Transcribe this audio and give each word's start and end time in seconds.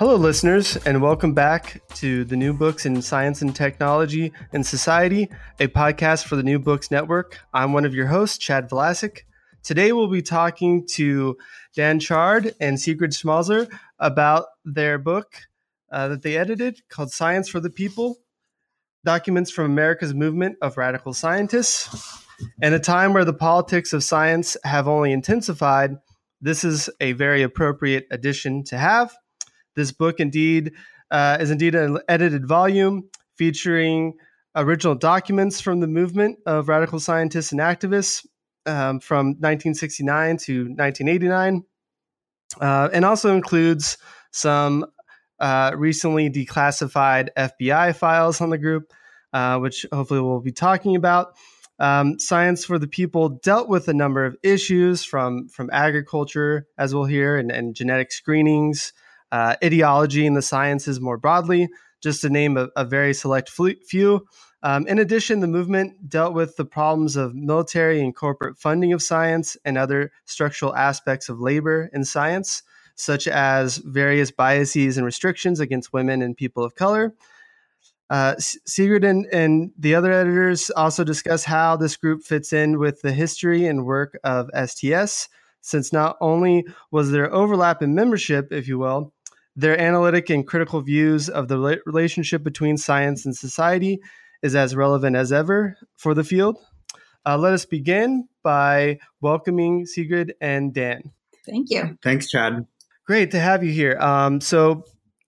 Hello, 0.00 0.16
listeners, 0.16 0.76
and 0.86 1.00
welcome 1.00 1.34
back 1.34 1.80
to 1.94 2.24
the 2.24 2.36
New 2.36 2.52
Books 2.52 2.84
in 2.84 3.00
Science 3.00 3.42
and 3.42 3.54
Technology 3.54 4.32
and 4.52 4.66
Society, 4.66 5.30
a 5.60 5.68
podcast 5.68 6.24
for 6.24 6.34
the 6.34 6.42
New 6.42 6.58
Books 6.58 6.90
Network. 6.90 7.38
I'm 7.54 7.72
one 7.72 7.84
of 7.84 7.94
your 7.94 8.08
hosts, 8.08 8.36
Chad 8.36 8.68
Vlasic. 8.68 9.20
Today, 9.62 9.92
we'll 9.92 10.08
be 10.08 10.20
talking 10.20 10.84
to 10.94 11.36
Dan 11.76 12.00
Chard 12.00 12.56
and 12.60 12.78
Sigrid 12.80 13.12
Schmalzer 13.12 13.70
about 14.00 14.46
their 14.64 14.98
book 14.98 15.42
uh, 15.92 16.08
that 16.08 16.22
they 16.22 16.36
edited 16.36 16.82
called 16.88 17.12
Science 17.12 17.48
for 17.48 17.60
the 17.60 17.70
People 17.70 18.18
Documents 19.04 19.52
from 19.52 19.66
America's 19.66 20.12
Movement 20.12 20.56
of 20.60 20.76
Radical 20.76 21.14
Scientists. 21.14 22.20
In 22.60 22.74
a 22.74 22.80
time 22.80 23.12
where 23.12 23.24
the 23.24 23.32
politics 23.32 23.92
of 23.92 24.02
science 24.02 24.56
have 24.64 24.88
only 24.88 25.12
intensified, 25.12 25.92
this 26.40 26.64
is 26.64 26.90
a 27.00 27.12
very 27.12 27.42
appropriate 27.42 28.08
addition 28.10 28.64
to 28.64 28.76
have. 28.76 29.14
This 29.74 29.92
book 29.92 30.20
indeed 30.20 30.72
uh, 31.10 31.38
is 31.40 31.50
indeed 31.50 31.74
an 31.74 31.98
edited 32.08 32.46
volume 32.46 33.08
featuring 33.36 34.14
original 34.56 34.94
documents 34.94 35.60
from 35.60 35.80
the 35.80 35.86
movement 35.86 36.38
of 36.46 36.68
radical 36.68 37.00
scientists 37.00 37.52
and 37.52 37.60
activists 37.60 38.24
um, 38.66 39.00
from 39.00 39.28
1969 39.28 40.36
to 40.38 40.64
1989, 40.68 41.64
uh, 42.60 42.88
and 42.92 43.04
also 43.04 43.34
includes 43.34 43.98
some 44.30 44.86
uh, 45.40 45.72
recently 45.76 46.30
declassified 46.30 47.28
FBI 47.36 47.94
files 47.94 48.40
on 48.40 48.50
the 48.50 48.58
group, 48.58 48.92
uh, 49.32 49.58
which 49.58 49.84
hopefully 49.92 50.20
we'll 50.20 50.40
be 50.40 50.52
talking 50.52 50.96
about. 50.96 51.34
Um, 51.80 52.20
Science 52.20 52.64
for 52.64 52.78
the 52.78 52.86
People 52.86 53.28
dealt 53.28 53.68
with 53.68 53.88
a 53.88 53.94
number 53.94 54.24
of 54.24 54.36
issues 54.44 55.04
from 55.04 55.48
from 55.48 55.70
agriculture, 55.72 56.68
as 56.78 56.94
we'll 56.94 57.04
hear, 57.04 57.36
and, 57.36 57.50
and 57.50 57.74
genetic 57.74 58.12
screenings 58.12 58.92
uh, 59.34 59.56
ideology 59.64 60.28
and 60.28 60.36
the 60.36 60.42
sciences 60.42 61.00
more 61.00 61.18
broadly, 61.18 61.68
just 62.00 62.20
to 62.20 62.30
name 62.30 62.56
a, 62.56 62.68
a 62.76 62.84
very 62.84 63.12
select 63.12 63.50
few. 63.50 64.24
Um, 64.62 64.86
in 64.86 65.00
addition, 65.00 65.40
the 65.40 65.48
movement 65.48 66.08
dealt 66.08 66.34
with 66.34 66.54
the 66.54 66.64
problems 66.64 67.16
of 67.16 67.34
military 67.34 68.00
and 68.00 68.14
corporate 68.14 68.56
funding 68.56 68.92
of 68.92 69.02
science 69.02 69.56
and 69.64 69.76
other 69.76 70.12
structural 70.24 70.76
aspects 70.76 71.28
of 71.28 71.40
labor 71.40 71.90
in 71.92 72.04
science, 72.04 72.62
such 72.94 73.26
as 73.26 73.78
various 73.78 74.30
biases 74.30 74.98
and 74.98 75.04
restrictions 75.04 75.58
against 75.58 75.92
women 75.92 76.22
and 76.22 76.36
people 76.36 76.62
of 76.62 76.76
color. 76.76 77.12
Uh, 78.10 78.36
Sigrid 78.38 79.02
and, 79.02 79.26
and, 79.32 79.72
the 79.76 79.96
other 79.96 80.12
editors 80.12 80.70
also 80.70 81.02
discuss 81.02 81.42
how 81.42 81.76
this 81.76 81.96
group 81.96 82.22
fits 82.22 82.52
in 82.52 82.78
with 82.78 83.02
the 83.02 83.12
history 83.12 83.66
and 83.66 83.84
work 83.84 84.16
of 84.22 84.48
STS, 84.54 85.28
since 85.60 85.92
not 85.92 86.16
only 86.20 86.64
was 86.92 87.10
there 87.10 87.34
overlap 87.34 87.82
in 87.82 87.96
membership, 87.96 88.52
if 88.52 88.68
you 88.68 88.78
will, 88.78 89.13
their 89.56 89.78
analytic 89.80 90.30
and 90.30 90.46
critical 90.46 90.80
views 90.80 91.28
of 91.28 91.48
the 91.48 91.80
relationship 91.86 92.42
between 92.42 92.76
science 92.76 93.24
and 93.24 93.36
society 93.36 94.00
is 94.42 94.54
as 94.54 94.74
relevant 94.74 95.16
as 95.16 95.32
ever 95.32 95.76
for 95.96 96.14
the 96.14 96.24
field. 96.24 96.58
Uh, 97.26 97.38
let 97.38 97.54
us 97.54 97.64
begin 97.64 98.28
by 98.42 98.98
welcoming 99.20 99.86
Sigrid 99.86 100.34
and 100.40 100.74
Dan. 100.74 101.12
Thank 101.46 101.70
you. 101.70 101.96
Thanks, 102.02 102.30
Chad. 102.30 102.66
Great 103.06 103.30
to 103.30 103.40
have 103.40 103.64
you 103.64 103.72
here. 103.72 103.96
Um, 103.98 104.40
so, 104.40 104.84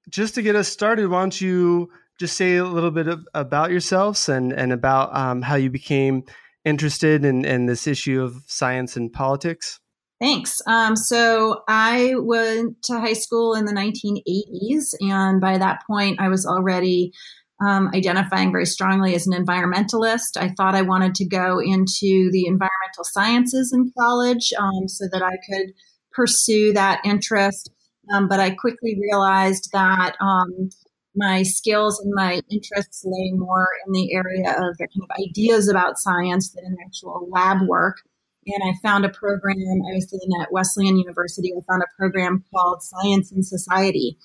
just 0.08 0.34
to 0.34 0.42
get 0.42 0.54
us 0.54 0.68
started, 0.68 1.08
why 1.08 1.20
don't 1.20 1.40
you 1.40 1.90
just 2.18 2.36
say 2.36 2.56
a 2.56 2.64
little 2.64 2.90
bit 2.90 3.08
of, 3.08 3.26
about 3.34 3.70
yourselves 3.70 4.28
and, 4.28 4.52
and 4.52 4.72
about 4.72 5.14
um, 5.16 5.42
how 5.42 5.56
you 5.56 5.68
became 5.68 6.22
interested 6.64 7.24
in, 7.24 7.44
in 7.44 7.66
this 7.66 7.86
issue 7.86 8.22
of 8.22 8.42
science 8.46 8.96
and 8.96 9.12
politics? 9.12 9.80
Thanks. 10.18 10.62
Um, 10.66 10.96
so 10.96 11.62
I 11.68 12.14
went 12.16 12.82
to 12.84 12.98
high 12.98 13.12
school 13.12 13.54
in 13.54 13.66
the 13.66 13.72
1980s, 13.72 14.94
and 15.00 15.40
by 15.40 15.58
that 15.58 15.82
point, 15.86 16.20
I 16.20 16.28
was 16.28 16.46
already 16.46 17.12
um, 17.60 17.90
identifying 17.94 18.50
very 18.50 18.66
strongly 18.66 19.14
as 19.14 19.26
an 19.26 19.32
environmentalist. 19.32 20.36
I 20.38 20.54
thought 20.56 20.74
I 20.74 20.82
wanted 20.82 21.14
to 21.16 21.26
go 21.26 21.58
into 21.58 22.30
the 22.32 22.46
environmental 22.46 23.04
sciences 23.04 23.72
in 23.74 23.92
college 23.98 24.52
um, 24.58 24.88
so 24.88 25.06
that 25.12 25.22
I 25.22 25.36
could 25.48 25.72
pursue 26.12 26.72
that 26.72 27.00
interest. 27.04 27.70
Um, 28.12 28.28
but 28.28 28.40
I 28.40 28.50
quickly 28.50 28.98
realized 28.98 29.70
that 29.72 30.16
um, 30.20 30.70
my 31.14 31.42
skills 31.42 32.00
and 32.00 32.12
my 32.14 32.40
interests 32.50 33.02
lay 33.04 33.32
more 33.32 33.68
in 33.86 33.92
the 33.92 34.14
area 34.14 34.50
of 34.50 34.78
kind 34.78 34.90
of 35.02 35.10
ideas 35.28 35.68
about 35.68 35.98
science 35.98 36.52
than 36.52 36.64
in 36.64 36.76
actual 36.86 37.28
lab 37.30 37.66
work 37.66 37.96
and 38.46 38.62
I 38.64 38.74
found 38.82 39.04
a 39.04 39.08
program. 39.08 39.56
I 39.58 39.94
was 39.94 40.08
sitting 40.08 40.30
at 40.40 40.52
Wesleyan 40.52 40.96
University. 40.96 41.52
I 41.52 41.60
found 41.70 41.82
a 41.82 41.96
program 41.98 42.44
called 42.54 42.82
Science 42.82 43.32
and 43.32 43.44
Society, 43.44 44.18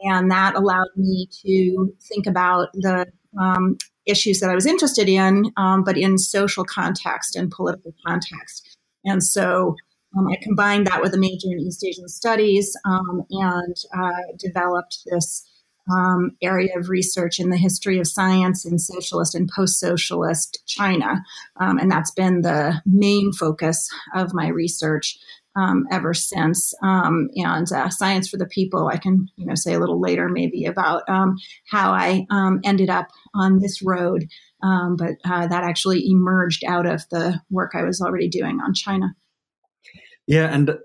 and 0.00 0.30
that 0.30 0.54
allowed 0.54 0.88
me 0.96 1.28
to 1.44 1.94
think 2.08 2.26
about 2.26 2.68
the 2.74 3.06
um, 3.38 3.76
issues 4.06 4.40
that 4.40 4.50
I 4.50 4.54
was 4.54 4.66
interested 4.66 5.08
in, 5.08 5.52
um, 5.56 5.82
but 5.84 5.98
in 5.98 6.16
social 6.18 6.64
context 6.64 7.36
and 7.36 7.50
political 7.50 7.92
context. 8.06 8.76
And 9.04 9.22
so 9.22 9.74
um, 10.16 10.28
I 10.28 10.36
combined 10.42 10.86
that 10.86 11.02
with 11.02 11.14
a 11.14 11.18
major 11.18 11.48
in 11.50 11.60
East 11.60 11.84
Asian 11.84 12.08
Studies 12.08 12.76
um, 12.84 13.24
and 13.30 13.76
uh, 13.96 14.22
developed 14.38 14.98
this 15.06 15.46
um, 15.90 16.32
area 16.42 16.78
of 16.78 16.88
research 16.88 17.38
in 17.38 17.50
the 17.50 17.56
history 17.56 17.98
of 17.98 18.06
science 18.06 18.64
in 18.64 18.78
socialist 18.78 19.34
and 19.34 19.48
post 19.54 19.78
socialist 19.78 20.62
China. 20.66 21.22
Um, 21.60 21.78
and 21.78 21.90
that's 21.90 22.10
been 22.10 22.42
the 22.42 22.82
main 22.84 23.32
focus 23.32 23.88
of 24.14 24.34
my 24.34 24.48
research. 24.48 25.18
Um, 25.58 25.86
ever 25.90 26.12
since, 26.12 26.74
um, 26.82 27.30
and 27.34 27.72
uh, 27.72 27.88
science 27.88 28.28
for 28.28 28.36
the 28.36 28.44
people. 28.44 28.88
I 28.88 28.98
can, 28.98 29.28
you 29.36 29.46
know, 29.46 29.54
say 29.54 29.72
a 29.72 29.78
little 29.78 29.98
later 29.98 30.28
maybe 30.28 30.66
about 30.66 31.08
um, 31.08 31.36
how 31.70 31.92
I 31.92 32.26
um, 32.28 32.60
ended 32.62 32.90
up 32.90 33.08
on 33.34 33.58
this 33.58 33.80
road, 33.80 34.28
but 34.60 35.12
uh, 35.24 35.46
that 35.46 35.64
actually 35.64 36.10
emerged 36.10 36.62
out 36.62 36.84
of 36.84 37.08
the 37.10 37.40
work 37.48 37.72
I 37.74 37.84
was 37.84 38.02
already 38.02 38.28
doing 38.28 38.60
on 38.60 38.74
China. 38.74 39.14
Yeah, 40.26 40.52
and 40.52 40.78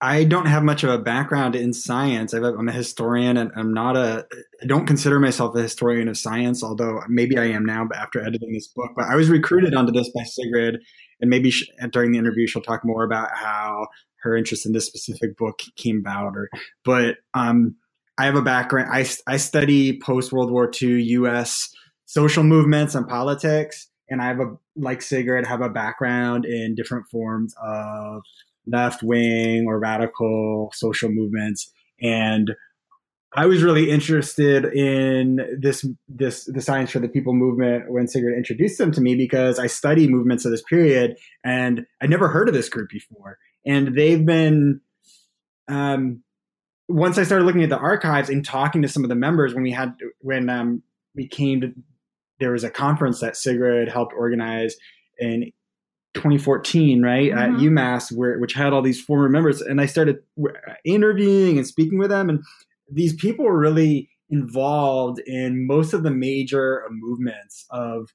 I 0.00 0.22
don't 0.24 0.46
have 0.46 0.62
much 0.62 0.84
of 0.84 0.90
a 0.90 0.98
background 0.98 1.56
in 1.56 1.72
science. 1.72 2.32
i 2.32 2.38
am 2.38 2.68
a 2.68 2.72
historian, 2.72 3.36
and 3.36 3.50
I'm 3.56 3.74
not 3.74 3.96
a. 3.96 4.26
I 4.62 4.66
don't 4.66 4.86
consider 4.86 5.18
myself 5.18 5.56
a 5.56 5.62
historian 5.62 6.08
of 6.08 6.16
science, 6.16 6.62
although 6.62 7.00
maybe 7.08 7.36
I 7.36 7.46
am 7.46 7.64
now 7.64 7.88
after 7.94 8.24
editing 8.24 8.52
this 8.52 8.68
book. 8.68 8.92
But 8.94 9.06
I 9.06 9.16
was 9.16 9.28
recruited 9.28 9.74
onto 9.74 9.92
this 9.92 10.08
by 10.14 10.22
Sigrid, 10.22 10.78
and 11.20 11.28
maybe 11.28 11.50
she, 11.50 11.66
during 11.90 12.12
the 12.12 12.18
interview 12.18 12.46
she'll 12.46 12.62
talk 12.62 12.84
more 12.84 13.02
about 13.02 13.30
how 13.34 13.88
her 14.22 14.36
interest 14.36 14.66
in 14.66 14.72
this 14.72 14.86
specific 14.86 15.36
book 15.36 15.60
came 15.76 15.98
about. 15.98 16.34
Or, 16.36 16.48
but 16.84 17.16
um, 17.34 17.74
I 18.18 18.26
have 18.26 18.36
a 18.36 18.42
background. 18.42 18.90
I 18.92 19.04
I 19.26 19.36
study 19.36 19.98
post 19.98 20.32
World 20.32 20.52
War 20.52 20.70
II 20.80 21.02
U.S. 21.02 21.70
social 22.06 22.44
movements 22.44 22.94
and 22.94 23.08
politics, 23.08 23.88
and 24.08 24.22
I 24.22 24.26
have 24.26 24.38
a 24.38 24.54
like 24.76 25.02
Sigrid 25.02 25.44
have 25.44 25.60
a 25.60 25.68
background 25.68 26.44
in 26.44 26.76
different 26.76 27.06
forms 27.10 27.52
of 27.60 28.22
left 28.70 29.02
wing 29.02 29.66
or 29.66 29.78
radical 29.78 30.70
social 30.74 31.10
movements. 31.10 31.72
And 32.00 32.52
I 33.34 33.46
was 33.46 33.62
really 33.62 33.90
interested 33.90 34.64
in 34.64 35.58
this 35.60 35.86
this 36.08 36.44
the 36.44 36.62
science 36.62 36.90
for 36.90 36.98
the 36.98 37.08
people 37.08 37.34
movement 37.34 37.90
when 37.90 38.08
Sigrid 38.08 38.36
introduced 38.36 38.78
them 38.78 38.90
to 38.92 39.00
me 39.00 39.16
because 39.16 39.58
I 39.58 39.66
study 39.66 40.08
movements 40.08 40.44
of 40.44 40.50
this 40.50 40.62
period 40.62 41.18
and 41.44 41.86
I'd 42.00 42.10
never 42.10 42.28
heard 42.28 42.48
of 42.48 42.54
this 42.54 42.70
group 42.70 42.88
before. 42.88 43.38
And 43.66 43.94
they've 43.94 44.24
been 44.24 44.80
um, 45.68 46.22
once 46.88 47.18
I 47.18 47.24
started 47.24 47.44
looking 47.44 47.62
at 47.62 47.68
the 47.68 47.78
archives 47.78 48.30
and 48.30 48.44
talking 48.44 48.80
to 48.80 48.88
some 48.88 49.04
of 49.04 49.10
the 49.10 49.14
members 49.14 49.52
when 49.52 49.62
we 49.62 49.72
had 49.72 49.94
when 50.20 50.48
um, 50.48 50.82
we 51.14 51.28
came 51.28 51.60
to 51.60 51.72
there 52.40 52.52
was 52.52 52.64
a 52.64 52.70
conference 52.70 53.20
that 53.20 53.36
Sigrid 53.36 53.88
helped 53.88 54.14
organize 54.16 54.76
in 55.18 55.52
2014, 56.14 57.02
right, 57.02 57.30
mm-hmm. 57.30 57.38
at 57.38 57.60
UMass, 57.60 58.12
where 58.12 58.38
which 58.38 58.54
had 58.54 58.72
all 58.72 58.82
these 58.82 59.00
former 59.00 59.28
members, 59.28 59.60
and 59.60 59.80
I 59.80 59.86
started 59.86 60.18
interviewing 60.84 61.58
and 61.58 61.66
speaking 61.66 61.98
with 61.98 62.10
them, 62.10 62.28
and 62.28 62.42
these 62.90 63.14
people 63.14 63.44
were 63.44 63.58
really 63.58 64.10
involved 64.30 65.20
in 65.20 65.66
most 65.66 65.92
of 65.92 66.02
the 66.02 66.10
major 66.10 66.84
movements 66.90 67.66
of 67.70 68.12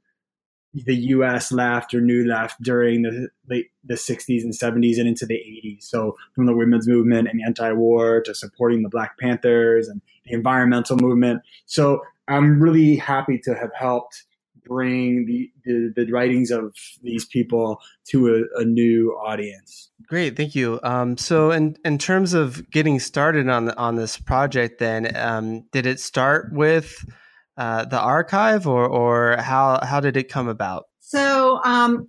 the 0.73 0.95
U.S. 0.95 1.51
left 1.51 1.93
or 1.93 2.01
new 2.01 2.25
left 2.27 2.61
during 2.61 3.03
the 3.03 3.29
late 3.47 3.67
the 3.83 3.93
60s 3.93 4.41
and 4.41 4.53
70s 4.53 4.97
and 4.97 5.07
into 5.07 5.25
the 5.25 5.35
80s. 5.35 5.83
So 5.83 6.15
from 6.33 6.47
the 6.47 6.55
women's 6.55 6.87
movement 6.87 7.27
and 7.27 7.41
anti-war 7.45 8.21
to 8.21 8.33
supporting 8.33 8.81
the 8.81 8.89
Black 8.89 9.19
Panthers 9.19 9.87
and 9.87 10.01
the 10.25 10.33
environmental 10.33 10.97
movement. 10.97 11.41
So 11.65 12.01
I'm 12.27 12.59
really 12.59 12.95
happy 12.95 13.37
to 13.43 13.53
have 13.53 13.71
helped 13.75 14.23
bring 14.65 15.25
the, 15.25 15.51
the, 15.65 15.93
the 15.95 16.11
writings 16.11 16.51
of 16.51 16.73
these 17.01 17.25
people 17.25 17.79
to 18.09 18.47
a, 18.57 18.61
a, 18.61 18.65
new 18.65 19.11
audience. 19.11 19.91
Great, 20.07 20.35
thank 20.35 20.55
you. 20.55 20.79
Um, 20.83 21.17
so, 21.17 21.51
in 21.51 21.77
in 21.85 21.97
terms 21.97 22.33
of 22.33 22.69
getting 22.71 22.99
started 22.99 23.49
on 23.49 23.65
the, 23.65 23.77
on 23.77 23.95
this 23.95 24.17
project, 24.17 24.79
then 24.79 25.15
um, 25.15 25.65
did 25.71 25.85
it 25.85 25.99
start 25.99 26.51
with 26.51 27.05
uh, 27.57 27.85
the 27.85 27.99
archive, 27.99 28.67
or 28.67 28.87
or 28.87 29.37
how 29.37 29.79
how 29.83 29.99
did 29.99 30.17
it 30.17 30.29
come 30.29 30.47
about? 30.47 30.85
So, 30.99 31.61
um, 31.63 32.07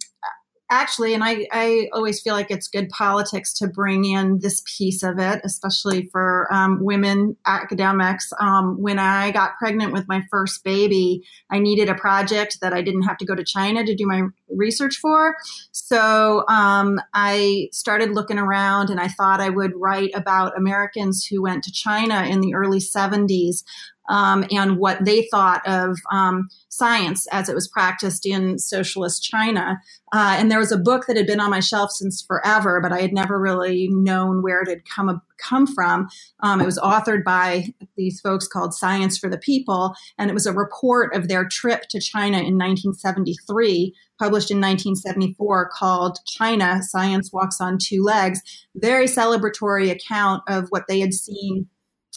actually, 0.75 1.15
and 1.15 1.23
I, 1.23 1.47
I 1.53 1.89
always 1.93 2.21
feel 2.21 2.35
like 2.35 2.51
it's 2.51 2.69
good 2.69 2.89
politics 2.89 3.53
to 3.59 3.69
bring 3.69 4.05
in 4.05 4.41
this 4.41 4.63
piece 4.77 5.03
of 5.03 5.19
it, 5.19 5.41
especially 5.45 6.09
for 6.11 6.53
um, 6.53 6.83
women 6.83 7.37
academics. 7.47 8.33
Um, 8.41 8.81
when 8.81 8.99
I 8.99 9.31
got 9.31 9.57
pregnant 9.59 9.93
with 9.93 10.09
my 10.09 10.23
first 10.31 10.65
baby, 10.65 11.23
I 11.51 11.61
needed 11.61 11.89
a 11.89 11.95
project 11.95 12.59
that 12.61 12.73
I 12.73 12.83
didn't 12.83 13.03
have 13.03 13.19
to 13.19 13.25
go 13.25 13.35
to 13.35 13.45
China 13.45 13.85
to 13.85 13.95
do 13.95 14.07
my 14.07 14.23
research 14.49 14.97
for. 14.97 15.37
So 15.73 16.45
um, 16.49 17.01
I 17.13 17.69
started 17.73 18.11
looking 18.11 18.39
around 18.39 18.91
and 18.91 19.01
I 19.01 19.09
thought 19.09 19.41
I 19.41 19.51
would 19.51 19.73
write 19.77 20.11
about 20.15 20.57
Americans 20.57 21.27
who 21.27 21.43
went 21.43 21.65
to 21.65 21.73
China 21.73 22.25
in 22.25 22.41
the 22.41 22.55
early 22.55 22.79
70s 22.79 23.65
um, 24.09 24.45
and 24.51 24.77
what 24.77 25.05
they 25.05 25.27
thought 25.31 25.67
of 25.67 25.99
um, 26.13 26.49
science 26.69 27.27
as 27.33 27.49
it 27.49 27.55
was 27.55 27.69
practiced 27.69 28.27
in 28.27 28.59
socialist 28.59 29.23
China. 29.23 29.81
Uh, 30.13 30.37
and 30.39 30.51
there 30.51 30.59
was 30.59 30.73
a 30.73 30.79
book 30.79 31.07
that 31.07 31.17
had 31.17 31.27
been 31.27 31.41
on 31.41 31.51
my 31.51 31.61
shelf 31.61 31.91
since 31.91 32.23
forever, 32.23 32.81
but 32.83 32.93
I 32.93 33.01
had 33.01 33.13
never 33.13 33.41
really 33.41 33.89
known 33.91 34.43
where 34.43 34.61
it 34.61 34.69
had 34.69 34.85
come 34.85 35.09
come 35.39 35.67
from. 35.67 36.09
Um, 36.41 36.61
it 36.61 36.67
was 36.67 36.79
authored 36.79 37.25
by 37.25 37.67
these 37.97 38.21
folks 38.21 38.47
called 38.47 38.75
Science 38.75 39.19
for 39.19 39.29
the 39.29 39.39
People, 39.39 39.95
and 40.19 40.31
it 40.31 40.35
was 40.35 40.47
a 40.47 40.53
report 40.53 41.15
of 41.15 41.29
their 41.29 41.47
trip 41.47 41.83
to 41.91 42.01
China 42.01 42.39
in 42.39 42.59
1973, 42.59 43.95
published 44.19 44.51
in 44.51 44.59
1974, 44.59 45.71
called 45.71 46.19
China 46.27 46.81
Science 46.83 47.33
Walks 47.33 47.61
on 47.61 47.79
Two 47.79 48.03
Legs. 48.03 48.41
Very 48.77 49.07
celebratory 49.07 49.91
account 49.91 50.43
of 50.49 50.69
what 50.71 50.85
they 50.89 51.01
had 51.01 51.15
seen 51.15 51.69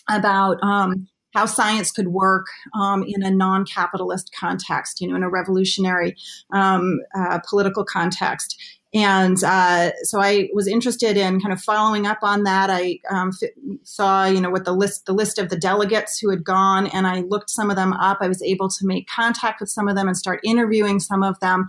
about 0.09 0.57
um, 0.63 1.07
how 1.37 1.45
science 1.45 1.91
could 1.91 2.07
work 2.07 2.47
um, 2.73 3.03
in 3.07 3.21
a 3.21 3.29
non-capitalist 3.29 4.31
context, 4.33 4.99
you 4.99 5.07
know, 5.07 5.15
in 5.15 5.21
a 5.21 5.29
revolutionary 5.29 6.15
um, 6.51 6.97
uh, 7.15 7.39
political 7.47 7.85
context. 7.85 8.59
And 8.91 9.37
uh, 9.43 9.91
so 10.01 10.19
I 10.19 10.49
was 10.53 10.67
interested 10.67 11.15
in 11.15 11.39
kind 11.39 11.53
of 11.53 11.61
following 11.61 12.07
up 12.07 12.19
on 12.23 12.43
that. 12.45 12.71
I 12.71 12.99
um, 13.11 13.31
f- 13.39 13.51
saw, 13.83 14.25
you 14.25 14.41
know, 14.41 14.49
what 14.49 14.65
the 14.65 14.71
list 14.71 15.05
the 15.05 15.13
list 15.13 15.37
of 15.37 15.49
the 15.49 15.57
delegates 15.57 16.17
who 16.17 16.31
had 16.31 16.43
gone, 16.43 16.87
and 16.87 17.05
I 17.05 17.19
looked 17.19 17.51
some 17.51 17.69
of 17.69 17.75
them 17.75 17.93
up. 17.93 18.17
I 18.21 18.27
was 18.27 18.41
able 18.41 18.69
to 18.69 18.85
make 18.87 19.07
contact 19.07 19.59
with 19.59 19.69
some 19.69 19.87
of 19.87 19.95
them 19.95 20.07
and 20.07 20.17
start 20.17 20.39
interviewing 20.43 20.99
some 20.99 21.21
of 21.21 21.39
them, 21.39 21.67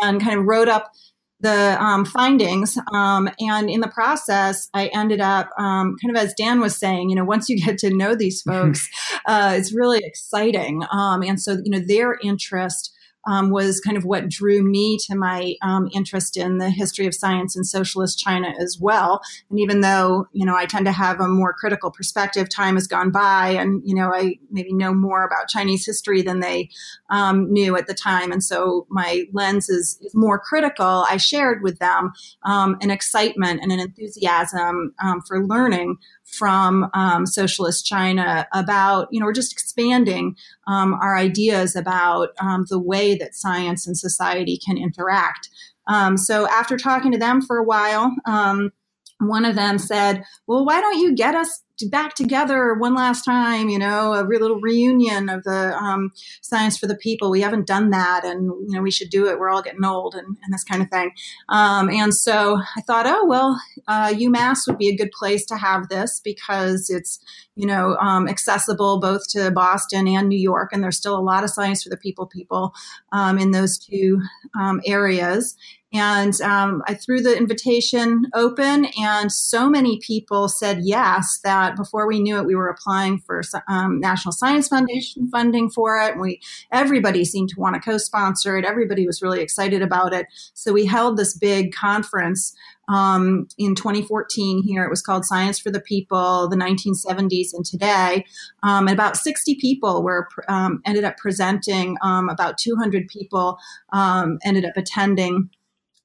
and 0.00 0.22
kind 0.22 0.38
of 0.38 0.46
wrote 0.46 0.68
up 0.68 0.92
the 1.40 1.82
um, 1.82 2.04
findings. 2.04 2.78
Um, 2.92 3.28
and 3.38 3.70
in 3.70 3.80
the 3.80 3.88
process, 3.88 4.68
I 4.74 4.86
ended 4.88 5.20
up 5.20 5.50
um, 5.58 5.96
kind 6.02 6.16
of 6.16 6.22
as 6.22 6.34
Dan 6.34 6.60
was 6.60 6.76
saying, 6.76 7.10
you 7.10 7.16
know, 7.16 7.24
once 7.24 7.48
you 7.48 7.58
get 7.64 7.78
to 7.78 7.94
know 7.94 8.14
these 8.14 8.42
folks, 8.42 8.88
uh, 9.26 9.54
it's 9.56 9.72
really 9.72 10.00
exciting. 10.04 10.82
Um, 10.92 11.22
and 11.22 11.40
so, 11.40 11.58
you 11.64 11.70
know, 11.70 11.80
their 11.80 12.18
interest 12.22 12.92
um, 13.26 13.50
was 13.50 13.80
kind 13.80 13.96
of 13.96 14.04
what 14.04 14.28
drew 14.28 14.62
me 14.62 14.98
to 15.06 15.14
my 15.14 15.54
um, 15.62 15.88
interest 15.92 16.36
in 16.36 16.58
the 16.58 16.70
history 16.70 17.06
of 17.06 17.14
science 17.14 17.56
in 17.56 17.64
socialist 17.64 18.18
China 18.18 18.52
as 18.58 18.78
well. 18.80 19.20
And 19.50 19.60
even 19.60 19.80
though, 19.80 20.26
you 20.32 20.46
know, 20.46 20.56
I 20.56 20.66
tend 20.66 20.86
to 20.86 20.92
have 20.92 21.20
a 21.20 21.28
more 21.28 21.52
critical 21.52 21.90
perspective, 21.90 22.48
time 22.48 22.74
has 22.74 22.86
gone 22.86 23.10
by 23.10 23.50
and, 23.50 23.82
you 23.84 23.94
know, 23.94 24.12
I 24.14 24.38
maybe 24.50 24.72
know 24.72 24.94
more 24.94 25.24
about 25.24 25.48
Chinese 25.48 25.84
history 25.84 26.22
than 26.22 26.40
they 26.40 26.70
um, 27.10 27.52
knew 27.52 27.76
at 27.76 27.86
the 27.86 27.94
time. 27.94 28.32
And 28.32 28.42
so 28.42 28.86
my 28.90 29.24
lens 29.32 29.68
is, 29.68 29.98
is 30.02 30.14
more 30.14 30.38
critical. 30.38 31.04
I 31.08 31.16
shared 31.16 31.62
with 31.62 31.78
them 31.78 32.12
um, 32.44 32.76
an 32.80 32.90
excitement 32.90 33.60
and 33.62 33.72
an 33.72 33.80
enthusiasm 33.80 34.94
um, 35.02 35.20
for 35.26 35.44
learning 35.44 35.96
from 36.30 36.88
um, 36.94 37.26
socialist 37.26 37.86
China 37.86 38.46
about, 38.52 39.08
you 39.10 39.20
know, 39.20 39.26
we're 39.26 39.32
just 39.32 39.52
expanding 39.52 40.36
um, 40.66 40.94
our 40.94 41.16
ideas 41.16 41.76
about 41.76 42.30
um, 42.40 42.66
the 42.68 42.78
way 42.78 43.14
that 43.16 43.34
science 43.34 43.86
and 43.86 43.96
society 43.98 44.58
can 44.64 44.78
interact. 44.78 45.48
Um, 45.86 46.16
so 46.16 46.48
after 46.48 46.76
talking 46.76 47.12
to 47.12 47.18
them 47.18 47.42
for 47.42 47.56
a 47.58 47.64
while, 47.64 48.14
um, 48.26 48.70
one 49.20 49.44
of 49.44 49.54
them 49.54 49.78
said, 49.78 50.24
Well, 50.46 50.64
why 50.64 50.80
don't 50.80 50.98
you 50.98 51.14
get 51.14 51.34
us 51.34 51.62
back 51.88 52.14
together 52.14 52.74
one 52.74 52.94
last 52.94 53.24
time, 53.24 53.68
you 53.68 53.78
know, 53.78 54.12
a 54.12 54.24
little 54.24 54.60
reunion 54.60 55.28
of 55.28 55.44
the 55.44 55.74
um, 55.76 56.12
Science 56.42 56.76
for 56.76 56.86
the 56.86 56.96
People. 56.96 57.30
We 57.30 57.40
haven't 57.40 57.66
done 57.66 57.90
that, 57.90 58.24
and 58.24 58.44
you 58.44 58.76
know, 58.76 58.82
we 58.82 58.90
should 58.90 59.10
do 59.10 59.26
it. 59.28 59.38
We're 59.38 59.50
all 59.50 59.62
getting 59.62 59.84
old, 59.84 60.14
and, 60.14 60.26
and 60.26 60.52
this 60.52 60.64
kind 60.64 60.82
of 60.82 60.90
thing. 60.90 61.12
Um, 61.48 61.88
and 61.88 62.14
so 62.14 62.60
I 62.76 62.80
thought, 62.82 63.06
oh 63.06 63.24
well, 63.26 63.60
uh, 63.88 64.08
UMass 64.08 64.66
would 64.66 64.78
be 64.78 64.88
a 64.88 64.96
good 64.96 65.12
place 65.12 65.44
to 65.46 65.56
have 65.56 65.88
this 65.88 66.20
because 66.22 66.90
it's 66.90 67.20
you 67.54 67.66
know 67.66 67.96
um, 67.96 68.28
accessible 68.28 69.00
both 69.00 69.28
to 69.30 69.50
Boston 69.50 70.08
and 70.08 70.28
New 70.28 70.38
York, 70.38 70.70
and 70.72 70.82
there's 70.82 70.96
still 70.96 71.18
a 71.18 71.20
lot 71.20 71.44
of 71.44 71.50
Science 71.50 71.82
for 71.82 71.90
the 71.90 71.96
People 71.96 72.26
people 72.26 72.74
um, 73.12 73.38
in 73.38 73.50
those 73.50 73.78
two 73.78 74.20
um, 74.58 74.80
areas. 74.86 75.56
And 75.92 76.40
um, 76.40 76.82
I 76.86 76.94
threw 76.94 77.20
the 77.20 77.36
invitation 77.36 78.26
open, 78.34 78.86
and 78.98 79.32
so 79.32 79.68
many 79.68 79.98
people 79.98 80.48
said 80.48 80.80
yes 80.82 81.40
that 81.42 81.76
before 81.76 82.06
we 82.06 82.20
knew 82.20 82.38
it, 82.38 82.46
we 82.46 82.54
were 82.54 82.68
applying 82.68 83.18
for 83.18 83.42
um, 83.68 83.98
National 83.98 84.32
Science 84.32 84.68
Foundation 84.68 85.28
funding 85.28 85.68
for 85.68 85.98
it. 85.98 86.12
And 86.12 86.20
we 86.20 86.40
everybody 86.70 87.24
seemed 87.24 87.48
to 87.50 87.60
want 87.60 87.74
to 87.74 87.80
co-sponsor 87.80 88.56
it. 88.56 88.64
Everybody 88.64 89.06
was 89.06 89.20
really 89.20 89.40
excited 89.40 89.82
about 89.82 90.12
it. 90.12 90.26
So 90.54 90.72
we 90.72 90.86
held 90.86 91.16
this 91.16 91.36
big 91.36 91.72
conference 91.72 92.54
um, 92.90 93.46
in 93.56 93.74
2014 93.74 94.62
here. 94.62 94.84
It 94.84 94.90
was 94.90 95.02
called 95.02 95.24
Science 95.24 95.58
for 95.58 95.70
the 95.70 95.80
People, 95.80 96.48
the 96.48 96.56
1970s 96.56 97.54
and 97.54 97.64
Today. 97.64 98.24
Um, 98.62 98.88
and 98.88 98.94
about 98.94 99.16
60 99.16 99.56
people 99.56 100.02
were 100.02 100.28
um, 100.48 100.82
ended 100.84 101.04
up 101.04 101.16
presenting. 101.16 101.96
Um, 102.02 102.28
about 102.28 102.58
200 102.58 103.08
people 103.08 103.58
um, 103.92 104.38
ended 104.44 104.64
up 104.64 104.76
attending 104.76 105.50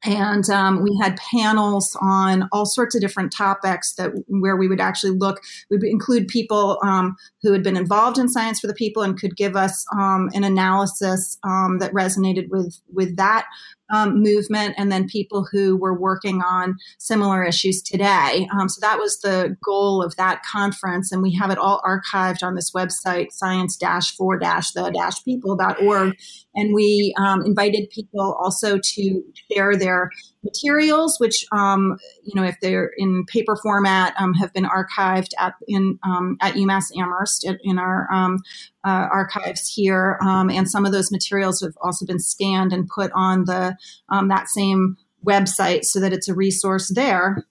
and 0.05 0.49
um, 0.49 0.83
we 0.83 0.97
had 1.01 1.17
panels 1.17 1.97
on 2.01 2.47
all 2.51 2.65
sorts 2.65 2.95
of 2.95 3.01
different 3.01 3.31
topics 3.31 3.95
that 3.95 4.11
where 4.27 4.55
we 4.55 4.67
would 4.67 4.79
actually 4.79 5.17
look 5.17 5.41
we 5.69 5.77
would 5.77 5.87
include 5.87 6.27
people 6.27 6.79
um, 6.83 7.15
who 7.41 7.51
had 7.51 7.63
been 7.63 7.77
involved 7.77 8.17
in 8.17 8.29
science 8.29 8.59
for 8.59 8.67
the 8.67 8.73
people 8.73 9.03
and 9.03 9.19
could 9.19 9.35
give 9.35 9.55
us 9.55 9.85
um, 9.97 10.29
an 10.33 10.43
analysis 10.43 11.37
um, 11.43 11.79
that 11.79 11.91
resonated 11.93 12.49
with 12.49 12.79
with 12.93 13.15
that 13.15 13.45
um, 13.93 14.21
movement 14.21 14.75
and 14.77 14.91
then 14.91 15.07
people 15.07 15.47
who 15.51 15.77
were 15.77 15.99
working 15.99 16.41
on 16.41 16.75
similar 16.99 17.43
issues 17.43 17.81
today. 17.81 18.47
Um, 18.57 18.69
so 18.69 18.79
that 18.81 18.99
was 18.99 19.19
the 19.19 19.55
goal 19.63 20.01
of 20.01 20.15
that 20.15 20.41
conference. 20.43 21.11
And 21.11 21.21
we 21.21 21.33
have 21.35 21.51
it 21.51 21.57
all 21.57 21.81
archived 21.85 22.43
on 22.43 22.55
this 22.55 22.71
website, 22.71 23.31
science 23.31 23.77
for 24.11 24.39
the 24.73 24.83
people.org. 25.23 26.13
And 26.55 26.73
we 26.73 27.13
um, 27.17 27.45
invited 27.45 27.89
people 27.91 28.37
also 28.41 28.79
to 28.81 29.23
share 29.51 29.75
their 29.75 30.09
materials, 30.45 31.19
which, 31.19 31.45
um, 31.51 31.97
you 32.23 32.39
know, 32.39 32.47
if 32.47 32.55
they're 32.61 32.91
in 32.97 33.25
paper 33.25 33.57
format, 33.61 34.13
um, 34.17 34.33
have 34.35 34.53
been 34.53 34.65
archived 34.65 35.31
at, 35.37 35.55
in, 35.67 35.99
um, 36.03 36.37
at 36.41 36.53
UMass 36.53 36.85
Amherst 36.97 37.45
in 37.63 37.77
our 37.77 38.07
uh, 38.11 38.37
archives 38.85 39.67
here, 39.67 40.17
um, 40.21 40.49
and 40.49 40.69
some 40.69 40.85
of 40.85 40.91
those 40.91 41.11
materials 41.11 41.61
have 41.61 41.73
also 41.81 42.05
been 42.05 42.19
scanned 42.19 42.71
and 42.71 42.87
put 42.87 43.11
on 43.13 43.45
the 43.45 43.75
um, 44.09 44.27
that 44.29 44.47
same 44.47 44.95
website 45.25 45.83
so 45.83 45.99
that 45.99 46.13
it's 46.13 46.29
a 46.29 46.35
resource 46.35 46.91
there. 46.93 47.45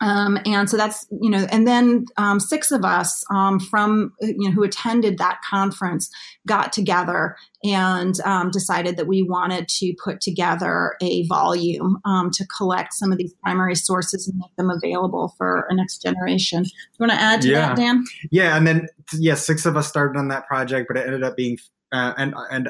Um, 0.00 0.38
and 0.46 0.70
so 0.70 0.76
that's 0.76 1.06
you 1.10 1.30
know, 1.30 1.46
and 1.50 1.66
then 1.66 2.06
um, 2.16 2.38
six 2.38 2.70
of 2.70 2.84
us 2.84 3.24
um, 3.34 3.58
from 3.58 4.12
you 4.20 4.48
know 4.48 4.50
who 4.50 4.62
attended 4.62 5.18
that 5.18 5.40
conference 5.48 6.08
got 6.46 6.72
together 6.72 7.36
and 7.64 8.20
um, 8.20 8.50
decided 8.50 8.96
that 8.96 9.08
we 9.08 9.22
wanted 9.22 9.68
to 9.68 9.94
put 10.02 10.20
together 10.20 10.94
a 11.02 11.26
volume 11.26 11.98
um, 12.04 12.30
to 12.30 12.46
collect 12.46 12.94
some 12.94 13.10
of 13.10 13.18
these 13.18 13.34
primary 13.42 13.74
sources 13.74 14.28
and 14.28 14.38
make 14.38 14.54
them 14.56 14.70
available 14.70 15.34
for 15.36 15.66
a 15.68 15.74
next 15.74 16.02
generation. 16.02 16.62
Do 16.62 16.68
you 16.68 17.06
want 17.06 17.12
to 17.12 17.20
add 17.20 17.42
to 17.42 17.48
yeah. 17.48 17.68
that, 17.68 17.76
Dan? 17.76 18.04
Yeah, 18.30 18.56
and 18.56 18.66
then 18.66 18.86
yeah, 19.14 19.34
six 19.34 19.66
of 19.66 19.76
us 19.76 19.88
started 19.88 20.18
on 20.18 20.28
that 20.28 20.46
project, 20.46 20.86
but 20.88 20.96
it 20.96 21.06
ended 21.06 21.24
up 21.24 21.36
being 21.36 21.58
uh, 21.90 22.12
and 22.16 22.34
and 22.50 22.68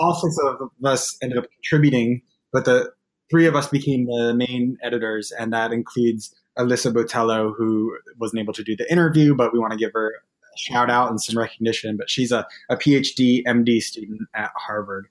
all 0.00 0.14
six 0.14 0.36
of 0.44 0.70
us 0.84 1.16
ended 1.22 1.38
up 1.38 1.46
contributing, 1.50 2.22
but 2.52 2.64
the 2.64 2.92
three 3.30 3.46
of 3.46 3.56
us 3.56 3.68
became 3.68 4.06
the 4.06 4.34
main 4.34 4.78
editors, 4.82 5.32
and 5.32 5.52
that 5.52 5.72
includes 5.72 6.34
Alyssa 6.58 6.92
Botello, 6.92 7.54
who 7.56 7.96
wasn't 8.18 8.40
able 8.40 8.52
to 8.54 8.64
do 8.64 8.76
the 8.76 8.90
interview, 8.90 9.34
but 9.34 9.52
we 9.52 9.58
want 9.58 9.72
to 9.72 9.78
give 9.78 9.92
her 9.94 10.08
a 10.10 10.58
shout 10.58 10.90
out 10.90 11.10
and 11.10 11.20
some 11.20 11.38
recognition. 11.38 11.96
But 11.96 12.10
she's 12.10 12.32
a, 12.32 12.46
a 12.68 12.76
PhD, 12.76 13.44
MD 13.44 13.80
student 13.80 14.22
at 14.34 14.50
Harvard. 14.54 15.06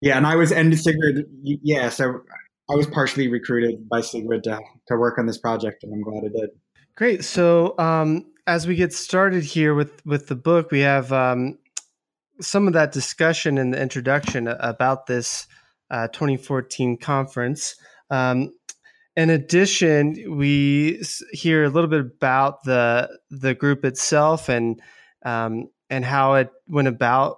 Yeah, 0.00 0.16
and 0.16 0.26
I 0.26 0.36
was 0.36 0.50
and 0.50 0.76
Sigrid. 0.78 1.26
Yeah, 1.42 1.88
so 1.88 2.22
I 2.70 2.74
was 2.74 2.86
partially 2.86 3.28
recruited 3.28 3.88
by 3.88 4.00
Sigrid 4.00 4.44
to 4.44 4.60
to 4.88 4.96
work 4.96 5.18
on 5.18 5.26
this 5.26 5.38
project, 5.38 5.84
and 5.84 5.92
I'm 5.94 6.02
glad 6.02 6.24
I 6.24 6.40
did. 6.40 6.50
Great. 6.96 7.24
So 7.24 7.74
um, 7.78 8.26
as 8.46 8.66
we 8.66 8.74
get 8.74 8.92
started 8.92 9.44
here 9.44 9.74
with 9.74 10.04
with 10.04 10.26
the 10.26 10.34
book, 10.34 10.70
we 10.70 10.80
have 10.80 11.12
um, 11.12 11.58
some 12.40 12.66
of 12.66 12.72
that 12.72 12.92
discussion 12.92 13.58
in 13.58 13.70
the 13.70 13.80
introduction 13.80 14.48
about 14.48 15.06
this 15.06 15.46
uh, 15.90 16.08
2014 16.08 16.96
conference. 16.98 17.76
Um, 18.10 18.52
in 19.16 19.30
addition, 19.30 20.36
we 20.36 21.02
hear 21.32 21.64
a 21.64 21.68
little 21.68 21.90
bit 21.90 22.00
about 22.00 22.64
the 22.64 23.08
the 23.30 23.54
group 23.54 23.84
itself 23.84 24.48
and 24.48 24.80
um, 25.24 25.68
and 25.90 26.04
how 26.04 26.34
it 26.34 26.48
went 26.66 26.88
about 26.88 27.36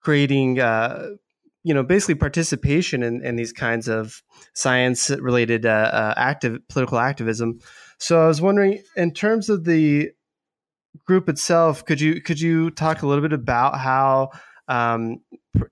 creating, 0.00 0.58
uh, 0.58 1.08
you 1.64 1.74
know, 1.74 1.82
basically 1.82 2.14
participation 2.14 3.02
in, 3.02 3.22
in 3.22 3.36
these 3.36 3.52
kinds 3.52 3.88
of 3.88 4.22
science 4.54 5.10
related 5.10 5.66
uh, 5.66 5.90
uh, 5.92 6.14
active 6.16 6.66
political 6.68 6.98
activism. 6.98 7.58
So 7.98 8.22
I 8.22 8.26
was 8.26 8.40
wondering, 8.40 8.82
in 8.96 9.12
terms 9.12 9.50
of 9.50 9.64
the 9.64 10.10
group 11.06 11.28
itself, 11.28 11.84
could 11.84 12.00
you 12.00 12.22
could 12.22 12.40
you 12.40 12.70
talk 12.70 13.02
a 13.02 13.06
little 13.06 13.22
bit 13.22 13.34
about 13.34 13.78
how 13.78 14.30
um, 14.68 15.18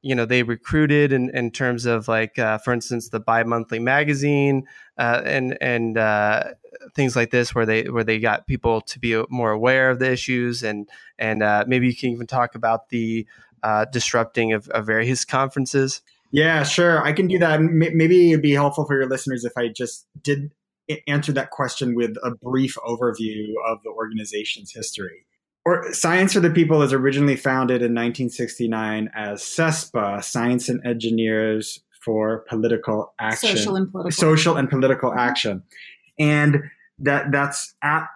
you 0.03 0.15
know 0.15 0.25
they 0.25 0.43
recruited 0.43 1.13
in, 1.13 1.31
in 1.31 1.51
terms 1.51 1.87
of 1.87 2.09
like 2.09 2.39
uh, 2.39 2.59
for 2.59 2.73
instance 2.73 3.09
the 3.11 3.21
bi-monthly 3.21 3.79
magazine 3.79 4.67
uh, 4.99 5.23
and 5.25 5.57
and 5.61 5.99
uh, 5.99 6.45
things 6.95 7.17
like 7.17 7.31
this 7.31 7.55
where 7.55 7.67
they 7.67 7.85
where 7.85 8.05
they 8.05 8.19
got 8.19 8.47
people 8.47 8.81
to 8.81 8.99
be 8.99 9.23
more 9.29 9.53
aware 9.53 9.91
of 9.91 9.99
the 9.99 10.11
issues 10.11 10.63
and 10.63 10.89
and 11.19 11.43
uh, 11.43 11.65
maybe 11.67 11.87
you 11.87 11.97
can 11.97 12.11
even 12.11 12.27
talk 12.27 12.55
about 12.55 12.89
the 12.89 13.27
uh, 13.63 13.85
disrupting 13.87 14.53
of, 14.53 14.69
of, 14.69 14.87
various 14.87 15.25
conferences. 15.25 16.03
Yeah 16.31 16.63
sure. 16.63 17.03
I 17.05 17.13
can 17.13 17.27
do 17.27 17.39
that. 17.39 17.61
Maybe 17.61 18.31
it'd 18.31 18.43
be 18.43 18.53
helpful 18.53 18.85
for 18.85 18.95
your 18.95 19.09
listeners 19.09 19.45
if 19.45 19.53
i 19.57 19.69
just 19.69 20.07
did 20.23 20.53
answer 21.09 21.33
that 21.33 21.51
question 21.51 21.95
with 21.95 22.15
a 22.23 22.31
brief 22.31 22.77
overview 22.87 23.55
of 23.67 23.79
the 23.83 23.91
organization's 23.91 24.73
history 24.73 25.27
or 25.67 25.93
Science 25.93 26.33
for 26.33 26.39
the 26.39 26.49
People 26.49 26.79
was 26.79 26.93
originally 26.93 27.35
founded 27.35 27.83
in 27.83 27.93
1969 27.93 29.11
as 29.17 29.43
SESPA, 29.43 30.23
Science 30.23 30.69
and 30.69 30.81
Engineers 30.87 31.81
for 32.05 32.45
Political 32.49 33.13
Action. 33.19 33.57
Social 33.57 33.75
and 33.75 33.91
political. 33.91 34.17
Social 34.17 34.57
and 34.57 34.71
political 34.71 35.11
mm-hmm. 35.11 35.19
action. 35.19 35.65
And 36.21 36.59
that 37.01 37.33
that's 37.33 37.75
at 37.83 38.07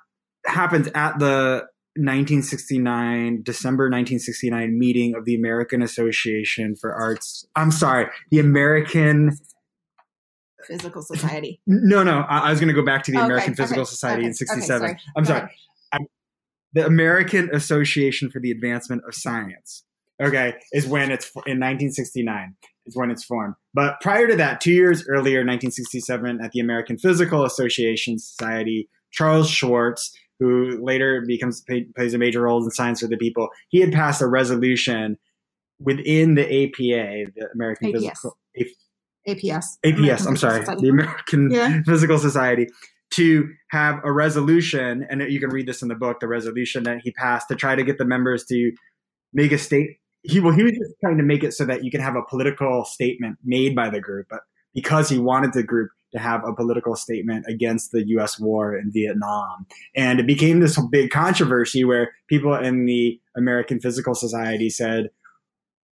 happens 0.46 0.86
at 0.94 1.18
the 1.18 1.64
1969 1.96 3.42
December 3.42 3.86
1969 3.86 4.78
meeting 4.78 5.16
of 5.16 5.24
the 5.24 5.34
American 5.34 5.82
Association 5.82 6.76
for 6.76 6.94
Arts. 6.94 7.44
I'm 7.56 7.72
sorry, 7.72 8.06
the 8.30 8.38
American 8.38 9.36
Physical 10.68 11.02
Society. 11.02 11.60
No, 11.66 12.04
no, 12.04 12.20
I, 12.28 12.38
I 12.38 12.50
was 12.50 12.60
going 12.60 12.72
to 12.72 12.80
go 12.80 12.86
back 12.86 13.02
to 13.04 13.10
the 13.10 13.18
okay, 13.18 13.26
American 13.26 13.56
Physical 13.56 13.82
okay, 13.82 13.90
Society 13.90 14.20
okay, 14.20 14.28
in 14.28 14.34
67. 14.34 14.80
Sorry. 14.80 15.00
I'm 15.16 15.24
sorry 15.24 15.50
the 16.72 16.86
American 16.86 17.50
Association 17.52 18.30
for 18.30 18.40
the 18.40 18.50
Advancement 18.50 19.02
of 19.06 19.14
Science. 19.14 19.84
Okay, 20.22 20.54
is 20.72 20.86
when 20.86 21.10
it's 21.10 21.30
in 21.46 21.58
1969 21.58 22.54
is 22.86 22.96
when 22.96 23.10
it's 23.10 23.24
formed. 23.24 23.54
But 23.72 24.00
prior 24.02 24.26
to 24.26 24.36
that, 24.36 24.60
two 24.60 24.72
years 24.72 25.06
earlier, 25.08 25.38
1967, 25.38 26.40
at 26.42 26.52
the 26.52 26.60
American 26.60 26.98
Physical 26.98 27.44
Association 27.44 28.18
Society, 28.18 28.88
Charles 29.12 29.48
Schwartz, 29.48 30.12
who 30.38 30.78
later 30.84 31.24
becomes 31.26 31.64
plays 31.96 32.12
a 32.12 32.18
major 32.18 32.42
role 32.42 32.62
in 32.62 32.70
Science 32.70 33.00
for 33.00 33.06
the 33.06 33.16
People, 33.16 33.48
he 33.70 33.80
had 33.80 33.92
passed 33.92 34.20
a 34.20 34.26
resolution 34.26 35.16
within 35.78 36.34
the 36.34 36.44
APA, 36.44 37.32
the 37.34 37.48
American 37.54 37.92
APS. 37.92 38.00
Physical 38.00 38.36
APS. 39.28 39.64
APS. 39.84 39.98
American 39.98 40.26
I'm 40.26 40.36
sorry, 40.36 40.60
Society. 40.60 40.82
the 40.82 40.88
American 40.88 41.50
yeah. 41.50 41.82
Physical 41.86 42.18
Society 42.18 42.68
to 43.10 43.48
have 43.70 44.00
a 44.04 44.12
resolution, 44.12 45.06
and 45.10 45.20
you 45.22 45.40
can 45.40 45.50
read 45.50 45.66
this 45.66 45.82
in 45.82 45.88
the 45.88 45.94
book, 45.94 46.20
the 46.20 46.28
resolution 46.28 46.84
that 46.84 47.00
he 47.02 47.10
passed 47.12 47.48
to 47.48 47.56
try 47.56 47.74
to 47.74 47.82
get 47.82 47.98
the 47.98 48.04
members 48.04 48.44
to 48.46 48.72
make 49.32 49.52
a 49.52 49.58
state. 49.58 49.98
He 50.22 50.38
well, 50.38 50.54
he 50.54 50.62
was 50.62 50.72
just 50.72 50.94
trying 51.02 51.16
to 51.16 51.22
make 51.22 51.42
it 51.42 51.52
so 51.52 51.64
that 51.64 51.84
you 51.84 51.90
can 51.90 52.00
have 52.00 52.14
a 52.14 52.22
political 52.22 52.84
statement 52.84 53.38
made 53.44 53.74
by 53.74 53.90
the 53.90 54.00
group, 54.00 54.26
but 54.30 54.40
because 54.74 55.08
he 55.08 55.18
wanted 55.18 55.52
the 55.52 55.62
group 55.62 55.90
to 56.12 56.18
have 56.18 56.44
a 56.44 56.52
political 56.52 56.94
statement 56.94 57.46
against 57.48 57.92
the 57.92 58.06
U.S. 58.08 58.38
war 58.38 58.76
in 58.76 58.90
Vietnam, 58.92 59.66
and 59.96 60.20
it 60.20 60.26
became 60.26 60.60
this 60.60 60.80
big 60.90 61.10
controversy 61.10 61.84
where 61.84 62.12
people 62.28 62.54
in 62.54 62.84
the 62.84 63.20
American 63.36 63.80
Physical 63.80 64.14
Society 64.14 64.70
said, 64.70 65.10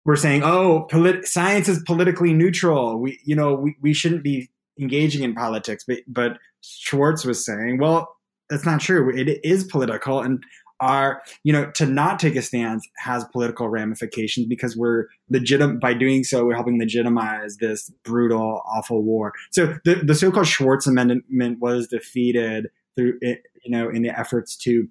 "We're 0.06 0.15
saying, 0.15 0.44
oh, 0.44 0.88
polit- 0.89 1.27
science 1.27 1.68
is 1.68 1.82
politically 1.84 2.34
neutral. 2.34 3.00
We, 3.00 3.20
you 3.25 3.36
know, 3.36 3.56
we, 3.56 3.75
we 3.82 3.94
shouldn't 3.94 4.24
be 4.24 4.50
engaging 4.80 5.24
in 5.24 5.34
politics. 5.34 5.84
But 5.88 6.00
but 6.08 6.38
Schwartz 6.62 7.25
was 7.25 7.46
saying, 7.46 7.80
well, 7.80 8.16
that's 8.50 8.66
not 8.66 8.82
true. 8.82 9.16
It 9.16 9.40
is 9.44 9.63
political, 9.63 10.20
and 10.20 10.44
our 10.82 11.22
you 11.44 11.54
know 11.54 11.72
to 11.72 11.86
not 11.86 12.20
take 12.20 12.36
a 12.36 12.42
stance 12.42 12.88
has 12.98 13.24
political 13.25 13.70
ramifications 13.70 14.48
because 14.48 14.75
we're 14.75 15.06
legitimate 15.30 15.80
by 15.80 15.94
doing 15.94 16.24
so 16.24 16.44
we're 16.44 16.56
helping 16.56 16.80
legitimize 16.80 17.58
this 17.58 17.90
brutal 18.04 18.62
awful 18.66 19.04
war 19.04 19.32
so 19.51 19.78
the, 19.86 19.96
the 19.96 20.16
so-called 20.16 20.48
schwartz 20.48 20.88
amendment 20.88 21.60
was 21.60 21.88
defeated 21.88 22.68
through 22.96 23.18
you 23.22 23.38
know 23.68 23.90
in 23.90 24.01
the 24.01 24.20
efforts 24.20 24.58
to 24.58 24.88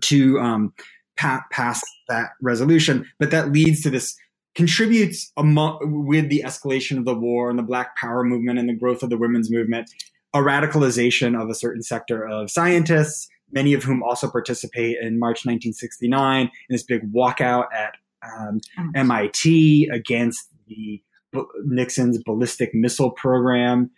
to 0.00 0.38
um, 0.40 0.74
pa- 1.16 1.44
pass 1.52 1.80
that 2.08 2.30
resolution 2.42 3.08
but 3.18 3.30
that 3.30 3.52
leads 3.52 3.82
to 3.82 3.90
this 3.90 4.16
contributes 4.54 5.32
among, 5.36 6.06
with 6.06 6.28
the 6.28 6.42
escalation 6.44 6.98
of 6.98 7.04
the 7.04 7.14
war 7.14 7.50
and 7.50 7.58
the 7.58 7.62
Black 7.62 7.96
Power 7.96 8.24
movement 8.24 8.58
and 8.58 8.68
the 8.68 8.74
growth 8.74 9.02
of 9.02 9.10
the 9.10 9.18
women's 9.18 9.50
movement, 9.50 9.90
a 10.32 10.38
radicalization 10.38 11.40
of 11.40 11.48
a 11.48 11.54
certain 11.54 11.82
sector 11.82 12.26
of 12.26 12.50
scientists, 12.50 13.28
many 13.52 13.72
of 13.74 13.84
whom 13.84 14.02
also 14.02 14.28
participate 14.28 14.96
in 15.00 15.18
March 15.18 15.44
1969 15.44 16.42
in 16.42 16.50
this 16.68 16.82
big 16.82 17.12
walkout 17.12 17.66
at 17.74 17.94
um, 18.22 18.60
MIT 18.94 19.88
against 19.92 20.48
the 20.66 21.02
Nixon's 21.64 22.18
ballistic 22.22 22.74
missile 22.74 23.10
program, 23.10 23.90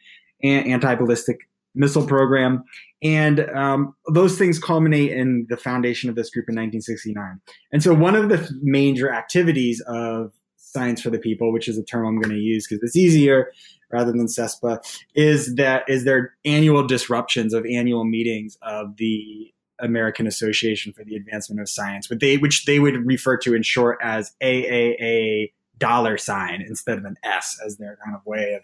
and 0.43 0.67
anti-ballistic 0.67 1.39
missile 1.75 2.07
program. 2.07 2.65
And 3.03 3.41
um, 3.51 3.95
those 4.13 4.39
things 4.39 4.59
culminate 4.59 5.13
in 5.13 5.47
the 5.49 5.57
foundation 5.57 6.09
of 6.09 6.17
this 6.17 6.31
group 6.31 6.49
in 6.49 6.55
1969. 6.55 7.41
And 7.73 7.83
so, 7.83 7.95
one 7.95 8.17
of 8.17 8.29
the 8.29 8.51
major 8.63 9.13
activities 9.13 9.83
of 9.87 10.33
science 10.77 11.01
for 11.01 11.09
the 11.09 11.19
people, 11.19 11.53
which 11.53 11.69
is 11.69 11.79
a 11.79 11.83
term 11.83 12.07
I'm 12.07 12.21
going 12.21 12.35
to 12.35 12.41
use 12.41 12.67
because 12.67 12.83
it's 12.83 12.97
easier 12.97 13.51
rather 13.91 14.13
than 14.13 14.27
SESPA, 14.27 14.79
is 15.15 15.55
that 15.55 15.89
is 15.89 16.05
there 16.05 16.35
annual 16.45 16.87
disruptions 16.87 17.55
of 17.55 17.65
annual 17.65 18.05
meetings 18.05 18.59
of 18.63 18.97
the 18.97 19.53
American 19.79 20.27
Association 20.27 20.93
for 20.93 21.05
the 21.05 21.17
Advancement 21.17 21.61
of 21.61 21.69
Science, 21.69 22.11
which 22.11 22.21
they 22.21 22.37
which 22.37 22.65
they 22.67 22.79
would 22.79 23.07
refer 23.07 23.37
to 23.39 23.55
in 23.55 23.63
short 23.63 23.99
as 24.03 24.33
AAA 24.43 25.53
dollar 25.79 26.19
sign 26.19 26.63
instead 26.63 26.99
of 26.99 27.05
an 27.05 27.17
S 27.23 27.59
as 27.65 27.77
their 27.77 27.99
kind 28.05 28.17
of 28.17 28.25
way 28.27 28.55
of 28.55 28.63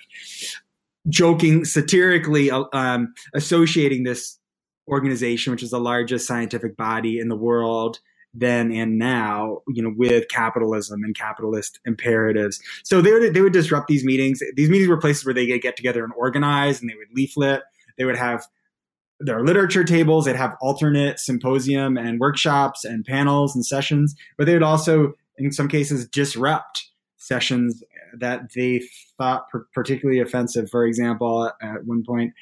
joking 1.09 1.65
satirically 1.65 2.51
um, 2.51 3.15
associating 3.35 4.03
this 4.03 4.39
organization, 4.89 5.51
which 5.51 5.63
is 5.63 5.71
the 5.71 5.81
largest 5.81 6.27
scientific 6.27 6.77
body 6.77 7.19
in 7.19 7.29
the 7.29 7.37
world, 7.37 8.01
then 8.35 8.73
and 8.73 8.99
now, 8.99 9.59
you 9.69 9.83
know, 9.83 9.93
with 9.97 10.29
capitalism 10.29 11.03
and 11.05 11.15
capitalist 11.15 11.79
imperatives. 11.85 12.61
So 12.85 13.01
they 13.01 13.13
would 13.13 13.35
they 13.35 13.41
would 13.41 13.53
disrupt 13.53 13.89
these 13.89 14.05
meetings. 14.05 14.41
These 14.57 14.71
meetings 14.71 14.89
were 14.89 14.99
places 14.99 15.25
where 15.25 15.35
they 15.35 15.47
could 15.47 15.63
get 15.63 15.77
together 15.77 16.05
and 16.05 16.13
organize, 16.17 16.81
and 16.81 16.89
they 16.89 16.95
would 16.95 17.15
leaflet. 17.15 17.63
They 17.99 18.05
would 18.05 18.17
have 18.17 18.47
their 19.21 19.45
literature 19.45 19.85
tables. 19.85 20.25
They'd 20.25 20.37
have 20.37 20.57
alternate 20.61 21.19
symposium 21.19 21.97
and 21.97 22.19
workshops 22.19 22.85
and 22.85 23.05
panels 23.05 23.55
and 23.55 23.65
sessions, 23.65 24.15
but 24.37 24.47
they 24.47 24.55
would 24.55 24.63
also, 24.63 25.13
in 25.39 25.53
some 25.53 25.69
cases, 25.69 26.09
disrupt 26.09 26.89
sessions 27.19 27.83
that 28.19 28.53
they 28.55 28.83
thought 29.17 29.47
particularly 29.73 30.21
offensive. 30.21 30.69
For 30.71 30.85
example, 30.85 31.51
at 31.63 31.85
one 31.85 32.03
point, 32.07 32.35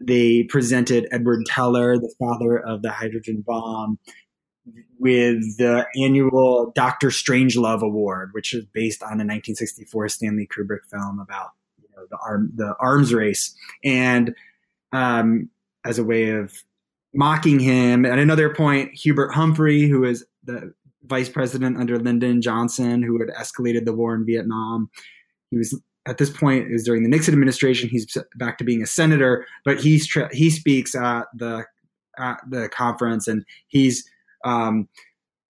they 0.00 0.44
presented 0.44 1.06
Edward 1.12 1.44
Teller, 1.46 1.98
the 1.98 2.12
father 2.18 2.58
of 2.58 2.82
the 2.82 2.90
hydrogen 2.90 3.44
bomb, 3.46 3.98
with 4.98 5.56
the 5.58 5.86
annual 5.96 6.72
Doctor 6.74 7.08
Strangelove 7.08 7.82
Award, 7.82 8.30
which 8.32 8.52
is 8.52 8.64
based 8.66 9.02
on 9.02 9.08
a 9.08 9.24
1964 9.24 10.08
Stanley 10.10 10.46
Kubrick 10.46 10.84
film 10.90 11.18
about 11.18 11.50
you 11.80 11.88
know, 11.96 12.04
the 12.10 12.18
arm 12.24 12.52
the 12.54 12.74
arms 12.78 13.14
race, 13.14 13.54
and 13.84 14.34
um, 14.92 15.48
as 15.84 15.98
a 15.98 16.04
way 16.04 16.30
of 16.30 16.62
mocking 17.14 17.58
him. 17.58 18.04
At 18.04 18.18
another 18.18 18.54
point, 18.54 18.92
Hubert 18.94 19.32
Humphrey, 19.32 19.88
who 19.88 20.00
was 20.00 20.24
the 20.44 20.72
vice 21.04 21.28
president 21.28 21.78
under 21.78 21.98
Lyndon 21.98 22.42
Johnson, 22.42 23.02
who 23.02 23.18
had 23.18 23.30
escalated 23.30 23.84
the 23.84 23.92
war 23.92 24.14
in 24.14 24.26
Vietnam, 24.26 24.90
he 25.50 25.56
was 25.56 25.78
at 26.06 26.18
this 26.18 26.30
point 26.30 26.70
is 26.70 26.84
during 26.84 27.02
the 27.02 27.08
Nixon 27.08 27.34
administration. 27.34 27.88
He's 27.88 28.16
back 28.36 28.58
to 28.58 28.64
being 28.64 28.82
a 28.82 28.86
senator, 28.86 29.46
but 29.64 29.80
he's 29.80 30.10
he 30.32 30.50
speaks 30.50 30.94
at 30.94 31.26
the 31.34 31.64
at 32.18 32.38
the 32.48 32.68
conference, 32.68 33.28
and 33.28 33.44
he's 33.68 34.08
um, 34.44 34.88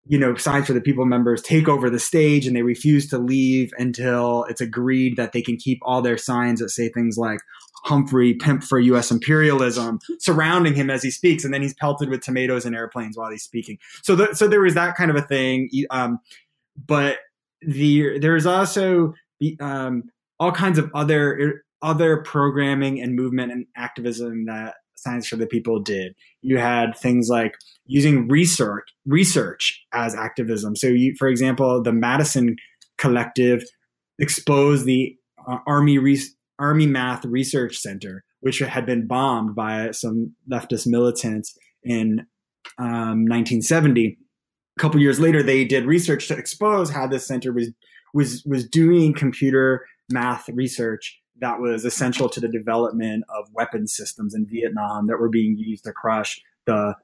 you 0.06 0.18
know, 0.18 0.36
Science 0.36 0.68
for 0.68 0.74
the 0.74 0.82
People 0.82 1.06
members 1.06 1.42
take 1.42 1.68
over 1.68 1.90
the 1.90 2.00
stage 2.00 2.48
and 2.48 2.56
they 2.56 2.64
refuse 2.64 3.08
to 3.10 3.20
leave 3.20 3.72
until 3.78 4.46
it's 4.46 4.62
agreed 4.62 5.18
that 5.18 5.34
they 5.34 5.42
can 5.42 5.56
keep 5.56 5.80
all 5.84 6.02
their 6.02 6.18
signs 6.18 6.60
that 6.60 6.70
say 6.70 6.90
things 6.90 7.18
like 7.18 7.40
Humphrey, 7.84 8.34
pimp 8.34 8.64
for 8.64 8.80
U.S. 8.80 9.12
imperialism, 9.12 10.00
surrounding 10.20 10.74
him 10.74 10.90
as 10.90 11.04
he 11.04 11.12
speaks, 11.12 11.46
and 11.46 11.54
then 11.54 11.62
he's 11.62 11.76
pelted 11.76 12.10
with 12.10 12.22
tomatoes 12.22 12.66
and 12.66 12.76
airplanes 12.76 13.18
while 13.18 13.30
he's 13.30 13.44
speaking. 13.44 13.78
So, 14.04 14.16
the, 14.16 14.34
so 14.34 14.48
there 14.48 14.62
was 14.62 14.74
that 14.74 14.96
kind 14.96 15.12
of 15.12 15.16
a 15.16 15.22
thing. 15.22 15.70
Um, 15.92 16.20
but 16.88 17.20
the 17.62 18.20
there's 18.20 18.46
also 18.46 19.14
um, 19.60 20.04
all 20.40 20.52
kinds 20.52 20.78
of 20.80 20.90
other 20.94 21.64
other 21.82 22.18
programming 22.18 23.02
and 23.02 23.16
movement 23.16 23.52
and 23.52 23.66
activism 23.76 24.46
that 24.46 24.76
Science 25.02 25.28
for 25.28 25.36
the 25.36 25.48
People 25.48 25.80
did. 25.80 26.16
You 26.42 26.58
had 26.58 26.98
things 26.98 27.30
like 27.30 27.56
using 27.86 28.28
research 28.28 28.88
research 29.06 29.82
as 29.94 30.16
activism. 30.16 30.76
So, 30.76 30.88
you, 30.88 31.16
for 31.18 31.28
example, 31.28 31.82
the 31.82 31.94
Madison 31.94 32.56
Collective 32.98 33.64
exposed 34.20 34.86
the 34.86 35.16
uh, 35.48 35.58
Army 35.66 35.98
Re- 35.98 36.22
Army 36.60 36.86
Math 36.86 37.26
Research 37.26 37.78
Center, 37.78 38.24
which 38.42 38.60
had 38.60 38.86
been 38.86 39.08
bombed 39.08 39.56
by 39.56 39.92
some 39.92 40.36
leftist 40.52 40.86
militants 40.86 41.58
in 41.84 42.26
um, 42.78 43.26
1970. 43.26 44.18
A 44.78 44.82
couple 44.82 45.00
years 45.00 45.20
later, 45.20 45.42
they 45.42 45.66
did 45.66 45.86
research 45.86 46.28
to 46.28 46.38
expose 46.38 46.90
how 46.90 47.08
this 47.08 47.26
center 47.26 47.52
was 47.52 47.70
was 48.14 48.44
was 48.46 48.68
doing 48.68 49.14
computer 49.14 49.86
math 50.12 50.50
research 50.50 51.19
that 51.42 51.60
was 51.60 51.86
essential 51.86 52.30
to 52.30 52.40
the 52.40 52.48
development 52.48 53.24
of 53.30 53.52
weapon 53.54 53.88
systems 53.88 54.34
in 54.36 54.46
Vietnam 54.46 55.08
that 55.08 55.20
were 55.20 55.30
being 55.30 55.58
used 55.58 55.84
to 55.86 55.92
crush 55.92 56.40
the 56.66 56.96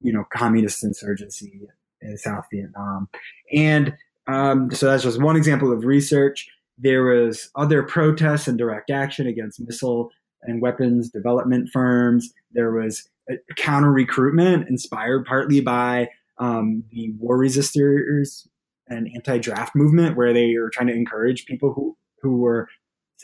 you 0.00 0.12
know 0.12 0.24
communist 0.32 0.82
insurgency 0.82 1.60
in 2.00 2.16
South 2.16 2.44
Vietnam. 2.52 3.08
And 3.52 3.94
um, 4.26 4.70
so 4.70 4.86
that's 4.86 5.02
just 5.02 5.20
one 5.20 5.36
example 5.36 5.72
of 5.72 5.84
research. 5.84 6.48
There 6.78 7.04
was 7.04 7.50
other 7.56 7.82
protests 7.82 8.48
and 8.48 8.56
direct 8.56 8.90
action 8.90 9.26
against 9.26 9.60
missile 9.60 10.10
and 10.42 10.62
weapons 10.62 11.10
development 11.10 11.68
firms. 11.72 12.32
There 12.52 12.72
was 12.72 13.08
counter 13.56 13.92
recruitment 13.92 14.68
inspired 14.68 15.26
partly 15.26 15.60
by 15.60 16.08
um, 16.38 16.84
the 16.90 17.12
war 17.18 17.38
resistors 17.38 18.46
and 18.88 19.08
anti-draft 19.14 19.76
movement, 19.76 20.16
where 20.16 20.32
they 20.32 20.54
were 20.58 20.70
trying 20.70 20.88
to 20.88 20.94
encourage 20.94 21.46
people 21.46 21.72
who 21.72 21.96
who 22.22 22.38
were 22.38 22.68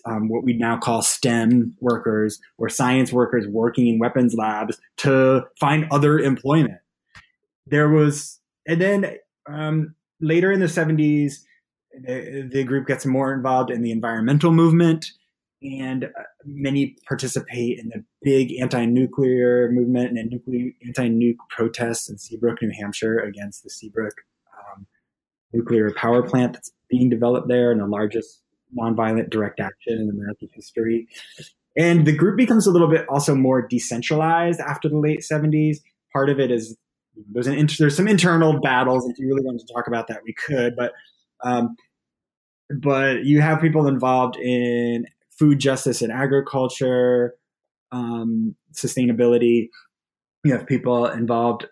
um, 0.04 0.28
what 0.28 0.44
we 0.44 0.52
now 0.52 0.76
call 0.76 1.02
STEM 1.02 1.76
workers 1.80 2.40
or 2.58 2.68
science 2.68 3.12
workers 3.12 3.46
working 3.48 3.86
in 3.86 3.98
weapons 3.98 4.34
labs 4.34 4.78
to 4.98 5.42
find 5.58 5.86
other 5.90 6.18
employment. 6.18 6.78
There 7.66 7.88
was, 7.88 8.40
and 8.66 8.80
then 8.80 9.16
um, 9.48 9.94
later 10.20 10.52
in 10.52 10.60
the 10.60 10.66
70s, 10.66 11.34
the, 11.92 12.48
the, 12.52 12.64
group 12.64 12.86
gets 12.86 13.06
more 13.06 13.32
involved 13.32 13.70
in 13.70 13.82
the 13.82 13.90
environmental 13.90 14.52
movement, 14.52 15.06
and 15.62 16.04
uh, 16.04 16.08
many 16.44 16.96
participate 17.08 17.78
in 17.78 17.88
the 17.88 18.04
big 18.22 18.52
anti-nuclear 18.60 19.70
movement 19.70 20.18
and 20.18 20.32
anti-nuke 20.86 21.36
protests 21.48 22.10
in 22.10 22.18
Seabrook, 22.18 22.60
New 22.60 22.70
Hampshire, 22.78 23.18
against 23.18 23.62
the 23.64 23.70
Seabrook 23.70 24.12
um, 24.58 24.86
nuclear 25.52 25.90
power 25.92 26.22
plant 26.22 26.52
that's 26.52 26.72
being 26.90 27.08
developed 27.08 27.48
there, 27.48 27.72
and 27.72 27.80
the 27.80 27.86
largest 27.86 28.42
nonviolent 28.76 29.30
direct 29.30 29.60
action 29.60 29.94
in 29.94 30.10
American 30.10 30.48
history. 30.52 31.08
And 31.76 32.06
the 32.06 32.16
group 32.16 32.36
becomes 32.36 32.66
a 32.66 32.70
little 32.70 32.88
bit 32.88 33.06
also 33.08 33.34
more 33.34 33.66
decentralized 33.66 34.60
after 34.60 34.88
the 34.88 34.98
late 34.98 35.20
70s. 35.20 35.78
Part 36.12 36.30
of 36.30 36.40
it 36.40 36.50
is 36.50 36.76
there's 37.32 37.46
an 37.46 37.68
there's 37.78 37.96
some 37.96 38.08
internal 38.08 38.60
battles. 38.60 39.08
If 39.08 39.18
you 39.18 39.26
really 39.26 39.42
wanted 39.42 39.66
to 39.66 39.72
talk 39.72 39.86
about 39.86 40.08
that, 40.08 40.20
we 40.24 40.34
could. 40.34 40.76
But 40.76 40.92
um, 41.42 41.76
but 42.80 43.24
you 43.24 43.40
have 43.40 43.60
people 43.60 43.86
involved 43.86 44.36
in 44.36 45.06
food 45.38 45.58
justice 45.58 46.02
and 46.02 46.12
agriculture, 46.12 47.34
um, 47.92 48.54
sustainability. 48.72 49.68
You 50.44 50.52
have 50.52 50.66
people 50.66 51.06
involved 51.06 51.66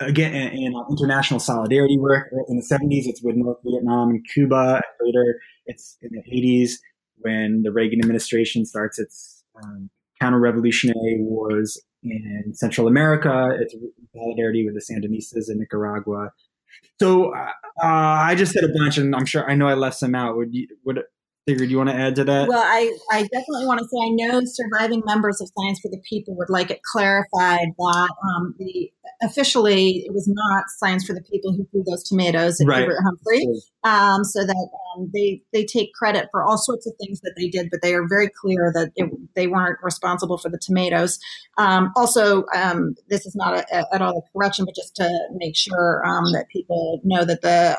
again 0.00 0.34
in, 0.34 0.52
in, 0.52 0.84
international 0.90 1.40
solidarity 1.40 1.98
work. 1.98 2.28
In 2.48 2.56
the 2.56 2.62
70s, 2.62 3.06
it's 3.06 3.22
with 3.22 3.36
North 3.36 3.58
Vietnam 3.64 4.10
and 4.10 4.26
Cuba. 4.32 4.80
Later, 5.00 5.40
it's 5.66 5.96
in 6.02 6.10
the 6.12 6.22
80s 6.30 6.72
when 7.16 7.62
the 7.62 7.72
Reagan 7.72 8.00
administration 8.00 8.64
starts 8.64 8.98
its 8.98 9.44
um, 9.62 9.90
counter-revolutionary 10.20 11.18
wars 11.20 11.80
in 12.02 12.52
Central 12.54 12.86
America. 12.86 13.50
It's 13.60 13.74
solidarity 14.14 14.64
with 14.64 14.74
the 14.74 14.80
Sandinistas 14.80 15.50
in 15.50 15.58
Nicaragua. 15.58 16.32
So 17.00 17.34
uh, 17.34 17.52
I 17.82 18.34
just 18.34 18.52
said 18.52 18.64
a 18.64 18.68
bunch, 18.68 18.98
and 18.98 19.14
I'm 19.14 19.24
sure 19.24 19.48
I 19.48 19.54
know 19.54 19.68
I 19.68 19.74
left 19.74 19.96
some 19.96 20.14
out. 20.14 20.36
Would 20.36 20.54
you 20.54 20.68
would 20.84 21.00
Sigrid, 21.48 21.70
you 21.70 21.78
want 21.78 21.88
to 21.88 21.96
add 21.96 22.14
to 22.16 22.24
that? 22.24 22.46
Well, 22.46 22.62
I, 22.62 22.94
I 23.10 23.22
definitely 23.22 23.64
want 23.64 23.80
to 23.80 23.86
say 23.86 23.96
I 23.96 24.10
know 24.10 24.42
surviving 24.44 25.02
members 25.06 25.40
of 25.40 25.48
Science 25.56 25.80
for 25.80 25.88
the 25.88 26.00
People 26.06 26.36
would 26.36 26.50
like 26.50 26.70
it 26.70 26.82
clarified 26.82 27.68
that 27.78 28.08
um, 28.36 28.54
the 28.58 28.92
officially 29.22 30.04
it 30.04 30.12
was 30.12 30.28
not 30.28 30.64
Science 30.76 31.06
for 31.06 31.14
the 31.14 31.22
People 31.22 31.52
who 31.52 31.64
grew 31.72 31.82
those 31.84 32.04
tomatoes 32.04 32.60
at 32.60 32.66
right. 32.66 32.80
Hubert 32.80 32.98
Humphrey, 33.02 33.46
um, 33.82 34.24
so 34.24 34.44
that 34.44 34.68
um, 34.94 35.10
they 35.14 35.40
they 35.54 35.64
take 35.64 35.94
credit 35.94 36.28
for 36.30 36.44
all 36.44 36.58
sorts 36.58 36.86
of 36.86 36.92
things 37.00 37.22
that 37.22 37.32
they 37.38 37.48
did, 37.48 37.70
but 37.70 37.80
they 37.80 37.94
are 37.94 38.06
very 38.06 38.28
clear 38.28 38.70
that 38.74 38.92
it, 38.96 39.10
they 39.34 39.46
weren't 39.46 39.78
responsible 39.82 40.36
for 40.36 40.50
the 40.50 40.58
tomatoes. 40.58 41.18
Um, 41.56 41.92
also, 41.96 42.44
um, 42.54 42.94
this 43.08 43.24
is 43.24 43.34
not 43.34 43.58
a, 43.58 43.64
a, 43.74 43.94
at 43.94 44.02
all 44.02 44.18
a 44.18 44.32
correction, 44.36 44.66
but 44.66 44.74
just 44.74 44.94
to 44.96 45.08
make 45.32 45.56
sure 45.56 46.04
um, 46.04 46.24
that 46.32 46.46
people 46.52 47.00
know 47.04 47.24
that 47.24 47.40
the 47.40 47.78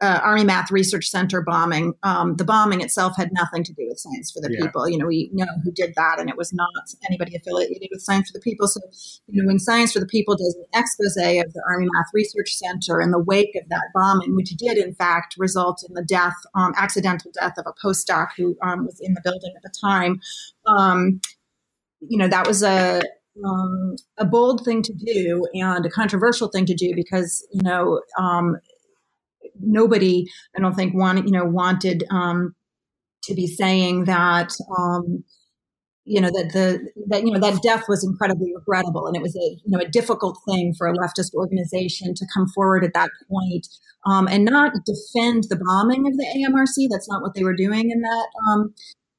uh, 0.00 0.20
Army 0.22 0.44
Math 0.44 0.70
Research 0.70 1.06
Center 1.06 1.40
bombing, 1.40 1.94
um, 2.02 2.36
the 2.36 2.44
bombing 2.44 2.80
itself 2.80 3.16
had 3.16 3.30
nothing 3.32 3.62
to 3.64 3.72
do 3.72 3.86
with 3.88 3.98
Science 3.98 4.32
for 4.32 4.40
the 4.40 4.52
yeah. 4.52 4.66
People. 4.66 4.88
You 4.88 4.98
know, 4.98 5.06
we 5.06 5.30
know 5.32 5.46
who 5.62 5.70
did 5.70 5.94
that, 5.96 6.18
and 6.18 6.28
it 6.28 6.36
was 6.36 6.52
not 6.52 6.68
anybody 7.08 7.36
affiliated 7.36 7.88
with 7.90 8.02
Science 8.02 8.30
for 8.30 8.38
the 8.38 8.42
People. 8.42 8.66
So, 8.66 8.80
you 9.28 9.42
know, 9.42 9.46
when 9.46 9.58
Science 9.58 9.92
for 9.92 10.00
the 10.00 10.06
People 10.06 10.36
does 10.36 10.56
an 10.56 10.80
expose 10.80 11.16
of 11.16 11.52
the 11.52 11.62
Army 11.68 11.86
Math 11.94 12.08
Research 12.12 12.54
Center 12.54 13.00
in 13.00 13.12
the 13.12 13.18
wake 13.18 13.54
of 13.54 13.68
that 13.68 13.84
bombing, 13.94 14.34
which 14.34 14.50
did 14.50 14.78
in 14.78 14.94
fact 14.94 15.36
result 15.38 15.84
in 15.88 15.94
the 15.94 16.04
death, 16.04 16.34
um, 16.54 16.72
accidental 16.76 17.30
death 17.32 17.54
of 17.56 17.66
a 17.66 17.86
postdoc 17.86 18.28
who 18.36 18.56
um, 18.62 18.84
was 18.84 18.98
in 19.00 19.14
the 19.14 19.20
building 19.22 19.52
at 19.56 19.62
the 19.62 19.72
time, 19.80 20.20
um, 20.66 21.20
you 22.00 22.18
know, 22.18 22.28
that 22.28 22.46
was 22.46 22.62
a 22.62 23.00
um, 23.44 23.96
a 24.18 24.24
bold 24.24 24.64
thing 24.64 24.82
to 24.82 24.92
do 24.92 25.44
and 25.54 25.84
a 25.84 25.90
controversial 25.90 26.48
thing 26.48 26.66
to 26.66 26.74
do 26.74 26.92
because 26.94 27.44
you 27.52 27.62
know 27.62 28.00
um, 28.18 28.56
nobody, 29.60 30.26
I 30.56 30.60
don't 30.60 30.74
think, 30.74 30.94
wanted, 30.94 31.26
you 31.26 31.32
know, 31.32 31.44
wanted 31.44 32.04
um, 32.10 32.54
to 33.24 33.34
be 33.34 33.46
saying 33.46 34.04
that, 34.04 34.52
um, 34.78 35.24
you 36.04 36.20
know, 36.20 36.28
that 36.28 36.50
the 36.52 36.90
that 37.08 37.24
you 37.24 37.32
know 37.32 37.40
that 37.40 37.62
death 37.62 37.84
was 37.88 38.04
incredibly 38.04 38.52
regrettable, 38.54 39.06
and 39.06 39.16
it 39.16 39.22
was 39.22 39.34
a 39.36 39.56
you 39.64 39.70
know 39.70 39.78
a 39.78 39.88
difficult 39.88 40.38
thing 40.46 40.74
for 40.76 40.86
a 40.86 40.92
leftist 40.92 41.32
organization 41.32 42.12
to 42.14 42.26
come 42.34 42.46
forward 42.48 42.84
at 42.84 42.92
that 42.92 43.08
point 43.30 43.66
um, 44.06 44.28
and 44.28 44.44
not 44.44 44.72
defend 44.84 45.44
the 45.48 45.56
bombing 45.56 46.06
of 46.06 46.16
the 46.16 46.26
AMRC. 46.36 46.88
That's 46.90 47.08
not 47.08 47.22
what 47.22 47.34
they 47.34 47.44
were 47.44 47.56
doing 47.56 47.90
in 47.90 48.00
that 48.02 48.28
um, 48.48 48.74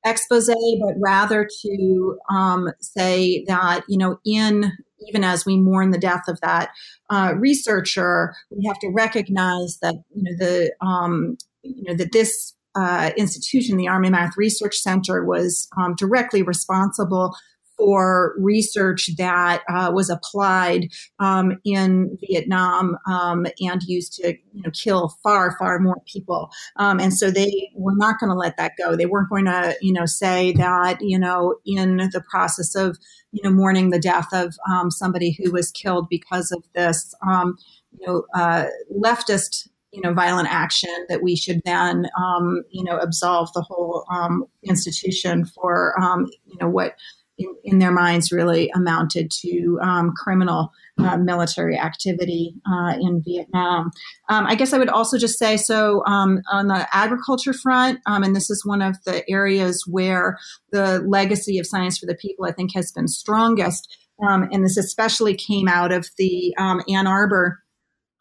expose, 0.05 0.47
but 0.47 0.93
rather 0.99 1.47
to 1.63 2.17
um, 2.29 2.69
say 2.79 3.43
that, 3.47 3.83
you 3.87 3.97
know, 3.97 4.19
in 4.25 4.71
even 5.07 5.23
as 5.23 5.45
we 5.45 5.57
mourn 5.57 5.91
the 5.91 5.97
death 5.97 6.23
of 6.27 6.39
that 6.41 6.69
uh, 7.09 7.33
researcher, 7.37 8.35
we 8.49 8.65
have 8.67 8.79
to 8.79 8.89
recognize 8.89 9.77
that, 9.81 9.95
you 10.13 10.23
know, 10.23 10.37
the, 10.37 10.73
um, 10.85 11.37
you 11.63 11.83
know, 11.83 11.95
that 11.95 12.11
this 12.11 12.53
uh, 12.75 13.11
institution, 13.17 13.77
the 13.77 13.87
Army 13.87 14.09
Math 14.09 14.35
Research 14.37 14.75
Center, 14.75 15.23
was 15.23 15.67
um, 15.77 15.95
directly 15.95 16.41
responsible 16.41 17.35
for 17.77 18.35
research 18.37 19.09
that 19.17 19.63
uh, 19.69 19.91
was 19.93 20.09
applied 20.09 20.89
um, 21.19 21.59
in 21.65 22.17
Vietnam 22.21 22.97
um, 23.07 23.45
and 23.61 23.81
used 23.83 24.13
to 24.13 24.35
you 24.53 24.61
know, 24.63 24.71
kill 24.71 25.15
far, 25.23 25.57
far 25.57 25.79
more 25.79 26.01
people. 26.05 26.49
Um, 26.77 26.99
and 26.99 27.13
so 27.13 27.31
they 27.31 27.69
were 27.75 27.95
not 27.95 28.19
going 28.19 28.29
to 28.29 28.35
let 28.35 28.57
that 28.57 28.73
go. 28.77 28.95
They 28.95 29.05
weren't 29.05 29.29
going 29.29 29.45
to, 29.45 29.75
you 29.81 29.93
know, 29.93 30.05
say 30.05 30.53
that, 30.53 31.01
you 31.01 31.19
know, 31.19 31.55
in 31.65 31.97
the 31.97 32.23
process 32.29 32.75
of, 32.75 32.97
you 33.31 33.43
know, 33.43 33.51
mourning 33.51 33.89
the 33.89 33.99
death 33.99 34.27
of 34.31 34.55
um, 34.71 34.89
somebody 34.89 35.37
who 35.37 35.51
was 35.51 35.71
killed 35.71 36.07
because 36.09 36.51
of 36.51 36.63
this, 36.73 37.13
um, 37.27 37.57
you 37.91 38.07
know, 38.07 38.23
uh, 38.33 38.65
leftist 38.91 39.67
you 39.95 40.01
know 40.01 40.13
violent 40.13 40.49
action 40.51 40.93
that 41.07 41.23
we 41.23 41.35
should 41.35 41.61
then 41.63 42.05
um, 42.17 42.63
you 42.69 42.83
know 42.83 42.97
absolve 42.97 43.51
the 43.53 43.61
whole 43.61 44.03
um, 44.11 44.45
institution 44.63 45.45
for 45.45 45.97
um, 46.01 46.25
you 46.45 46.57
know 46.59 46.69
what 46.69 46.95
in, 47.37 47.55
in, 47.63 47.79
their 47.79 47.91
minds 47.91 48.31
really 48.31 48.69
amounted 48.75 49.31
to 49.31 49.79
um, 49.81 50.13
criminal 50.15 50.71
uh, 50.97 51.17
military 51.17 51.77
activity 51.77 52.55
uh, 52.71 52.95
in 52.99 53.21
Vietnam. 53.23 53.91
Um, 54.29 54.45
I 54.47 54.55
guess 54.55 54.73
I 54.73 54.77
would 54.77 54.89
also 54.89 55.17
just 55.17 55.37
say 55.37 55.57
so 55.57 56.03
um, 56.05 56.41
on 56.51 56.67
the 56.67 56.87
agriculture 56.95 57.53
front, 57.53 57.99
um, 58.05 58.23
and 58.23 58.35
this 58.35 58.49
is 58.49 58.65
one 58.65 58.81
of 58.81 58.97
the 59.03 59.29
areas 59.29 59.83
where 59.87 60.37
the 60.71 60.99
legacy 60.99 61.59
of 61.59 61.67
Science 61.67 61.97
for 61.97 62.05
the 62.05 62.15
People, 62.15 62.45
I 62.45 62.51
think, 62.51 62.73
has 62.73 62.91
been 62.91 63.07
strongest. 63.07 63.97
Um, 64.25 64.47
and 64.51 64.63
this 64.63 64.77
especially 64.77 65.35
came 65.35 65.67
out 65.67 65.91
of 65.91 66.09
the 66.17 66.55
um, 66.57 66.81
Ann 66.87 67.07
Arbor 67.07 67.59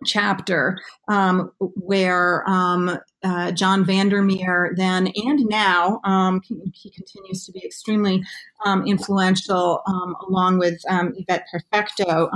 chapter 0.05 0.79
um, 1.09 1.51
where 1.59 2.49
um, 2.49 2.99
uh, 3.25 3.51
John 3.53 3.85
Vandermeer 3.85 4.75
then 4.77 5.09
and 5.15 5.41
now 5.47 6.01
um, 6.05 6.41
he 6.73 6.91
continues 6.91 7.45
to 7.47 7.53
be 7.53 7.65
extremely 7.65 8.23
um, 8.65 8.87
influential 8.87 9.83
um, 9.87 10.15
along 10.29 10.59
with 10.59 10.81
um, 10.89 11.15
Yvette 11.17 11.47
Perfecto 11.51 12.29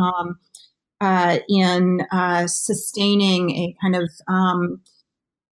uh, 1.01 1.39
in 1.49 2.05
uh, 2.11 2.47
sustaining 2.47 3.51
a 3.51 3.77
kind 3.81 3.95
of 3.95 4.11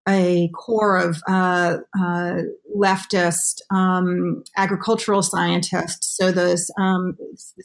a 0.09 0.49
core 0.55 0.97
of 0.97 1.21
uh, 1.29 1.79
uh, 1.99 2.43
leftist 2.77 3.61
um, 3.71 4.45
agricultural 4.57 5.23
scientists. 5.23 6.17
So 6.17 6.31
those 6.31 6.71
um, 6.79 7.17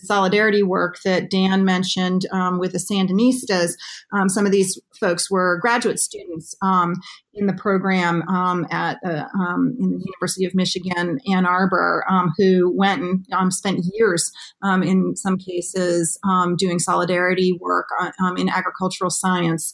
solidarity 0.03 0.63
work 0.63 0.97
that 1.03 1.29
Dan 1.29 1.65
mentioned 1.65 2.25
um, 2.31 2.57
with 2.57 2.71
the 2.71 2.79
Sandinistas, 2.79 3.73
um, 4.11 4.29
some 4.29 4.45
of 4.45 4.51
these 4.51 4.79
folks 4.99 5.29
were 5.29 5.59
graduate 5.61 5.99
students 5.99 6.55
um, 6.61 6.95
in 7.33 7.47
the 7.47 7.53
program 7.53 8.21
um, 8.27 8.65
at 8.71 8.97
uh, 9.05 9.25
in 9.79 9.91
the 9.91 10.05
University 10.05 10.45
of 10.45 10.55
Michigan 10.55 11.19
Ann 11.31 11.45
Arbor, 11.45 12.05
who 12.37 12.71
went 12.75 13.27
and 13.29 13.53
spent 13.53 13.85
years, 13.93 14.31
in 14.63 15.15
some 15.15 15.37
cases, 15.37 16.19
doing 16.57 16.79
solidarity 16.79 17.57
work 17.59 17.89
uh, 17.99 18.11
in 18.35 18.49
agricultural 18.49 19.09
science, 19.11 19.73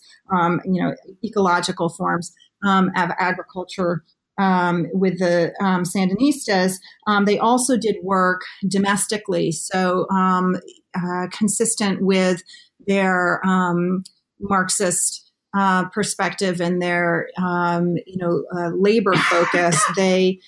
you 0.66 0.82
know, 0.82 0.94
ecological 1.24 1.90
forms 1.90 2.34
um, 2.66 2.92
of 2.96 3.12
agriculture 3.20 4.04
um, 4.40 4.88
with 4.94 5.20
the 5.20 5.54
um, 5.62 5.84
Sandinistas, 5.84 6.76
um, 7.08 7.26
they 7.26 7.40
also 7.40 7.76
did 7.76 7.96
work 8.04 8.42
domestically. 8.68 9.52
So, 9.52 10.08
um, 10.10 10.56
uh, 10.96 11.28
consistent 11.32 12.02
with 12.02 12.44
their 12.88 13.46
um, 13.46 14.04
Marxist 14.40 15.32
uh, 15.58 15.90
perspective 15.90 16.62
and 16.62 16.82
their, 16.82 17.30
you 17.38 18.18
know, 18.18 18.44
uh, 18.56 18.70
labor 18.76 19.14
focus, 19.16 19.82
they 19.96 20.40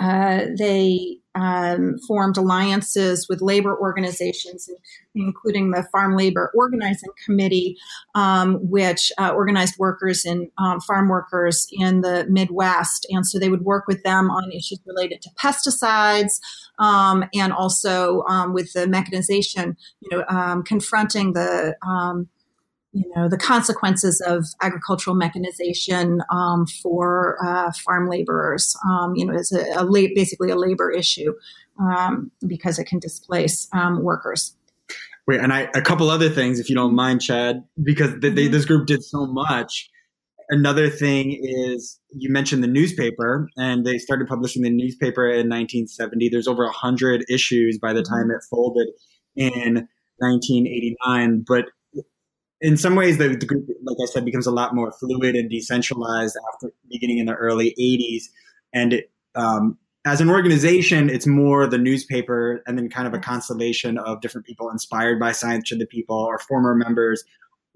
uh, 0.00 0.46
they 0.56 1.18
um, 1.38 1.98
formed 2.06 2.36
alliances 2.36 3.28
with 3.28 3.40
labor 3.40 3.78
organizations, 3.78 4.68
including 5.14 5.70
the 5.70 5.86
Farm 5.92 6.16
Labor 6.16 6.50
Organizing 6.54 7.10
Committee, 7.24 7.76
um, 8.14 8.58
which 8.68 9.12
uh, 9.18 9.30
organized 9.30 9.78
workers 9.78 10.24
and 10.24 10.50
um, 10.58 10.80
farm 10.80 11.08
workers 11.08 11.66
in 11.72 12.00
the 12.00 12.26
Midwest. 12.28 13.06
And 13.10 13.26
so 13.26 13.38
they 13.38 13.48
would 13.48 13.64
work 13.64 13.84
with 13.86 14.02
them 14.02 14.30
on 14.30 14.50
issues 14.50 14.80
related 14.84 15.22
to 15.22 15.30
pesticides 15.42 16.40
um, 16.78 17.24
and 17.34 17.52
also 17.52 18.22
um, 18.28 18.52
with 18.52 18.72
the 18.72 18.86
mechanization, 18.86 19.76
you 20.00 20.16
know, 20.16 20.24
um, 20.28 20.62
confronting 20.62 21.32
the 21.32 21.74
you 22.92 23.04
know 23.14 23.28
the 23.28 23.36
consequences 23.36 24.22
of 24.26 24.44
agricultural 24.62 25.14
mechanization 25.14 26.20
um, 26.30 26.66
for 26.66 27.38
uh, 27.44 27.70
farm 27.84 28.08
laborers. 28.08 28.76
Um, 28.88 29.14
you 29.14 29.26
know, 29.26 29.34
is 29.34 29.52
a, 29.52 29.80
a 29.80 29.84
la- 29.84 30.08
basically 30.14 30.50
a 30.50 30.56
labor 30.56 30.90
issue 30.90 31.34
um, 31.78 32.30
because 32.46 32.78
it 32.78 32.84
can 32.84 32.98
displace 32.98 33.68
um, 33.72 34.02
workers. 34.02 34.54
Wait, 35.26 35.40
and 35.40 35.52
I, 35.52 35.68
a 35.74 35.82
couple 35.82 36.08
other 36.08 36.30
things, 36.30 36.58
if 36.58 36.70
you 36.70 36.74
don't 36.74 36.94
mind, 36.94 37.20
Chad, 37.20 37.62
because 37.82 38.18
they, 38.20 38.30
mm-hmm. 38.30 38.50
this 38.50 38.64
group 38.64 38.86
did 38.86 39.04
so 39.04 39.26
much. 39.26 39.90
Another 40.48 40.88
thing 40.88 41.38
is 41.42 42.00
you 42.10 42.32
mentioned 42.32 42.64
the 42.64 42.68
newspaper, 42.68 43.46
and 43.58 43.84
they 43.84 43.98
started 43.98 44.26
publishing 44.26 44.62
the 44.62 44.70
newspaper 44.70 45.26
in 45.26 45.50
1970. 45.50 46.30
There's 46.30 46.48
over 46.48 46.64
100 46.64 47.26
issues 47.28 47.78
by 47.78 47.92
the 47.92 48.00
mm-hmm. 48.00 48.14
time 48.14 48.30
it 48.30 48.42
folded 48.48 48.88
in 49.36 49.86
1989, 50.16 51.44
but 51.46 51.66
in 52.60 52.76
some 52.76 52.96
ways, 52.96 53.18
the, 53.18 53.28
the, 53.28 53.46
group, 53.46 53.68
like 53.82 53.96
I 54.02 54.06
said, 54.06 54.24
becomes 54.24 54.46
a 54.46 54.50
lot 54.50 54.74
more 54.74 54.92
fluid 54.92 55.36
and 55.36 55.48
decentralized 55.48 56.36
after 56.52 56.72
beginning 56.90 57.18
in 57.18 57.26
the 57.26 57.34
early 57.34 57.74
80s. 57.78 58.24
And 58.72 58.94
it, 58.94 59.10
um, 59.34 59.78
as 60.04 60.20
an 60.20 60.30
organization, 60.30 61.10
it's 61.10 61.26
more 61.26 61.66
the 61.66 61.78
newspaper 61.78 62.62
and 62.66 62.78
then 62.78 62.88
kind 62.88 63.06
of 63.06 63.14
a 63.14 63.18
constellation 63.18 63.98
of 63.98 64.20
different 64.20 64.46
people 64.46 64.70
inspired 64.70 65.20
by 65.20 65.32
Science 65.32 65.68
to 65.68 65.76
the 65.76 65.86
People 65.86 66.16
or 66.16 66.38
former 66.38 66.74
members 66.74 67.22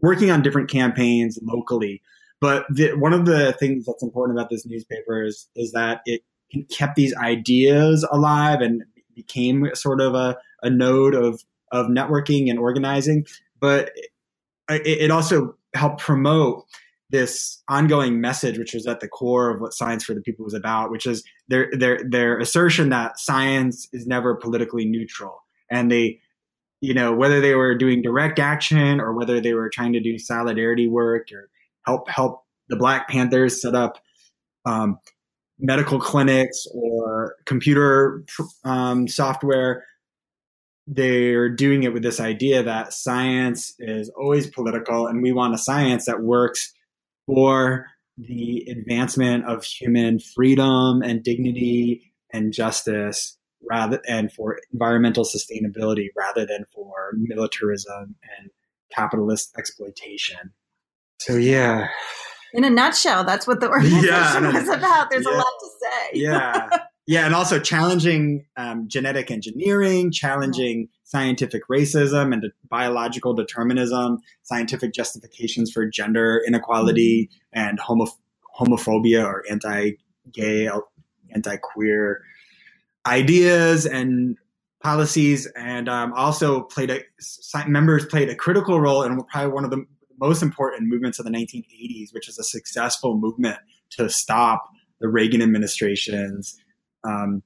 working 0.00 0.30
on 0.30 0.42
different 0.42 0.70
campaigns 0.70 1.38
locally. 1.42 2.02
But 2.40 2.66
the, 2.70 2.94
one 2.94 3.12
of 3.12 3.24
the 3.24 3.52
things 3.52 3.84
that's 3.86 4.02
important 4.02 4.36
about 4.36 4.50
this 4.50 4.66
newspaper 4.66 5.22
is, 5.22 5.48
is 5.54 5.72
that 5.72 6.00
it 6.06 6.22
kept 6.70 6.96
these 6.96 7.14
ideas 7.16 8.06
alive 8.10 8.60
and 8.60 8.82
became 9.14 9.70
sort 9.74 10.00
of 10.00 10.14
a, 10.14 10.36
a 10.62 10.70
node 10.70 11.14
of, 11.14 11.42
of 11.70 11.86
networking 11.86 12.50
and 12.50 12.58
organizing. 12.58 13.26
But 13.60 13.92
it, 14.74 15.10
also 15.10 15.56
helped 15.74 16.00
promote 16.00 16.64
this 17.10 17.62
ongoing 17.68 18.20
message, 18.20 18.58
which 18.58 18.74
was 18.74 18.86
at 18.86 19.00
the 19.00 19.08
core 19.08 19.50
of 19.50 19.60
what 19.60 19.74
Science 19.74 20.04
for 20.04 20.14
the 20.14 20.20
People 20.20 20.44
was 20.44 20.54
about, 20.54 20.90
which 20.90 21.06
is 21.06 21.22
their 21.48 21.70
their 21.72 22.00
their 22.08 22.38
assertion 22.38 22.88
that 22.88 23.18
science 23.18 23.88
is 23.92 24.06
never 24.06 24.34
politically 24.34 24.84
neutral, 24.84 25.42
and 25.70 25.90
they, 25.90 26.20
you 26.80 26.94
know, 26.94 27.12
whether 27.12 27.40
they 27.40 27.54
were 27.54 27.76
doing 27.76 28.02
direct 28.02 28.38
action 28.38 29.00
or 29.00 29.12
whether 29.12 29.40
they 29.40 29.52
were 29.52 29.68
trying 29.68 29.92
to 29.92 30.00
do 30.00 30.18
solidarity 30.18 30.88
work 30.88 31.28
or 31.32 31.50
help 31.84 32.08
help 32.08 32.44
the 32.68 32.76
Black 32.76 33.08
Panthers 33.08 33.60
set 33.60 33.74
up 33.74 33.98
um, 34.64 34.98
medical 35.58 36.00
clinics 36.00 36.66
or 36.74 37.36
computer 37.44 38.24
um, 38.64 39.06
software 39.06 39.84
they're 40.86 41.48
doing 41.48 41.84
it 41.84 41.92
with 41.92 42.02
this 42.02 42.20
idea 42.20 42.62
that 42.62 42.92
science 42.92 43.74
is 43.78 44.10
always 44.10 44.48
political 44.48 45.06
and 45.06 45.22
we 45.22 45.32
want 45.32 45.54
a 45.54 45.58
science 45.58 46.06
that 46.06 46.22
works 46.22 46.72
for 47.26 47.86
the 48.18 48.66
advancement 48.68 49.44
of 49.46 49.64
human 49.64 50.18
freedom 50.18 51.02
and 51.02 51.22
dignity 51.22 52.12
and 52.32 52.52
justice 52.52 53.38
rather 53.70 54.00
and 54.08 54.32
for 54.32 54.58
environmental 54.72 55.24
sustainability 55.24 56.08
rather 56.16 56.44
than 56.44 56.64
for 56.74 57.12
militarism 57.14 58.16
and 58.38 58.50
capitalist 58.92 59.54
exploitation. 59.56 60.52
So 61.20 61.36
yeah. 61.36 61.88
In 62.54 62.64
a 62.64 62.70
nutshell 62.70 63.24
that's 63.24 63.46
what 63.46 63.60
the 63.60 63.70
organization 63.70 64.04
yeah, 64.08 64.52
was 64.52 64.68
about. 64.68 65.10
There's 65.10 65.24
yeah, 65.24 65.32
a 65.32 65.36
lot 65.36 65.44
to 65.60 65.68
say. 65.80 66.10
Yeah 66.14 66.68
yeah, 67.06 67.26
and 67.26 67.34
also 67.34 67.58
challenging 67.58 68.46
um, 68.56 68.86
genetic 68.88 69.30
engineering, 69.30 70.12
challenging 70.12 70.88
scientific 71.02 71.62
racism 71.68 72.32
and 72.32 72.44
biological 72.68 73.34
determinism, 73.34 74.18
scientific 74.42 74.94
justifications 74.94 75.70
for 75.70 75.86
gender 75.86 76.40
inequality 76.46 77.28
mm-hmm. 77.54 77.68
and 77.68 77.80
homo- 77.80 78.06
homophobia 78.58 79.24
or 79.24 79.42
anti-gay, 79.50 80.70
anti-queer 81.34 82.22
ideas 83.04 83.84
and 83.84 84.36
policies, 84.80 85.46
and 85.56 85.88
um, 85.88 86.12
also 86.12 86.62
played 86.62 86.90
a 86.90 87.00
members 87.66 88.06
played 88.06 88.28
a 88.28 88.36
critical 88.36 88.80
role 88.80 89.02
in 89.02 89.20
probably 89.24 89.52
one 89.52 89.64
of 89.64 89.70
the 89.70 89.84
most 90.20 90.42
important 90.42 90.88
movements 90.88 91.18
of 91.18 91.24
the 91.24 91.32
1980s, 91.32 92.12
which 92.12 92.28
is 92.28 92.38
a 92.38 92.44
successful 92.44 93.18
movement 93.18 93.58
to 93.90 94.08
stop 94.08 94.68
the 95.00 95.08
Reagan 95.08 95.42
administration's 95.42 96.56
um, 97.04 97.42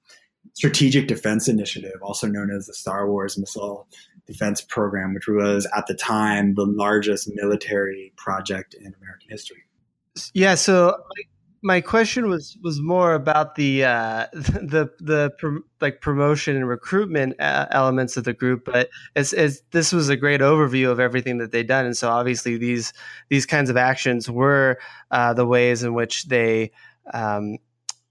Strategic 0.55 1.07
Defense 1.07 1.49
Initiative, 1.49 2.03
also 2.03 2.27
known 2.27 2.51
as 2.51 2.67
the 2.67 2.75
Star 2.75 3.11
Wars 3.11 3.37
Missile 3.37 3.87
Defense 4.27 4.61
Program, 4.61 5.15
which 5.15 5.29
was 5.29 5.69
at 5.77 5.87
the 5.87 5.95
time 5.95 6.55
the 6.55 6.65
largest 6.65 7.31
military 7.35 8.13
project 8.17 8.75
in 8.75 8.95
American 8.95 9.29
history. 9.29 9.65
Yeah, 10.33 10.55
so 10.55 10.97
my 11.63 11.81
question 11.81 12.29
was 12.29 12.57
was 12.63 12.81
more 12.81 13.15
about 13.15 13.57
the 13.57 13.85
uh, 13.85 14.27
the 14.33 14.91
the 15.01 15.31
pr- 15.39 15.59
like 15.81 16.01
promotion 16.01 16.57
and 16.57 16.69
recruitment 16.69 17.39
uh, 17.41 17.67
elements 17.71 18.17
of 18.17 18.25
the 18.25 18.33
group, 18.33 18.65
but 18.65 18.89
as, 19.15 19.33
as 19.33 19.63
this 19.73 19.93
was 19.93 20.09
a 20.09 20.17
great 20.17 20.41
overview 20.41 20.91
of 20.91 21.01
everything 21.01 21.39
that 21.39 21.53
they'd 21.53 21.67
done, 21.67 21.85
and 21.85 21.97
so 21.97 22.09
obviously 22.09 22.57
these 22.57 22.93
these 23.29 23.47
kinds 23.47 23.69
of 23.69 23.77
actions 23.77 24.31
were 24.31 24.79
uh, 25.11 25.35
the 25.35 25.47
ways 25.47 25.83
in 25.83 25.93
which 25.93 26.27
they 26.27 26.71
um, 27.13 27.59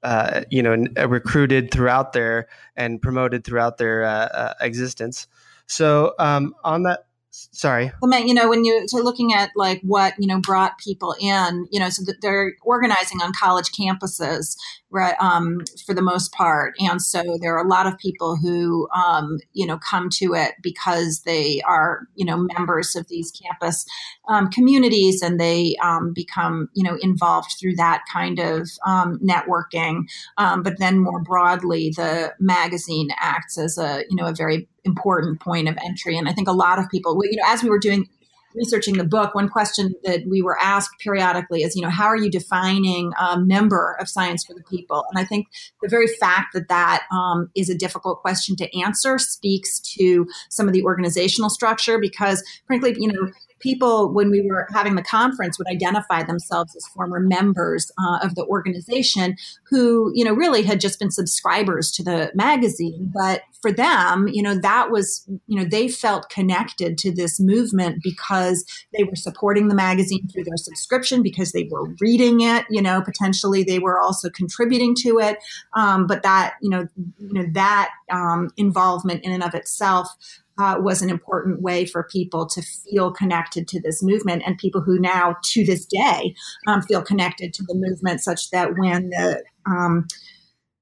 uh, 0.06 0.44
you 0.52 0.62
know, 0.62 0.86
uh, 0.98 1.10
recruited 1.10 1.72
throughout 1.72 2.14
their 2.14 2.48
and 2.76 3.02
promoted 3.02 3.44
throughout 3.44 3.80
their 3.80 4.04
uh, 4.04 4.28
uh, 4.28 4.54
existence. 4.62 5.28
So 5.66 6.14
um, 6.20 6.54
on 6.64 6.84
that 6.84 7.08
sorry. 7.52 7.92
You 8.04 8.34
know 8.34 8.50
when 8.50 8.66
you 8.66 8.86
are 8.94 9.04
looking 9.04 9.34
at 9.34 9.52
like 9.56 9.82
what 9.82 10.14
you 10.18 10.28
know 10.28 10.40
brought 10.40 10.78
people 10.80 11.16
in 11.20 11.68
you 11.72 11.80
know 11.80 11.90
so 11.90 12.04
that 12.06 12.22
they're 12.22 12.54
organizing 12.64 13.22
on 13.22 13.34
college 13.34 13.72
campuses 13.72 14.56
right 14.96 15.16
um, 15.20 15.62
for 15.86 15.94
the 15.94 16.02
most 16.02 16.32
part. 16.32 16.74
And 16.80 17.02
so 17.02 17.38
there 17.42 17.56
are 17.56 17.64
a 17.64 17.68
lot 17.68 17.86
of 17.86 17.98
people 17.98 18.38
who 18.38 18.88
um, 18.96 19.40
you 19.54 19.68
know 19.68 19.78
come 19.78 20.10
to 20.12 20.34
it 20.34 20.54
because 20.64 21.22
they 21.26 21.62
are 21.68 22.08
you 22.16 22.26
know 22.26 22.48
members 22.58 22.96
of 22.96 23.08
these 23.10 23.32
campus 23.32 23.86
um, 24.28 24.50
communities 24.50 25.22
and 25.22 25.40
they 25.40 25.76
um, 25.84 26.14
become 26.14 26.70
you 26.74 26.84
know 26.84 26.98
involved 27.02 27.56
through 27.60 27.76
that 27.76 28.04
kind 28.12 28.40
of 28.40 28.70
um, 28.86 29.20
networking. 29.20 30.04
Um, 30.38 30.64
but 30.64 30.80
then 30.80 31.00
more 31.00 31.22
broadly 31.22 31.92
the 31.96 32.34
magazine 32.40 33.10
acts 33.20 33.58
as 33.58 33.78
a 33.78 34.04
you 34.10 34.16
know 34.16 34.28
a 34.28 34.34
very 34.34 34.68
important 34.86 35.40
point 35.40 35.68
of 35.68 35.78
entry. 35.84 36.18
And 36.18 36.30
I 36.30 36.34
think 36.34 36.48
a 36.48 36.54
lot 36.54 36.80
of 36.80 36.90
people, 36.90 37.20
you 37.24 37.38
know, 37.38 37.44
as 37.48 37.64
we 37.64 37.70
were 37.70 37.80
doing 37.80 38.08
researching 38.56 38.98
the 38.98 39.04
book, 39.04 39.36
one 39.36 39.50
question 39.50 39.94
that 40.04 40.26
we 40.28 40.42
were 40.42 40.58
asked 40.62 40.98
periodically 41.00 41.62
is, 41.62 41.76
you 41.76 41.82
know, 41.82 41.90
how 41.90 42.06
are 42.06 42.16
you 42.16 42.32
defining 42.32 43.12
a 43.20 43.40
member 43.40 43.98
of 44.00 44.10
Science 44.10 44.46
for 44.46 44.54
the 44.54 44.64
People? 44.64 45.04
And 45.10 45.20
I 45.20 45.26
think 45.26 45.48
the 45.82 45.90
very 45.90 46.08
fact 46.08 46.54
that 46.54 46.70
that 46.70 47.04
um, 47.12 47.50
is 47.56 47.70
a 47.70 47.76
difficult 47.76 48.22
question 48.22 48.56
to 48.58 48.80
answer 48.80 49.20
speaks 49.20 49.80
to 49.98 50.28
some 50.50 50.68
of 50.68 50.74
the 50.74 50.84
organizational 50.84 51.50
structure 51.50 52.00
because, 52.00 52.44
frankly, 52.66 52.96
you 52.98 53.12
know, 53.12 53.32
people, 53.60 54.14
when 54.14 54.30
we 54.30 54.42
were 54.50 54.68
having 54.74 54.96
the 54.96 55.02
conference, 55.02 55.58
would 55.58 55.68
identify 55.68 56.24
themselves 56.24 56.76
as 56.76 56.88
former 56.88 57.20
members 57.20 57.92
uh, 57.98 58.20
of 58.22 58.36
the 58.36 58.46
organization 58.46 59.36
who, 59.70 60.12
you 60.14 60.24
know, 60.24 60.34
really 60.34 60.64
had 60.64 60.80
just 60.80 61.00
been 61.00 61.12
subscribers 61.12 61.92
to 61.92 62.04
the 62.04 62.32
magazine. 62.36 63.12
But 63.14 63.42
for 63.62 63.72
them, 63.72 64.28
you 64.28 64.44
know, 64.44 64.60
that 64.60 64.92
was, 64.92 65.28
you 65.48 65.58
know, 65.58 65.66
they 65.66 65.88
felt 65.88 66.30
connected 66.30 66.98
to 67.00 67.12
this 67.12 67.40
movement 67.40 68.04
because 68.04 68.64
they 68.96 69.04
were 69.04 69.16
supporting 69.16 69.68
the 69.68 69.76
magazine 69.76 70.28
through 70.28 70.44
their 70.44 70.58
subscription, 70.58 71.24
because 71.24 71.52
they 71.52 71.68
were 71.72 71.90
reading 72.00 72.42
it, 72.42 72.66
you 72.70 72.82
know, 72.82 73.02
potentially 73.02 73.64
they 73.64 73.80
were 73.80 74.00
also 74.00 74.30
contributing 74.30 74.94
to 74.96 75.20
it. 75.20 75.38
Um, 75.74 76.08
but 76.08 76.24
that, 76.24 76.56
you 76.62 76.70
know, 76.70 76.88
you 77.20 77.34
know, 77.34 77.46
that 77.54 77.90
um, 78.12 78.50
involvement 78.58 79.24
in 79.24 79.32
and 79.32 79.44
of 79.44 79.56
itself 79.56 80.10
uh, 80.58 80.78
was 80.80 81.02
an 81.02 81.10
important 81.10 81.62
way 81.62 81.86
for 81.86 82.04
people 82.04 82.46
to 82.48 82.62
feel 82.62 83.12
connected 83.12 83.68
to 83.70 83.80
this 83.82 84.02
movement, 84.02 84.44
and 84.46 84.58
people 84.58 84.82
who 84.82 85.00
now, 85.00 85.36
to 85.44 85.66
this 85.66 85.86
day, 85.86 86.36
um, 86.68 86.82
feel 86.82 87.02
connected 87.02 87.54
to 87.54 87.64
the 87.64 87.76
movement, 87.76 88.22
such 88.22 88.50
that 88.52 88.78
when 88.78 89.10
the 89.10 89.44
um, 89.66 90.08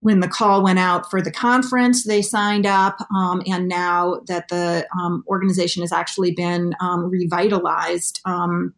when 0.01 0.19
the 0.19 0.27
call 0.27 0.61
went 0.61 0.79
out 0.79 1.09
for 1.09 1.21
the 1.21 1.31
conference, 1.31 2.03
they 2.03 2.21
signed 2.21 2.65
up, 2.65 2.97
um, 3.15 3.41
and 3.47 3.67
now 3.67 4.19
that 4.27 4.49
the 4.49 4.85
um, 4.99 5.23
organization 5.27 5.81
has 5.81 5.93
actually 5.93 6.31
been 6.31 6.73
um, 6.81 7.09
revitalized, 7.09 8.19
um, 8.25 8.73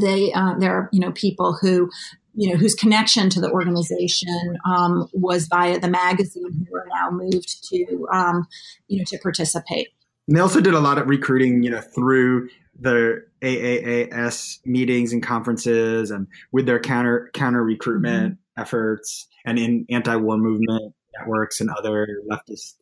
they 0.00 0.32
uh, 0.32 0.54
there 0.58 0.74
are 0.74 0.88
you 0.92 1.00
know 1.00 1.12
people 1.12 1.58
who 1.60 1.90
you 2.34 2.50
know, 2.50 2.56
whose 2.56 2.74
connection 2.74 3.28
to 3.30 3.40
the 3.40 3.50
organization 3.50 4.56
um, 4.64 5.08
was 5.12 5.46
via 5.46 5.78
the 5.78 5.88
magazine, 5.88 6.66
who 6.68 6.76
are 6.76 6.86
now 6.94 7.10
moved 7.10 7.68
to, 7.68 8.06
um, 8.12 8.46
you 8.88 8.98
know, 8.98 9.04
to 9.08 9.18
participate. 9.18 9.88
And 10.30 10.36
they 10.36 10.42
also 10.42 10.60
did 10.60 10.74
a 10.74 10.80
lot 10.80 10.96
of 10.96 11.08
recruiting, 11.08 11.64
you 11.64 11.70
know, 11.70 11.80
through 11.80 12.50
the 12.78 13.24
AAAS 13.42 14.64
meetings 14.64 15.12
and 15.12 15.20
conferences 15.20 16.12
and 16.12 16.28
with 16.52 16.66
their 16.66 16.78
counter 16.78 17.30
counter 17.34 17.64
recruitment 17.64 18.34
mm-hmm. 18.34 18.60
efforts 18.62 19.26
and 19.44 19.58
in 19.58 19.86
anti-war 19.90 20.38
movement 20.38 20.94
networks 21.18 21.60
and 21.60 21.68
other 21.70 22.06
leftist 22.30 22.74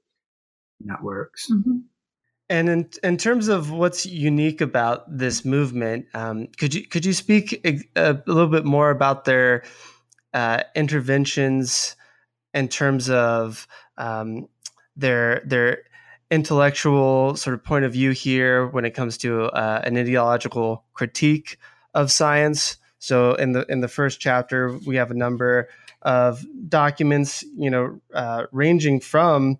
networks. 0.78 1.50
Mm-hmm. 1.50 1.78
And 2.50 2.68
in 2.68 2.90
in 3.02 3.16
terms 3.16 3.48
of 3.48 3.70
what's 3.70 4.04
unique 4.04 4.60
about 4.60 5.04
this 5.08 5.42
movement, 5.46 6.04
um, 6.12 6.48
could 6.58 6.74
you 6.74 6.86
could 6.86 7.06
you 7.06 7.14
speak 7.14 7.62
a, 7.64 7.80
a, 7.96 8.22
little 8.26 8.48
bit 8.48 8.66
more 8.66 8.90
about 8.90 9.24
their 9.24 9.64
uh, 10.34 10.64
interventions 10.76 11.96
in 12.52 12.68
terms 12.68 13.08
of 13.08 13.66
um, 13.96 14.48
their 14.96 15.40
their 15.46 15.84
intellectual 16.30 17.36
sort 17.36 17.54
of 17.54 17.64
point 17.64 17.84
of 17.84 17.92
view 17.92 18.10
here 18.10 18.66
when 18.66 18.84
it 18.84 18.90
comes 18.92 19.16
to 19.18 19.44
uh, 19.44 19.80
an 19.84 19.96
ideological 19.96 20.84
critique 20.94 21.58
of 21.94 22.12
science. 22.12 22.76
So 22.98 23.34
in 23.34 23.52
the 23.52 23.64
in 23.68 23.80
the 23.80 23.88
first 23.88 24.20
chapter, 24.20 24.78
we 24.86 24.96
have 24.96 25.10
a 25.10 25.14
number 25.14 25.68
of 26.02 26.44
documents, 26.68 27.44
you 27.56 27.70
know, 27.70 28.00
uh, 28.12 28.44
ranging 28.52 29.00
from 29.00 29.58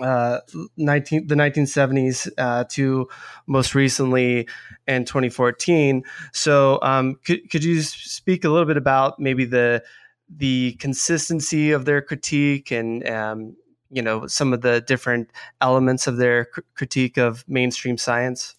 uh, 0.00 0.40
19, 0.76 1.26
the 1.26 1.34
1970s 1.34 2.30
uh, 2.38 2.64
to 2.70 3.08
most 3.46 3.74
recently 3.74 4.48
in 4.86 5.04
2014. 5.04 6.04
So, 6.32 6.78
um, 6.82 7.18
could 7.24 7.50
could 7.50 7.64
you 7.64 7.82
speak 7.82 8.44
a 8.44 8.48
little 8.48 8.66
bit 8.66 8.76
about 8.76 9.18
maybe 9.18 9.44
the 9.44 9.82
the 10.28 10.72
consistency 10.74 11.72
of 11.72 11.84
their 11.84 12.02
critique 12.02 12.70
and 12.70 13.06
um, 13.08 13.56
you 13.90 14.02
know 14.02 14.26
some 14.26 14.52
of 14.52 14.60
the 14.60 14.80
different 14.80 15.30
elements 15.60 16.06
of 16.06 16.16
their 16.16 16.46
cr- 16.46 16.60
critique 16.74 17.16
of 17.16 17.44
mainstream 17.48 17.98
science? 17.98 18.54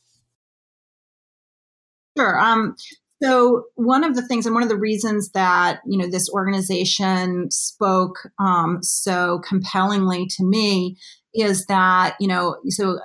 Sure 2.18 2.40
um, 2.40 2.76
so 3.22 3.66
one 3.76 4.04
of 4.04 4.16
the 4.16 4.26
things 4.26 4.46
and 4.46 4.54
one 4.54 4.64
of 4.64 4.70
the 4.70 4.78
reasons 4.78 5.32
that 5.32 5.82
you 5.86 5.98
know 5.98 6.10
this 6.10 6.30
organization 6.30 7.50
spoke 7.52 8.30
um, 8.40 8.80
so 8.82 9.40
compellingly 9.40 10.26
to 10.28 10.44
me 10.44 10.98
is 11.34 11.66
that 11.66 12.16
you 12.20 12.28
know 12.28 12.58
so 12.70 13.00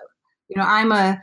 you 0.48 0.56
know 0.56 0.64
i'm 0.66 0.92
a 0.92 1.20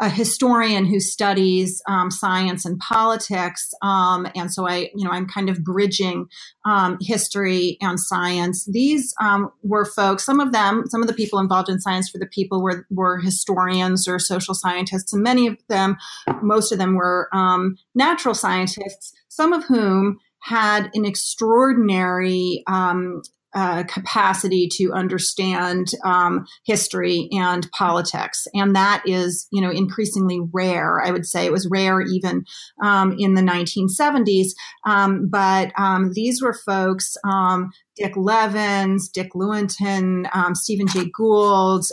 a 0.00 0.08
historian 0.08 0.84
who 0.86 1.00
studies 1.00 1.82
um, 1.88 2.10
science 2.10 2.64
and 2.64 2.78
politics, 2.78 3.70
um, 3.82 4.26
and 4.34 4.52
so 4.52 4.68
I, 4.68 4.90
you 4.94 5.04
know, 5.04 5.10
I'm 5.10 5.26
kind 5.26 5.48
of 5.48 5.62
bridging 5.62 6.26
um, 6.64 6.98
history 7.00 7.78
and 7.80 7.98
science. 7.98 8.66
These 8.66 9.14
um, 9.20 9.50
were 9.62 9.84
folks. 9.84 10.24
Some 10.24 10.40
of 10.40 10.52
them, 10.52 10.84
some 10.88 11.02
of 11.02 11.08
the 11.08 11.14
people 11.14 11.38
involved 11.38 11.68
in 11.68 11.80
Science 11.80 12.08
for 12.08 12.18
the 12.18 12.26
People, 12.26 12.62
were 12.62 12.86
were 12.90 13.18
historians 13.18 14.06
or 14.08 14.18
social 14.18 14.54
scientists, 14.54 15.12
and 15.12 15.22
many 15.22 15.46
of 15.46 15.56
them, 15.68 15.96
most 16.42 16.72
of 16.72 16.78
them, 16.78 16.94
were 16.94 17.28
um, 17.32 17.76
natural 17.94 18.34
scientists. 18.34 19.12
Some 19.28 19.52
of 19.52 19.64
whom 19.64 20.18
had 20.40 20.90
an 20.94 21.04
extraordinary 21.04 22.64
um, 22.66 23.22
uh, 23.54 23.84
capacity 23.84 24.68
to 24.72 24.92
understand 24.92 25.92
um, 26.04 26.46
history 26.64 27.28
and 27.32 27.70
politics, 27.72 28.46
and 28.54 28.74
that 28.74 29.02
is, 29.06 29.46
you 29.52 29.60
know, 29.60 29.70
increasingly 29.70 30.40
rare. 30.52 31.00
I 31.00 31.10
would 31.10 31.26
say 31.26 31.44
it 31.44 31.52
was 31.52 31.68
rare 31.70 32.00
even 32.00 32.44
um, 32.82 33.14
in 33.18 33.34
the 33.34 33.42
1970s. 33.42 34.50
Um, 34.86 35.28
but 35.28 35.72
um, 35.78 36.12
these 36.14 36.42
were 36.42 36.54
folks. 36.54 37.16
Um, 37.24 37.70
Dick 37.94 38.16
Levins, 38.16 39.10
Dick 39.10 39.32
Lewontin, 39.34 40.26
um, 40.34 40.54
Stephen 40.54 40.86
Jay 40.86 41.10
Gould, 41.14 41.84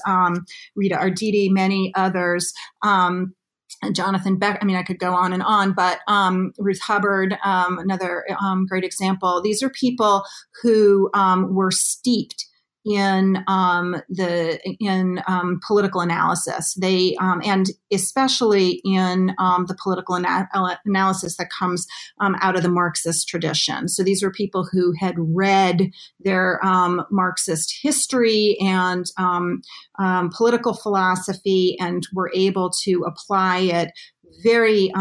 Rita 0.75 0.95
Arditti, 0.95 1.49
many 1.51 1.91
others 1.95 2.53
Jonathan 3.93 4.37
Beck. 4.37 4.59
I 4.61 4.65
mean, 4.65 4.75
I 4.75 4.83
could 4.83 4.99
go 4.99 5.13
on 5.13 5.33
and 5.33 5.43
on, 5.43 5.73
but 5.73 5.99
um, 6.07 6.53
Ruth 6.57 6.81
Hubbard, 6.81 7.37
um, 7.43 7.79
another 7.79 8.25
um, 8.41 8.65
great 8.65 8.83
example. 8.83 9.41
These 9.41 9.63
are 9.63 9.69
people 9.69 10.23
who 10.61 11.09
um, 11.13 11.53
were 11.53 11.71
steeped 11.71 12.45
in 12.85 13.43
um, 13.47 14.01
the 14.09 14.59
in 14.79 15.21
um, 15.27 15.59
political 15.65 16.01
analysis. 16.01 16.73
They 16.75 17.15
um, 17.19 17.41
and 17.45 17.67
especially 17.91 18.81
in 18.85 19.33
um, 19.37 19.65
the 19.67 19.77
political 19.81 20.15
ana- 20.15 20.79
analysis 20.85 21.37
that 21.37 21.49
comes 21.57 21.85
um, 22.19 22.35
out 22.41 22.55
of 22.55 22.63
the 22.63 22.69
Marxist 22.69 23.27
tradition. 23.27 23.87
So 23.87 24.03
these 24.03 24.23
were 24.23 24.31
people 24.31 24.67
who 24.71 24.93
had 24.99 25.15
read 25.17 25.91
their 26.19 26.63
um, 26.65 27.03
Marxist 27.11 27.77
history 27.81 28.57
and 28.61 29.05
political 30.31 30.73
philosophy 30.73 31.77
and 31.79 32.07
were 32.13 32.31
able 32.33 32.69
to 32.83 33.03
apply 33.05 33.59
it 33.59 33.91
very 34.43 34.91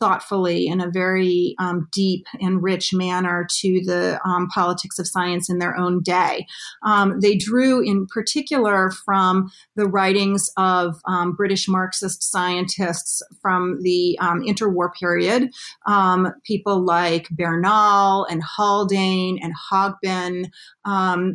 thoughtfully 0.00 0.66
in 0.66 0.80
a 0.80 0.90
very 0.90 1.54
um, 1.58 1.88
deep 1.92 2.26
and 2.40 2.62
rich 2.62 2.92
manner 2.92 3.46
to 3.58 3.80
the 3.84 4.18
um, 4.24 4.48
politics 4.48 4.98
of 4.98 5.06
science 5.06 5.50
in 5.50 5.58
their 5.58 5.76
own 5.76 6.02
day. 6.02 6.46
Um, 6.82 7.20
they 7.20 7.36
drew 7.36 7.80
in 7.80 8.06
particular 8.06 8.90
from 8.90 9.52
the 9.76 9.86
writings 9.86 10.50
of 10.56 11.00
um, 11.04 11.34
British 11.34 11.68
Marxist 11.68 12.22
scientists 12.22 13.22
from 13.42 13.80
the 13.82 14.18
um, 14.20 14.40
interwar 14.40 14.92
period, 14.98 15.50
um, 15.86 16.32
people 16.44 16.84
like 16.84 17.28
Bernal 17.30 18.24
and 18.24 18.42
Haldane 18.42 19.38
and 19.42 19.52
Hogben, 19.70 20.46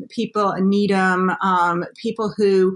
people, 0.10 0.54
Needham, 0.60 1.32
people 1.96 2.34
who 2.36 2.76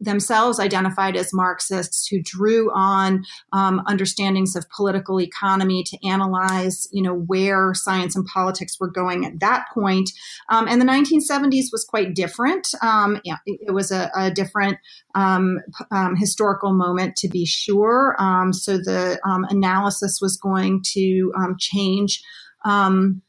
themselves 0.00 0.60
identified 0.60 1.16
as 1.16 1.32
Marxists 1.32 2.06
who 2.06 2.20
drew 2.20 2.70
on 2.72 3.24
understandings 3.52 4.56
of 4.56 4.63
political 4.70 5.20
economy 5.20 5.82
to 5.84 5.98
analyze, 6.06 6.86
you 6.92 7.02
know, 7.02 7.14
where 7.14 7.74
science 7.74 8.16
and 8.16 8.26
politics 8.26 8.76
were 8.78 8.90
going 8.90 9.24
at 9.24 9.40
that 9.40 9.66
point. 9.72 10.10
Um, 10.48 10.68
and 10.68 10.80
the 10.80 10.86
1970s 10.86 11.66
was 11.72 11.84
quite 11.88 12.14
different. 12.14 12.68
Um, 12.82 13.20
it, 13.24 13.38
it, 13.46 13.72
was 13.72 13.90
a, 13.90 14.10
a 14.16 14.30
different 14.30 14.78
um, 15.14 15.58
um, 15.90 16.16
historical 16.16 16.72
moment, 16.72 17.16
to 17.16 17.28
be 17.28 17.46
sure. 17.46 18.16
Um, 18.18 18.52
so 18.52 18.78
the 18.78 19.18
analysis 19.24 20.18
was 20.20 20.36
going 20.36 20.82
to 20.92 21.32
change. 21.58 22.22
Um, 22.64 23.22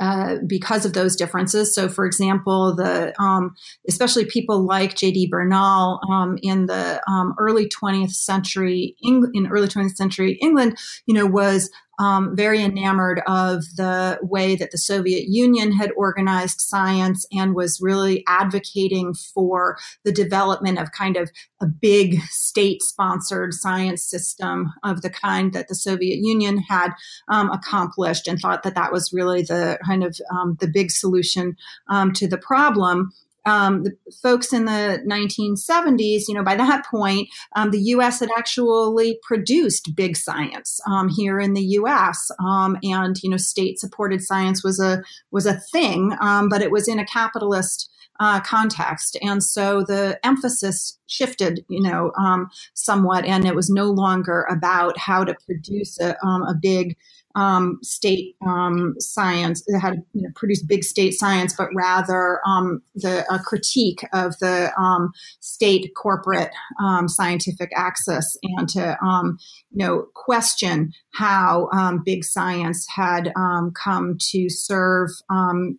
uh, 0.00 0.36
because 0.46 0.84
of 0.84 0.92
those 0.92 1.16
differences. 1.16 1.74
So, 1.74 1.88
for 1.88 2.04
example, 2.04 2.74
the 2.74 3.14
um, 3.20 3.54
especially 3.88 4.24
people 4.24 4.64
like 4.64 4.96
J.D. 4.96 5.28
Bernal 5.28 6.00
um, 6.10 6.38
in 6.42 6.66
the 6.66 7.02
um, 7.10 7.34
early 7.38 7.68
20th 7.68 8.12
century 8.12 8.96
Eng- 9.04 9.30
in 9.34 9.46
early 9.46 9.68
20th 9.68 9.96
century 9.96 10.32
England, 10.42 10.78
you 11.06 11.14
know, 11.14 11.26
was 11.26 11.70
um, 11.98 12.36
very 12.36 12.62
enamored 12.62 13.20
of 13.26 13.64
the 13.76 14.18
way 14.22 14.56
that 14.56 14.70
the 14.70 14.78
Soviet 14.78 15.24
Union 15.28 15.72
had 15.72 15.90
organized 15.96 16.60
science 16.60 17.26
and 17.32 17.54
was 17.54 17.80
really 17.80 18.24
advocating 18.28 19.14
for 19.14 19.76
the 20.04 20.12
development 20.12 20.78
of 20.78 20.92
kind 20.92 21.16
of 21.16 21.30
a 21.60 21.66
big 21.66 22.20
state 22.30 22.82
sponsored 22.82 23.52
science 23.52 24.02
system 24.02 24.72
of 24.84 25.02
the 25.02 25.10
kind 25.10 25.52
that 25.52 25.68
the 25.68 25.74
Soviet 25.74 26.18
Union 26.20 26.58
had 26.58 26.90
um, 27.28 27.50
accomplished 27.50 28.28
and 28.28 28.38
thought 28.38 28.62
that 28.62 28.74
that 28.74 28.92
was 28.92 29.12
really 29.12 29.42
the 29.42 29.78
kind 29.84 30.04
of 30.04 30.16
um, 30.30 30.56
the 30.60 30.68
big 30.68 30.90
solution 30.90 31.56
um, 31.88 32.12
to 32.12 32.28
the 32.28 32.38
problem 32.38 33.12
um, 33.46 33.84
the 33.84 33.92
folks 34.22 34.52
in 34.52 34.64
the 34.64 35.02
1970s, 35.08 36.28
you 36.28 36.34
know, 36.34 36.42
by 36.42 36.56
that 36.56 36.84
point, 36.86 37.28
um, 37.56 37.70
the 37.70 37.80
U.S. 37.80 38.20
had 38.20 38.30
actually 38.36 39.18
produced 39.22 39.94
big 39.94 40.16
science 40.16 40.80
um, 40.86 41.08
here 41.08 41.40
in 41.40 41.54
the 41.54 41.62
U.S. 41.62 42.30
Um, 42.44 42.76
and 42.82 43.16
you 43.22 43.30
know, 43.30 43.36
state-supported 43.36 44.22
science 44.22 44.62
was 44.62 44.80
a 44.80 45.02
was 45.30 45.46
a 45.46 45.54
thing, 45.54 46.14
um, 46.20 46.48
but 46.48 46.62
it 46.62 46.70
was 46.70 46.88
in 46.88 46.98
a 46.98 47.06
capitalist 47.06 47.90
uh, 48.20 48.40
context, 48.40 49.16
and 49.22 49.42
so 49.42 49.82
the 49.82 50.18
emphasis 50.24 50.98
shifted, 51.06 51.64
you 51.68 51.80
know, 51.80 52.12
um, 52.18 52.50
somewhat, 52.74 53.24
and 53.24 53.46
it 53.46 53.54
was 53.54 53.70
no 53.70 53.86
longer 53.86 54.46
about 54.50 54.98
how 54.98 55.24
to 55.24 55.36
produce 55.46 55.98
a, 56.00 56.16
a 56.22 56.54
big 56.60 56.96
um, 57.38 57.78
state 57.82 58.34
um, 58.44 58.96
science, 58.98 59.64
how 59.80 59.90
to 59.90 59.96
you 60.12 60.22
know, 60.22 60.30
produce 60.34 60.60
big 60.60 60.82
state 60.82 61.14
science, 61.14 61.54
but 61.56 61.68
rather 61.72 62.40
um, 62.44 62.82
the 62.96 63.24
a 63.32 63.38
critique 63.38 64.00
of 64.12 64.36
the 64.40 64.72
um, 64.76 65.12
state 65.38 65.92
corporate 65.96 66.50
um, 66.82 67.08
scientific 67.08 67.70
axis, 67.76 68.36
and 68.42 68.68
to 68.70 68.98
um, 69.04 69.38
you 69.70 69.86
know 69.86 70.06
question 70.14 70.92
how 71.12 71.68
big 72.04 72.24
science 72.24 72.86
had 72.88 73.32
come 73.74 74.16
to 74.18 74.48
serve 74.48 75.10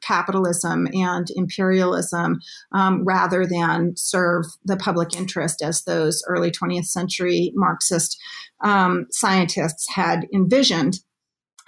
capitalism 0.02 0.88
and 0.94 1.28
imperialism 1.36 2.40
rather 3.02 3.46
than 3.46 3.94
serve 3.98 4.46
the 4.64 4.78
public 4.78 5.16
interest 5.16 5.62
as 5.62 5.84
those 5.84 6.24
early 6.28 6.52
20th 6.52 6.86
century 6.86 7.52
Marxist 7.56 8.18
scientists 9.12 9.88
had 9.94 10.26
envisioned. 10.34 11.00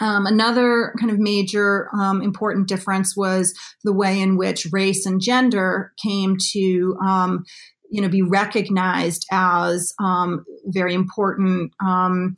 Um, 0.01 0.25
another 0.25 0.93
kind 0.99 1.11
of 1.11 1.19
major 1.19 1.87
um, 1.93 2.21
important 2.21 2.67
difference 2.67 3.15
was 3.15 3.53
the 3.83 3.93
way 3.93 4.19
in 4.19 4.35
which 4.35 4.67
race 4.71 5.05
and 5.05 5.21
gender 5.21 5.93
came 6.03 6.37
to 6.53 6.97
um, 7.05 7.45
you 7.91 8.01
know 8.01 8.09
be 8.09 8.23
recognized 8.23 9.25
as 9.31 9.93
um, 9.99 10.43
very 10.65 10.93
important 10.95 11.71
um, 11.85 12.35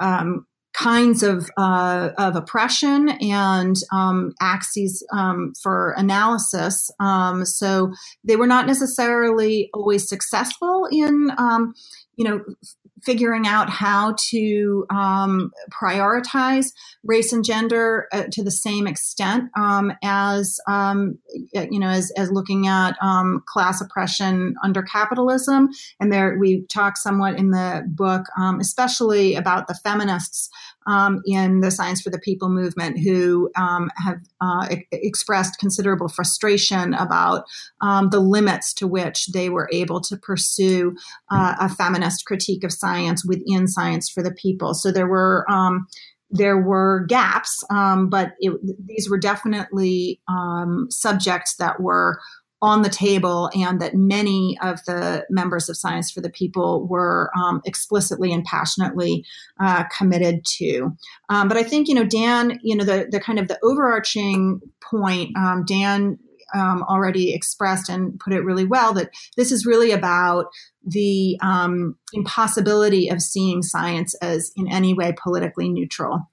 um, 0.00 0.46
kinds 0.74 1.22
of 1.22 1.50
uh, 1.56 2.10
of 2.18 2.36
oppression 2.36 3.08
and 3.08 3.76
um, 3.90 4.34
axes 4.40 5.04
um, 5.12 5.54
for 5.62 5.94
analysis. 5.96 6.90
Um, 7.00 7.44
so 7.46 7.92
they 8.22 8.36
were 8.36 8.46
not 8.46 8.66
necessarily 8.66 9.70
always 9.72 10.08
successful 10.08 10.86
in 10.90 11.30
you 12.16 12.24
know 12.24 12.44
figuring 13.02 13.46
out 13.46 13.70
how 13.70 14.14
to 14.30 14.86
um, 14.90 15.50
prioritize 15.70 16.72
race 17.04 17.32
and 17.32 17.44
gender 17.44 18.08
uh, 18.12 18.24
to 18.32 18.42
the 18.42 18.50
same 18.50 18.86
extent 18.86 19.50
um, 19.56 19.92
as 20.02 20.60
um, 20.66 21.18
you 21.52 21.78
know 21.78 21.88
as, 21.88 22.10
as 22.16 22.30
looking 22.30 22.66
at 22.66 22.96
um, 23.02 23.42
class 23.46 23.80
oppression 23.80 24.54
under 24.62 24.82
capitalism. 24.82 25.68
And 26.00 26.12
there 26.12 26.36
we 26.38 26.62
talk 26.66 26.96
somewhat 26.96 27.36
in 27.36 27.50
the 27.50 27.84
book 27.88 28.26
um, 28.38 28.60
especially 28.60 29.34
about 29.34 29.68
the 29.68 29.74
feminists 29.74 30.50
um, 30.88 31.22
in 31.26 31.60
the 31.60 31.70
Science 31.70 32.00
for 32.00 32.10
the 32.10 32.18
People 32.18 32.48
movement 32.48 32.98
who 32.98 33.50
um, 33.56 33.90
have 33.96 34.18
uh, 34.40 34.66
e- 34.70 34.86
expressed 34.90 35.58
considerable 35.60 36.08
frustration 36.08 36.94
about 36.94 37.44
um, 37.80 38.08
the 38.10 38.20
limits 38.20 38.72
to 38.74 38.88
which 38.88 39.26
they 39.28 39.50
were 39.50 39.68
able 39.72 40.00
to 40.00 40.16
pursue 40.16 40.96
uh, 41.30 41.54
a 41.60 41.68
feminist 41.68 42.24
critique 42.24 42.64
of 42.64 42.72
science 42.72 43.24
within 43.24 43.68
Science 43.68 44.08
for 44.08 44.22
the 44.22 44.32
People. 44.32 44.74
So 44.74 44.90
there 44.90 45.06
were 45.06 45.44
um, 45.50 45.86
there 46.30 46.58
were 46.58 47.06
gaps, 47.08 47.64
um, 47.70 48.10
but 48.10 48.32
it, 48.38 48.52
these 48.86 49.08
were 49.08 49.18
definitely 49.18 50.20
um, 50.28 50.86
subjects 50.90 51.56
that 51.56 51.80
were 51.80 52.20
on 52.60 52.82
the 52.82 52.88
table 52.88 53.50
and 53.54 53.80
that 53.80 53.94
many 53.94 54.58
of 54.62 54.84
the 54.84 55.24
members 55.30 55.68
of 55.68 55.76
Science 55.76 56.10
for 56.10 56.20
the 56.20 56.30
People 56.30 56.86
were 56.88 57.30
um, 57.36 57.60
explicitly 57.64 58.32
and 58.32 58.44
passionately 58.44 59.24
uh, 59.60 59.84
committed 59.96 60.44
to. 60.44 60.96
Um, 61.28 61.48
but 61.48 61.56
I 61.56 61.62
think, 61.62 61.88
you 61.88 61.94
know, 61.94 62.04
Dan, 62.04 62.58
you 62.62 62.76
know, 62.76 62.84
the, 62.84 63.06
the 63.10 63.20
kind 63.20 63.38
of 63.38 63.48
the 63.48 63.58
overarching 63.62 64.60
point, 64.82 65.36
um, 65.36 65.64
Dan 65.64 66.18
um, 66.54 66.82
already 66.84 67.34
expressed 67.34 67.88
and 67.88 68.18
put 68.18 68.32
it 68.32 68.44
really 68.44 68.64
well 68.64 68.92
that 68.94 69.10
this 69.36 69.52
is 69.52 69.66
really 69.66 69.92
about 69.92 70.46
the 70.84 71.38
um, 71.42 71.96
impossibility 72.12 73.08
of 73.08 73.20
seeing 73.20 73.62
science 73.62 74.14
as 74.16 74.50
in 74.56 74.66
any 74.68 74.94
way 74.94 75.14
politically 75.22 75.68
neutral 75.68 76.28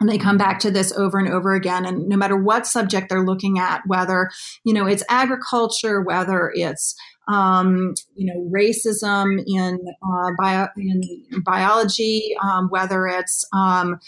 and 0.00 0.08
they 0.08 0.18
come 0.18 0.38
back 0.38 0.58
to 0.60 0.70
this 0.70 0.92
over 0.92 1.18
and 1.18 1.28
over 1.28 1.54
again 1.54 1.84
and 1.84 2.08
no 2.08 2.16
matter 2.16 2.36
what 2.36 2.66
subject 2.66 3.08
they're 3.08 3.24
looking 3.24 3.58
at 3.58 3.82
whether 3.86 4.30
you 4.64 4.72
know 4.72 4.86
it's 4.86 5.04
agriculture 5.08 6.00
whether 6.00 6.50
it's 6.54 6.94
um, 7.28 7.94
you 8.16 8.26
know 8.26 8.50
racism 8.52 9.42
in, 9.46 9.78
uh, 10.02 10.30
bio, 10.38 10.66
in 10.76 11.02
biology 11.44 12.34
um, 12.42 12.68
whether 12.68 13.06
it's 13.06 13.44
um, 13.52 14.00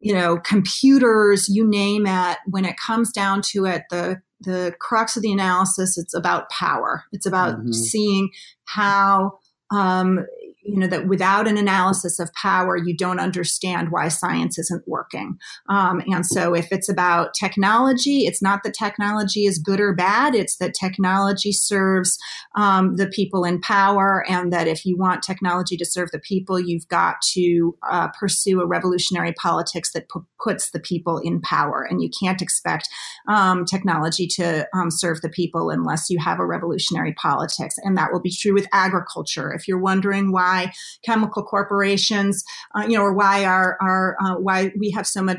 you 0.00 0.12
know 0.12 0.38
computers 0.38 1.48
you 1.48 1.66
name 1.66 2.06
it 2.06 2.38
when 2.46 2.64
it 2.64 2.76
comes 2.76 3.12
down 3.12 3.40
to 3.40 3.64
it 3.64 3.84
the 3.90 4.20
the 4.40 4.74
crux 4.78 5.16
of 5.16 5.22
the 5.22 5.32
analysis 5.32 5.96
it's 5.96 6.12
about 6.12 6.50
power 6.50 7.04
it's 7.12 7.24
about 7.24 7.58
mm-hmm. 7.58 7.72
seeing 7.72 8.28
how 8.64 9.38
um, 9.70 10.26
you 10.66 10.76
know 10.76 10.86
that 10.86 11.06
without 11.06 11.46
an 11.46 11.56
analysis 11.56 12.18
of 12.18 12.32
power 12.34 12.76
you 12.76 12.96
don't 12.96 13.20
understand 13.20 13.90
why 13.90 14.08
science 14.08 14.58
isn't 14.58 14.86
working. 14.86 15.38
Um, 15.68 16.02
and 16.06 16.26
so 16.26 16.54
if 16.54 16.68
it's 16.70 16.88
about 16.88 17.34
technology 17.34 18.26
it's 18.26 18.42
not 18.42 18.62
that 18.64 18.74
technology 18.74 19.46
is 19.46 19.58
good 19.58 19.80
or 19.80 19.94
bad 19.94 20.34
it's 20.34 20.56
that 20.56 20.74
technology 20.74 21.52
serves 21.52 22.18
um, 22.56 22.96
the 22.96 23.08
people 23.08 23.44
in 23.44 23.60
power 23.60 24.24
and 24.28 24.52
that 24.52 24.66
if 24.66 24.84
you 24.84 24.96
want 24.96 25.22
technology 25.22 25.76
to 25.76 25.84
serve 25.84 26.10
the 26.12 26.18
people 26.18 26.58
you've 26.58 26.88
got 26.88 27.16
to 27.32 27.76
uh, 27.88 28.08
pursue 28.08 28.60
a 28.60 28.66
revolutionary 28.66 29.32
politics 29.32 29.92
that 29.92 30.08
p- 30.08 30.20
puts 30.42 30.70
the 30.70 30.80
people 30.80 31.18
in 31.18 31.40
power. 31.40 31.86
And 31.88 32.02
you 32.02 32.10
can't 32.22 32.42
expect 32.42 32.88
um, 33.28 33.64
technology 33.64 34.26
to 34.28 34.66
um, 34.74 34.90
serve 34.90 35.20
the 35.20 35.28
people 35.28 35.70
unless 35.70 36.10
you 36.10 36.18
have 36.18 36.38
a 36.38 36.46
revolutionary 36.46 37.14
politics. 37.14 37.76
And 37.82 37.96
that 37.96 38.12
will 38.12 38.20
be 38.20 38.30
true 38.30 38.54
with 38.54 38.66
agriculture. 38.72 39.52
If 39.52 39.66
you're 39.66 39.78
wondering 39.78 40.32
why 40.32 40.55
why 40.56 40.72
chemical 41.04 41.42
corporations, 41.42 42.44
uh, 42.74 42.84
you 42.86 42.96
know, 42.96 43.02
or 43.02 43.12
why 43.12 43.44
our, 43.44 43.76
our 43.80 44.16
uh, 44.22 44.34
why 44.36 44.72
we 44.78 44.90
have 44.90 45.06
so 45.06 45.22
much, 45.22 45.38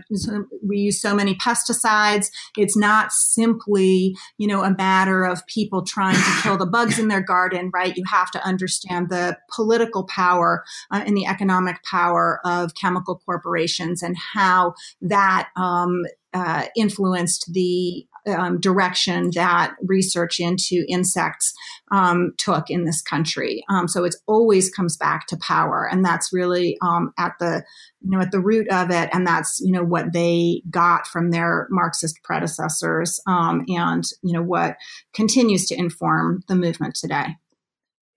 we 0.62 0.78
use 0.78 1.02
so 1.02 1.16
many 1.16 1.36
pesticides. 1.36 2.28
It's 2.58 2.78
not 2.78 3.12
simply, 3.12 4.16
you 4.38 4.48
know, 4.48 4.64
a 4.64 4.76
matter 4.76 5.24
of 5.24 5.46
people 5.48 5.84
trying 5.84 6.16
to 6.16 6.42
kill 6.42 6.58
the 6.58 6.66
bugs 6.66 7.00
in 7.00 7.08
their 7.08 7.22
garden, 7.22 7.72
right? 7.74 7.96
You 7.96 8.04
have 8.12 8.32
to 8.32 8.46
understand 8.46 9.10
the 9.10 9.38
political 9.54 10.06
power 10.06 10.64
uh, 10.92 11.04
and 11.06 11.18
the 11.18 11.26
economic 11.26 11.84
power 11.84 12.40
of 12.46 12.74
chemical 12.76 13.22
corporations 13.26 14.04
and 14.04 14.16
how 14.34 14.74
that 15.02 15.50
um, 15.56 16.04
uh, 16.34 16.66
influenced 16.76 17.52
the 17.54 18.06
um, 18.28 18.60
direction 18.60 19.32
that 19.36 19.76
research 19.82 20.40
into 20.40 20.86
insects 20.88 21.54
um, 21.92 22.34
took 22.38 22.70
in 22.70 22.86
this 22.86 23.02
country. 23.02 23.63
Um, 23.70 23.88
so 23.88 24.04
it 24.04 24.16
always 24.28 24.70
comes 24.70 24.98
back 24.98 25.28
to 25.28 25.38
power, 25.38 25.88
and 25.90 26.04
that's 26.04 26.34
really 26.34 26.78
um, 26.82 27.13
at 27.18 27.34
the 27.40 27.63
you 28.02 28.12
know 28.12 28.20
at 28.20 28.32
the 28.32 28.40
root 28.40 28.68
of 28.70 28.92
it, 28.92 29.10
and 29.13 29.26
that's 29.26 29.60
you 29.60 29.72
know 29.72 29.84
what 29.84 30.13
they 30.13 30.62
got 30.70 31.08
from 31.08 31.32
their 31.32 31.68
Marxist 31.70 32.22
predecessors, 32.24 33.20
um, 33.28 33.66
and 33.68 34.04
you 34.24 34.34
know 34.34 34.44
what 34.44 34.78
continues 35.13 35.66
to 35.68 35.76
inform 35.76 36.44
the 36.48 36.56
movement 36.56 36.96
today. 36.96 37.28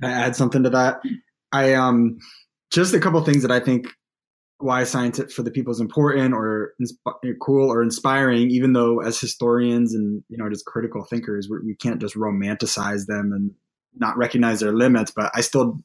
I 0.03 0.11
add 0.11 0.37
something 0.37 0.63
to 0.63 0.71
that. 0.71 1.03
I 1.53 1.75
um 1.75 2.19
just 2.71 2.95
a 2.95 3.01
couple 3.01 3.23
things 3.25 3.43
that 3.43 3.51
I 3.51 3.61
think 3.61 3.89
why 4.61 4.85
science 4.85 5.21
for 5.33 5.43
the 5.43 5.51
people 5.51 5.73
is 5.73 5.81
important 5.81 6.35
or 6.35 6.75
insp- 6.81 7.39
cool 7.41 7.71
or 7.71 7.83
inspiring, 7.83 8.51
even 8.51 8.73
though 8.73 9.01
as 9.01 9.19
historians 9.19 9.95
and 9.95 10.23
you 10.29 10.37
know 10.37 10.49
just 10.49 10.67
critical 10.67 11.05
thinkers, 11.05 11.49
we, 11.51 11.59
we 11.65 11.75
can't 11.75 12.01
just 12.01 12.15
romanticize 12.15 13.07
them 13.07 13.33
and 13.33 13.51
not 13.97 14.17
recognize 14.17 14.61
their 14.61 14.73
limits. 14.73 15.11
But 15.11 15.31
I 15.35 15.41
still 15.41 15.81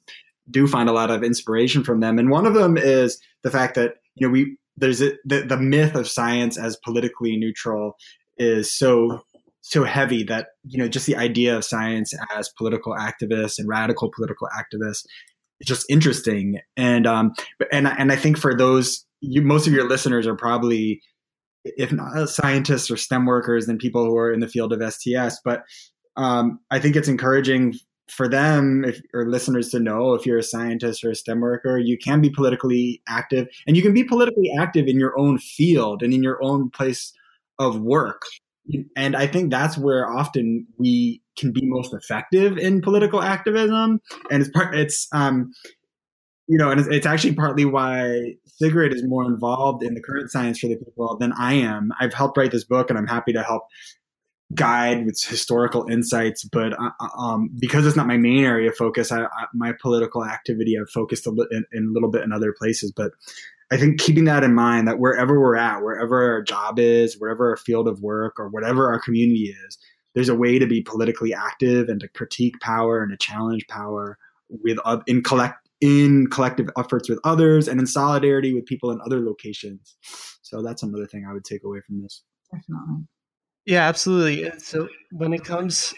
do 0.49 0.67
find 0.67 0.89
a 0.89 0.93
lot 0.93 1.09
of 1.09 1.23
inspiration 1.23 1.83
from 1.83 2.01
them, 2.01 2.19
and 2.19 2.29
one 2.29 2.45
of 2.45 2.53
them 2.53 2.77
is 2.77 3.19
the 3.43 3.51
fact 3.51 3.75
that 3.75 3.95
you 4.15 4.27
know 4.27 4.31
we 4.31 4.57
there's 4.77 5.01
a, 5.01 5.13
the 5.25 5.41
the 5.41 5.57
myth 5.57 5.95
of 5.95 6.07
science 6.07 6.57
as 6.57 6.77
politically 6.83 7.37
neutral 7.37 7.95
is 8.37 8.71
so 8.71 9.21
so 9.61 9.83
heavy 9.83 10.23
that 10.23 10.49
you 10.67 10.77
know 10.77 10.87
just 10.87 11.07
the 11.07 11.15
idea 11.15 11.55
of 11.55 11.63
science 11.63 12.13
as 12.35 12.49
political 12.57 12.93
activists 12.93 13.57
and 13.57 13.67
radical 13.67 14.11
political 14.13 14.47
activists 14.55 15.05
just 15.63 15.85
interesting 15.89 16.59
and 16.75 17.07
um 17.07 17.33
and 17.71 17.87
and 17.87 18.11
I 18.11 18.15
think 18.15 18.37
for 18.37 18.55
those 18.55 19.05
you, 19.25 19.41
most 19.41 19.67
of 19.67 19.73
your 19.73 19.87
listeners 19.87 20.27
are 20.27 20.35
probably, 20.35 21.01
if 21.63 21.91
not 21.91 22.29
scientists 22.29 22.91
or 22.91 22.97
STEM 22.97 23.25
workers, 23.25 23.65
then 23.65 23.77
people 23.77 24.05
who 24.05 24.17
are 24.17 24.31
in 24.31 24.39
the 24.39 24.47
field 24.47 24.73
of 24.73 24.93
STS. 24.93 25.39
But 25.43 25.63
um, 26.15 26.59
I 26.71 26.79
think 26.79 26.95
it's 26.95 27.07
encouraging 27.07 27.75
for 28.07 28.27
them 28.27 28.85
if, 28.85 29.01
or 29.13 29.27
listeners 29.27 29.69
to 29.69 29.79
know 29.79 30.13
if 30.13 30.25
you're 30.25 30.37
a 30.37 30.43
scientist 30.43 31.03
or 31.03 31.09
a 31.09 31.15
STEM 31.15 31.41
worker, 31.41 31.77
you 31.77 31.97
can 31.97 32.21
be 32.21 32.29
politically 32.29 33.01
active 33.07 33.47
and 33.65 33.75
you 33.75 33.81
can 33.81 33.93
be 33.93 34.03
politically 34.03 34.51
active 34.59 34.87
in 34.87 34.99
your 34.99 35.17
own 35.17 35.39
field 35.39 36.03
and 36.03 36.13
in 36.13 36.21
your 36.21 36.41
own 36.43 36.69
place 36.69 37.11
of 37.57 37.79
work. 37.79 38.21
And 38.95 39.15
I 39.15 39.27
think 39.27 39.51
that's 39.51 39.77
where 39.77 40.09
often 40.09 40.67
we 40.77 41.21
can 41.37 41.51
be 41.51 41.61
most 41.63 41.93
effective 41.93 42.57
in 42.57 42.81
political 42.81 43.21
activism. 43.21 44.01
And 44.31 44.41
it's 44.41 44.49
part, 44.49 44.75
it's, 44.75 45.07
um, 45.11 45.51
you 46.47 46.57
know, 46.57 46.71
and 46.71 46.79
it's, 46.79 46.89
it's 46.89 47.05
actually 47.05 47.35
partly 47.35 47.65
why 47.65 48.35
Sigrid 48.45 48.93
is 48.93 49.03
more 49.05 49.25
involved 49.25 49.83
in 49.83 49.93
the 49.93 50.01
current 50.01 50.31
science 50.31 50.59
for 50.59 50.67
the 50.67 50.77
people 50.77 51.17
than 51.17 51.33
I 51.33 51.53
am. 51.53 51.91
I've 51.99 52.13
helped 52.13 52.37
write 52.37 52.51
this 52.51 52.63
book 52.63 52.89
and 52.89 52.97
I'm 52.97 53.07
happy 53.07 53.33
to 53.33 53.43
help 53.43 53.63
guide 54.53 55.05
with 55.05 55.21
historical 55.21 55.87
insights, 55.89 56.43
but 56.43 56.73
uh, 56.73 56.91
uh, 56.99 57.07
um, 57.17 57.49
because 57.59 57.85
it's 57.85 57.95
not 57.95 58.07
my 58.07 58.17
main 58.17 58.43
area 58.43 58.69
of 58.69 58.77
focus, 58.77 59.11
I, 59.11 59.23
I, 59.23 59.45
my 59.53 59.73
political 59.81 60.23
activity 60.23 60.77
I've 60.79 60.89
focused 60.89 61.25
a, 61.25 61.31
li- 61.31 61.47
in, 61.51 61.65
in 61.71 61.87
a 61.89 61.91
little 61.91 62.09
bit 62.09 62.23
in 62.23 62.31
other 62.31 62.53
places. 62.57 62.91
But 62.95 63.11
I 63.71 63.77
think 63.77 63.99
keeping 63.99 64.25
that 64.25 64.43
in 64.43 64.53
mind, 64.53 64.87
that 64.87 64.99
wherever 64.99 65.39
we're 65.39 65.55
at, 65.55 65.81
wherever 65.81 66.33
our 66.33 66.41
job 66.41 66.77
is, 66.77 67.15
wherever 67.19 67.49
our 67.49 67.57
field 67.57 67.87
of 67.87 68.01
work, 68.01 68.39
or 68.39 68.49
whatever 68.49 68.91
our 68.91 68.99
community 68.99 69.55
is, 69.65 69.77
there's 70.13 70.29
a 70.29 70.35
way 70.35 70.59
to 70.59 70.67
be 70.67 70.81
politically 70.81 71.33
active 71.33 71.89
and 71.89 71.99
to 71.99 72.07
critique 72.07 72.59
power 72.61 73.01
and 73.01 73.11
to 73.11 73.17
challenge 73.17 73.65
power 73.67 74.17
with 74.49 74.77
uh, 74.85 74.99
in 75.07 75.23
collect 75.23 75.67
in 75.81 76.27
collective 76.27 76.69
efforts 76.77 77.09
with 77.09 77.19
others 77.23 77.67
and 77.67 77.79
in 77.79 77.85
solidarity 77.85 78.53
with 78.53 78.65
people 78.65 78.91
in 78.91 78.99
other 79.01 79.19
locations. 79.19 79.97
So 80.41 80.61
that's 80.61 80.83
another 80.83 81.05
thing 81.05 81.25
I 81.29 81.33
would 81.33 81.43
take 81.43 81.63
away 81.63 81.81
from 81.81 82.01
this. 82.01 82.23
Definitely. 82.51 83.05
Yeah, 83.65 83.87
absolutely. 83.87 84.51
So 84.59 84.87
when 85.11 85.33
it 85.33 85.43
comes 85.43 85.93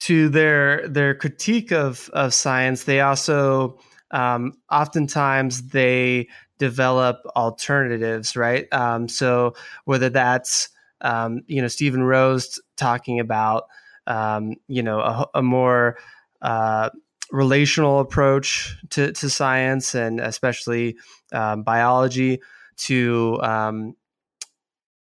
to 0.00 0.28
their 0.28 0.86
their 0.88 1.14
critique 1.14 1.72
of 1.72 2.10
of 2.12 2.32
science, 2.32 2.84
they 2.84 3.00
also 3.00 3.78
um, 4.12 4.52
oftentimes 4.70 5.68
they 5.68 6.28
develop 6.60 7.16
alternatives, 7.34 8.36
right? 8.36 8.72
Um, 8.72 9.08
so 9.08 9.54
whether 9.86 10.08
that's 10.08 10.68
um, 11.00 11.42
you 11.48 11.60
know 11.60 11.68
Steven 11.68 12.04
Rose 12.04 12.60
talking 12.76 13.18
about 13.18 13.64
um, 14.06 14.54
you 14.68 14.82
know 14.82 15.00
a, 15.00 15.26
a 15.34 15.42
more 15.42 15.98
uh, 16.42 16.90
relational 17.32 18.00
approach 18.00 18.76
to, 18.90 19.12
to 19.12 19.30
science 19.30 19.94
and 19.94 20.20
especially 20.20 20.96
um, 21.32 21.62
biology 21.62 22.40
to 22.76 23.38
um, 23.42 23.96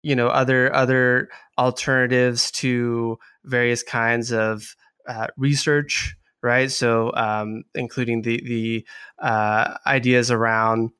you 0.03 0.15
know 0.15 0.27
other 0.27 0.73
other 0.73 1.29
alternatives 1.57 2.51
to 2.51 3.17
various 3.45 3.81
kinds 3.81 4.31
of 4.31 4.75
uh, 5.07 5.27
research 5.37 6.15
right 6.43 6.71
so 6.71 7.11
um, 7.15 7.63
including 7.73 8.21
the 8.21 8.41
the 8.45 8.85
uh, 9.25 9.75
ideas 9.87 10.29
around 10.29 10.91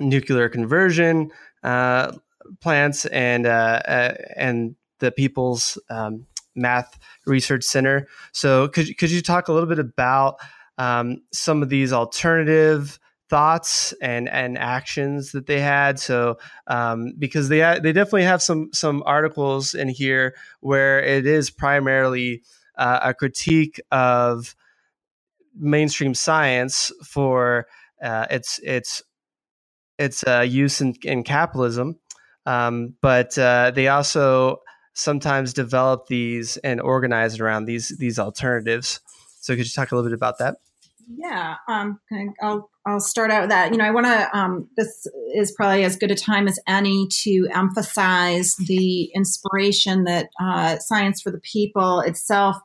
nuclear 0.00 0.48
conversion 0.48 1.30
uh, 1.62 2.12
plants 2.60 3.06
and 3.06 3.46
uh, 3.46 3.80
uh, 3.86 4.14
and 4.36 4.74
the 5.00 5.10
people's 5.12 5.78
um, 5.90 6.26
math 6.54 6.98
research 7.26 7.62
center 7.62 8.08
so 8.32 8.68
could, 8.68 8.96
could 8.98 9.10
you 9.10 9.22
talk 9.22 9.48
a 9.48 9.52
little 9.52 9.68
bit 9.68 9.78
about 9.78 10.36
um, 10.78 11.22
some 11.32 11.62
of 11.62 11.68
these 11.68 11.92
alternative 11.92 12.98
thoughts 13.28 13.92
and 14.00 14.28
and 14.28 14.56
actions 14.56 15.32
that 15.32 15.46
they 15.46 15.60
had. 15.60 15.98
So 15.98 16.38
um, 16.66 17.12
because 17.18 17.48
they 17.48 17.58
they 17.82 17.92
definitely 17.92 18.24
have 18.24 18.42
some 18.42 18.70
some 18.72 19.02
articles 19.06 19.74
in 19.74 19.88
here 19.88 20.34
where 20.60 21.02
it 21.02 21.26
is 21.26 21.50
primarily 21.50 22.42
uh, 22.76 23.00
a 23.02 23.14
critique 23.14 23.80
of 23.90 24.54
mainstream 25.54 26.14
science 26.14 26.92
for 27.04 27.66
uh, 28.02 28.26
its 28.30 28.58
its 28.60 29.02
its 29.98 30.24
uh, 30.26 30.40
use 30.40 30.80
in, 30.80 30.94
in 31.02 31.22
capitalism, 31.22 31.96
um, 32.46 32.94
but 33.00 33.36
uh, 33.38 33.72
they 33.74 33.88
also 33.88 34.58
sometimes 34.94 35.52
develop 35.52 36.06
these 36.08 36.56
and 36.58 36.80
organize 36.80 37.40
around 37.40 37.66
these 37.66 37.96
these 37.98 38.18
alternatives. 38.18 39.00
So 39.40 39.54
could 39.54 39.64
you 39.64 39.72
talk 39.72 39.92
a 39.92 39.94
little 39.94 40.08
bit 40.08 40.14
about 40.14 40.38
that? 40.38 40.56
Yeah, 41.16 41.56
um, 41.68 42.00
I'll 42.42 42.70
I'll 42.86 43.00
start 43.00 43.30
out 43.30 43.42
with 43.42 43.50
that. 43.50 43.70
You 43.70 43.78
know, 43.78 43.84
I 43.84 43.90
want 43.90 44.06
to. 44.06 44.36
Um, 44.36 44.68
this 44.76 45.06
is 45.34 45.52
probably 45.52 45.84
as 45.84 45.96
good 45.96 46.10
a 46.10 46.14
time 46.14 46.46
as 46.46 46.58
any 46.66 47.06
to 47.22 47.48
emphasize 47.54 48.54
the 48.66 49.04
inspiration 49.14 50.04
that 50.04 50.28
uh, 50.42 50.78
Science 50.78 51.22
for 51.22 51.30
the 51.30 51.40
People 51.40 52.00
itself 52.00 52.56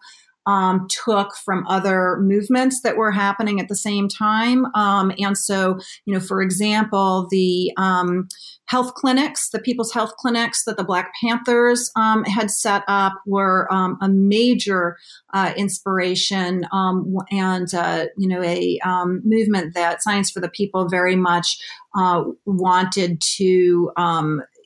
um, 0.46 0.88
took 0.90 1.36
from 1.36 1.66
other 1.68 2.18
movements 2.20 2.82
that 2.82 2.98
were 2.98 3.12
happening 3.12 3.60
at 3.60 3.68
the 3.70 3.76
same 3.76 4.08
time. 4.08 4.66
Um, 4.76 5.12
and 5.20 5.38
so, 5.38 5.80
you 6.06 6.14
know, 6.14 6.20
for 6.20 6.42
example, 6.42 7.28
the 7.30 7.72
um, 7.78 8.28
health 8.66 8.94
clinics, 8.96 9.50
the 9.50 9.60
people's 9.60 9.94
health 9.94 10.16
clinics 10.18 10.64
that 10.66 10.78
the 10.78 10.84
Black 10.84 11.14
Panthers 11.22 11.92
um, 11.96 12.24
had 12.24 12.50
set 12.50 12.84
up 12.88 13.14
were 13.26 13.72
um, 13.72 13.98
a 14.02 14.10
major 14.10 14.98
uh, 15.34 15.54
inspiration 15.56 16.66
um, 16.72 17.16
and, 17.32 17.74
uh, 17.74 18.06
you 18.18 18.28
know, 18.28 18.42
a 18.42 18.80
movement 19.24 19.74
that 19.74 20.02
Science 20.04 20.32
for 20.32 20.40
the 20.40 20.50
People 20.50 20.88
very 20.90 21.16
much 21.16 21.58
uh, 21.96 22.24
wanted 22.46 23.22
to 23.22 23.92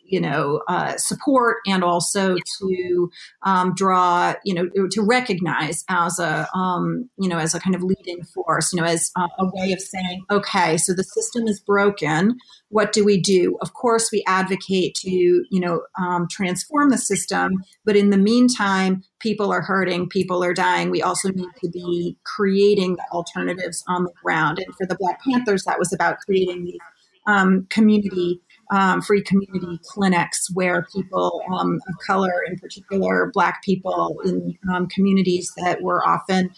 you 0.08 0.20
know 0.20 0.62
uh, 0.68 0.96
support 0.98 1.58
and 1.66 1.84
also 1.84 2.36
to 2.60 3.10
um, 3.44 3.74
draw 3.76 4.34
you 4.44 4.54
know 4.54 4.68
to 4.90 5.02
recognize 5.02 5.84
as 5.90 6.20
a 6.20 6.48
um, 6.56 7.10
you 7.20 7.30
know 7.30 7.38
as 7.38 7.54
a 7.54 7.60
kind 7.60 7.76
of 7.76 7.84
leading 7.84 8.24
force 8.24 8.74
you 8.74 8.80
know 8.80 8.88
as 8.88 9.12
a, 9.18 9.22
a 9.40 9.52
way 9.54 9.72
of 9.72 9.80
saying 9.80 10.24
okay 10.32 10.78
so 10.78 10.94
the 10.94 11.04
system 11.04 11.48
is 11.48 11.60
broken. 11.60 12.38
What 12.70 12.92
do 12.92 13.06
we 13.06 13.18
do? 13.18 13.58
Of 13.62 13.74
course 13.74 14.12
we 14.12 14.24
advocate 14.28 14.96
to 14.96 15.10
you 15.10 15.60
know 15.60 15.84
um, 16.00 16.28
transform 16.30 16.90
the 16.90 16.98
system 16.98 17.64
but 17.86 17.96
in 17.96 18.10
the 18.10 18.18
meantime 18.18 19.04
people 19.20 19.52
are 19.52 19.62
hurting 19.62 20.08
people 20.10 20.44
are 20.44 20.54
dying. 20.54 20.90
We 20.90 21.02
also 21.02 21.30
need 21.30 21.50
to 21.64 21.70
be 21.70 22.18
creating 22.24 22.96
the 22.96 23.06
alternatives 23.12 23.84
on 23.88 24.04
the 24.04 24.12
ground. 24.24 24.60
And 24.60 24.74
for 24.76 24.86
the 24.86 24.96
black 24.96 25.22
panthers 25.24 25.64
that 25.64 25.80
was 25.80 25.94
about 25.94 26.18
creating 26.20 26.66
these 26.66 26.80
um, 27.26 27.68
community 27.70 28.42
um, 28.72 29.02
free 29.02 29.22
community 29.22 29.80
clinics 29.84 30.50
where 30.54 30.86
people 30.94 31.42
um, 31.52 31.80
of 31.88 31.96
color, 32.06 32.44
in 32.48 32.58
particular 32.58 33.32
Black 33.34 33.64
people 33.64 34.20
in 34.26 34.58
um, 34.74 34.88
communities 34.88 35.52
that 35.58 35.82
were 35.82 36.06
often 36.08 36.52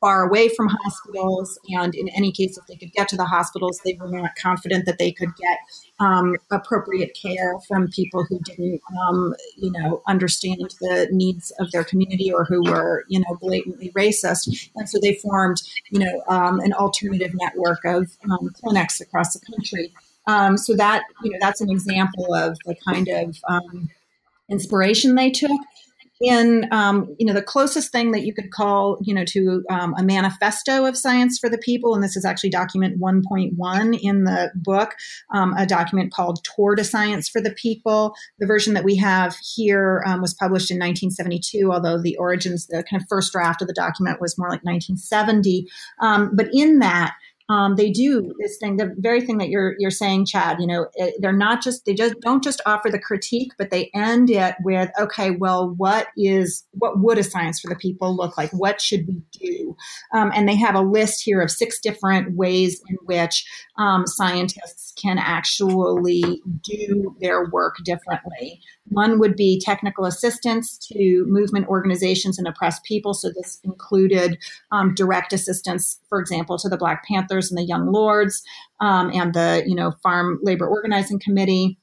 far 0.00 0.28
away 0.28 0.50
from 0.50 0.68
hospitals, 0.68 1.58
and 1.70 1.94
in 1.94 2.10
any 2.10 2.30
case, 2.30 2.58
if 2.58 2.66
they 2.66 2.76
could 2.76 2.92
get 2.92 3.08
to 3.08 3.16
the 3.16 3.24
hospitals, 3.24 3.80
they 3.86 3.96
were 3.98 4.08
not 4.08 4.32
confident 4.38 4.84
that 4.84 4.98
they 4.98 5.10
could 5.10 5.30
get 5.36 5.58
um, 5.98 6.36
appropriate 6.50 7.16
care 7.20 7.54
from 7.66 7.88
people 7.88 8.22
who 8.28 8.38
didn't, 8.40 8.82
um, 9.00 9.34
you 9.56 9.72
know, 9.72 10.02
understand 10.06 10.74
the 10.80 11.08
needs 11.10 11.52
of 11.58 11.70
their 11.70 11.84
community 11.84 12.30
or 12.30 12.44
who 12.44 12.62
were, 12.64 13.06
you 13.08 13.18
know, 13.18 13.38
blatantly 13.40 13.90
racist. 13.96 14.68
And 14.76 14.86
so 14.86 14.98
they 15.00 15.14
formed, 15.22 15.56
you 15.90 16.00
know, 16.00 16.22
um, 16.28 16.60
an 16.60 16.74
alternative 16.74 17.32
network 17.32 17.82
of 17.86 18.10
clinics 18.60 19.00
across 19.00 19.32
the 19.32 19.40
country 19.46 19.90
um, 20.26 20.56
so 20.56 20.74
that 20.76 21.04
you 21.22 21.30
know 21.30 21.38
that's 21.40 21.60
an 21.60 21.70
example 21.70 22.34
of 22.34 22.56
the 22.64 22.74
kind 22.86 23.08
of 23.08 23.36
um, 23.48 23.88
inspiration 24.48 25.14
they 25.14 25.30
took. 25.30 25.60
In 26.20 26.68
um, 26.70 27.14
you 27.18 27.26
know 27.26 27.32
the 27.32 27.42
closest 27.42 27.90
thing 27.90 28.12
that 28.12 28.24
you 28.24 28.32
could 28.32 28.52
call 28.52 28.98
you 29.02 29.12
know 29.12 29.24
to 29.26 29.64
um, 29.68 29.94
a 29.98 30.02
manifesto 30.02 30.86
of 30.86 30.96
science 30.96 31.40
for 31.40 31.50
the 31.50 31.58
people, 31.58 31.92
and 31.92 32.04
this 32.04 32.16
is 32.16 32.24
actually 32.24 32.50
document 32.50 33.00
1.1 33.00 33.98
in 34.00 34.24
the 34.24 34.52
book, 34.54 34.94
um, 35.34 35.54
a 35.58 35.66
document 35.66 36.12
called 36.12 36.42
Toward 36.44 36.78
a 36.78 36.84
Science 36.84 37.28
for 37.28 37.40
the 37.40 37.50
People. 37.50 38.14
The 38.38 38.46
version 38.46 38.74
that 38.74 38.84
we 38.84 38.94
have 38.96 39.36
here 39.54 40.04
um, 40.06 40.22
was 40.22 40.32
published 40.34 40.70
in 40.70 40.76
1972, 40.76 41.72
although 41.72 42.00
the 42.00 42.16
origins, 42.16 42.68
the 42.68 42.84
kind 42.88 43.02
of 43.02 43.08
first 43.08 43.32
draft 43.32 43.60
of 43.60 43.66
the 43.66 43.74
document 43.74 44.20
was 44.20 44.38
more 44.38 44.48
like 44.48 44.64
1970. 44.64 45.66
but 46.00 46.48
in 46.52 46.78
that 46.78 47.14
um, 47.48 47.76
they 47.76 47.90
do 47.90 48.32
this 48.40 48.56
thing, 48.58 48.78
the 48.78 48.94
very 48.98 49.20
thing 49.20 49.36
that 49.38 49.50
you're 49.50 49.74
you're 49.78 49.90
saying, 49.90 50.24
Chad. 50.26 50.56
You 50.60 50.66
know, 50.66 50.86
they're 51.18 51.32
not 51.32 51.62
just 51.62 51.84
they 51.84 51.94
just 51.94 52.14
don't 52.20 52.42
just 52.42 52.62
offer 52.64 52.90
the 52.90 52.98
critique, 52.98 53.52
but 53.58 53.70
they 53.70 53.90
end 53.94 54.30
it 54.30 54.54
with, 54.62 54.90
okay, 54.98 55.30
well, 55.30 55.68
what 55.76 56.08
is 56.16 56.64
what 56.72 56.98
would 57.00 57.18
a 57.18 57.22
science 57.22 57.60
for 57.60 57.68
the 57.68 57.76
people 57.76 58.16
look 58.16 58.38
like? 58.38 58.50
What 58.52 58.80
should 58.80 59.06
we 59.06 59.22
do? 59.32 59.76
Um, 60.14 60.32
and 60.34 60.48
they 60.48 60.56
have 60.56 60.74
a 60.74 60.80
list 60.80 61.22
here 61.22 61.42
of 61.42 61.50
six 61.50 61.78
different 61.80 62.34
ways 62.34 62.80
in 62.88 62.96
which 63.04 63.46
um, 63.76 64.06
scientists 64.06 64.92
can 65.00 65.18
actually 65.18 66.42
do 66.62 67.14
their 67.20 67.44
work 67.50 67.76
differently. 67.84 68.60
One 68.88 69.18
would 69.18 69.34
be 69.34 69.60
technical 69.60 70.04
assistance 70.04 70.76
to 70.92 71.24
movement 71.26 71.68
organizations 71.68 72.38
and 72.38 72.46
oppressed 72.46 72.84
people. 72.84 73.14
So 73.14 73.30
this 73.30 73.58
included 73.64 74.38
um, 74.72 74.94
direct 74.94 75.32
assistance, 75.32 75.98
for 76.08 76.20
example, 76.20 76.58
to 76.58 76.68
the 76.68 76.76
Black 76.76 77.04
Panthers 77.06 77.50
and 77.50 77.58
the 77.58 77.64
Young 77.64 77.90
Lords, 77.90 78.42
um, 78.80 79.10
and 79.12 79.32
the 79.32 79.64
you 79.66 79.74
know 79.74 79.92
Farm 80.02 80.38
Labor 80.42 80.66
Organizing 80.66 81.18
Committee. 81.18 81.78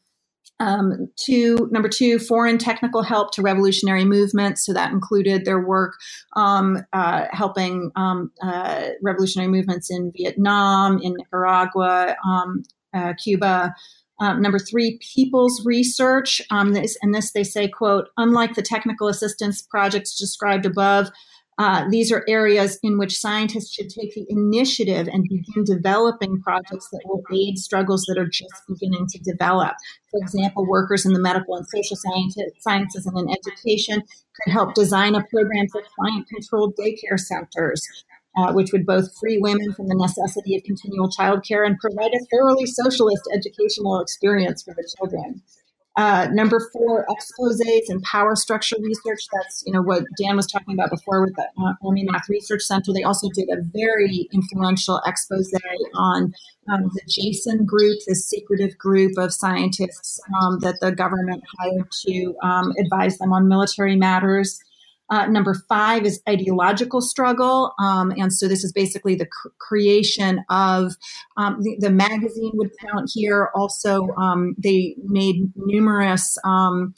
Um, 0.60 1.08
two, 1.16 1.68
number 1.72 1.90
two, 1.90 2.20
foreign 2.20 2.60
technical 2.60 3.02
help 3.02 3.32
to 3.34 3.42
revolutionary 3.42 4.06
movements. 4.06 4.64
So 4.64 4.74
that 4.74 4.92
included 4.92 5.44
their 5.44 5.60
work 5.60 5.96
um, 6.36 6.86
uh, 6.94 7.26
helping 7.32 7.92
um, 7.96 8.32
uh, 8.44 8.90
revolutionary 9.02 9.50
movements 9.50 9.90
in 9.90 10.12
Vietnam, 10.16 11.00
in 11.00 11.16
Nicaragua, 11.16 12.16
um, 12.24 12.62
uh, 12.94 13.14
Cuba. 13.24 13.74
Um, 14.22 14.40
number 14.40 14.60
three, 14.60 15.00
people's 15.16 15.66
research. 15.66 16.44
Um, 16.52 16.74
this, 16.74 16.96
and 17.02 17.14
this 17.14 17.32
they 17.32 17.44
say, 17.44 17.68
quote, 17.68 18.10
unlike 18.18 18.54
the 18.54 18.62
technical 18.62 19.08
assistance 19.08 19.64
projects 19.64 20.16
described 20.16 20.68
above, 20.68 21.10
uh, 21.58 21.88
these 21.90 22.12
are 22.12 22.24
areas 22.28 22.80
in 22.82 22.98
which 22.98 23.20
scientists 23.20 23.74
should 23.74 23.90
take 23.90 24.14
the 24.14 24.26
initiative 24.30 25.08
and 25.08 25.24
begin 25.24 25.64
developing 25.64 26.42
projects 26.42 26.88
that 26.92 27.02
will 27.06 27.24
aid 27.34 27.58
struggles 27.58 28.06
that 28.08 28.18
are 28.18 28.30
just 28.30 28.54
beginning 28.68 29.06
to 29.08 29.20
develop. 29.20 29.74
For 30.12 30.20
example, 30.22 30.68
workers 30.68 31.06
in 31.06 31.14
the 31.14 31.20
medical 31.20 31.56
and 31.56 31.66
social 31.68 31.98
sciences 31.98 33.06
and 33.06 33.18
in 33.18 33.36
education 33.36 34.02
could 34.02 34.52
help 34.52 34.76
design 34.76 35.16
a 35.16 35.24
program 35.26 35.68
for 35.72 35.84
client 36.00 36.28
controlled 36.30 36.76
daycare 36.80 37.20
centers. 37.20 37.86
Uh, 38.38 38.54
which 38.54 38.72
would 38.72 38.86
both 38.86 39.14
free 39.20 39.38
women 39.40 39.74
from 39.74 39.88
the 39.88 39.96
necessity 39.96 40.56
of 40.56 40.64
continual 40.64 41.10
childcare 41.10 41.68
and 41.68 41.78
provide 41.80 42.12
a 42.14 42.26
thoroughly 42.32 42.66
socialist 42.66 43.24
educational 43.36 44.00
experience 44.00 44.64
for 44.64 44.74
the 44.74 44.90
children. 44.98 45.42
Uh, 45.98 46.30
number 46.32 46.70
four, 46.72 47.06
exposés 47.10 47.82
and 47.90 48.02
power 48.04 48.34
structure 48.36 48.78
research. 48.82 49.26
That's 49.34 49.64
you 49.66 49.74
know 49.74 49.82
what 49.82 50.04
Dan 50.18 50.38
was 50.38 50.48
talking 50.48 50.74
about 50.74 50.90
before 50.90 51.22
with 51.22 51.36
the 51.36 51.44
uh, 51.62 51.74
Army 51.86 52.06
Math 52.10 52.30
Research 52.30 52.62
Center. 52.62 52.94
They 52.94 53.04
also 53.04 53.28
did 53.36 53.50
a 53.50 53.62
very 53.74 54.30
influential 54.32 55.02
expose 55.06 55.52
on 55.96 56.34
um, 56.72 56.90
the 56.94 57.02
Jason 57.10 57.66
group, 57.66 58.00
this 58.08 58.26
secretive 58.30 58.78
group 58.78 59.18
of 59.18 59.34
scientists 59.34 60.22
um, 60.42 60.60
that 60.60 60.80
the 60.80 60.94
government 60.94 61.44
hired 61.60 61.92
to 62.08 62.36
um, 62.42 62.72
advise 62.80 63.18
them 63.18 63.34
on 63.34 63.50
military 63.50 63.98
matters. 63.98 64.64
Uh, 65.12 65.28
number 65.28 65.54
five 65.68 66.06
is 66.06 66.22
ideological 66.28 67.02
struggle. 67.02 67.74
Um, 67.80 68.14
and 68.18 68.32
so 68.32 68.48
this 68.48 68.64
is 68.64 68.72
basically 68.72 69.16
the 69.16 69.26
cr- 69.26 69.50
creation 69.60 70.44
of 70.50 70.94
um, 71.36 71.62
the, 71.62 71.76
the, 71.80 71.92
magazine 71.92 72.52
would 72.54 72.72
count 72.80 73.12
here. 73.14 73.50
Also, 73.54 74.08
um, 74.18 74.56
they 74.58 74.96
made 75.04 75.52
numerous. 75.56 76.38
Um, 76.46 76.96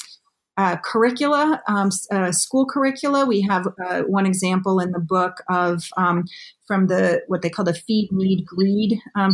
uh, 0.56 0.78
curricula, 0.84 1.60
um, 1.68 1.90
uh, 2.12 2.32
school 2.32 2.68
curricula. 2.68 3.26
We 3.26 3.42
have 3.42 3.66
uh, 3.84 4.04
one 4.04 4.28
example 4.28 4.80
in 4.80 4.92
the 4.92 5.00
book 5.00 5.38
of 5.50 5.84
um, 5.98 6.26
from 6.68 6.86
the 6.86 7.24
what 7.28 7.42
they 7.42 7.50
call 7.50 7.66
the 7.66 7.74
Feed, 7.74 8.12
Need, 8.12 8.46
Greed 8.46 9.00
uh, 9.16 9.32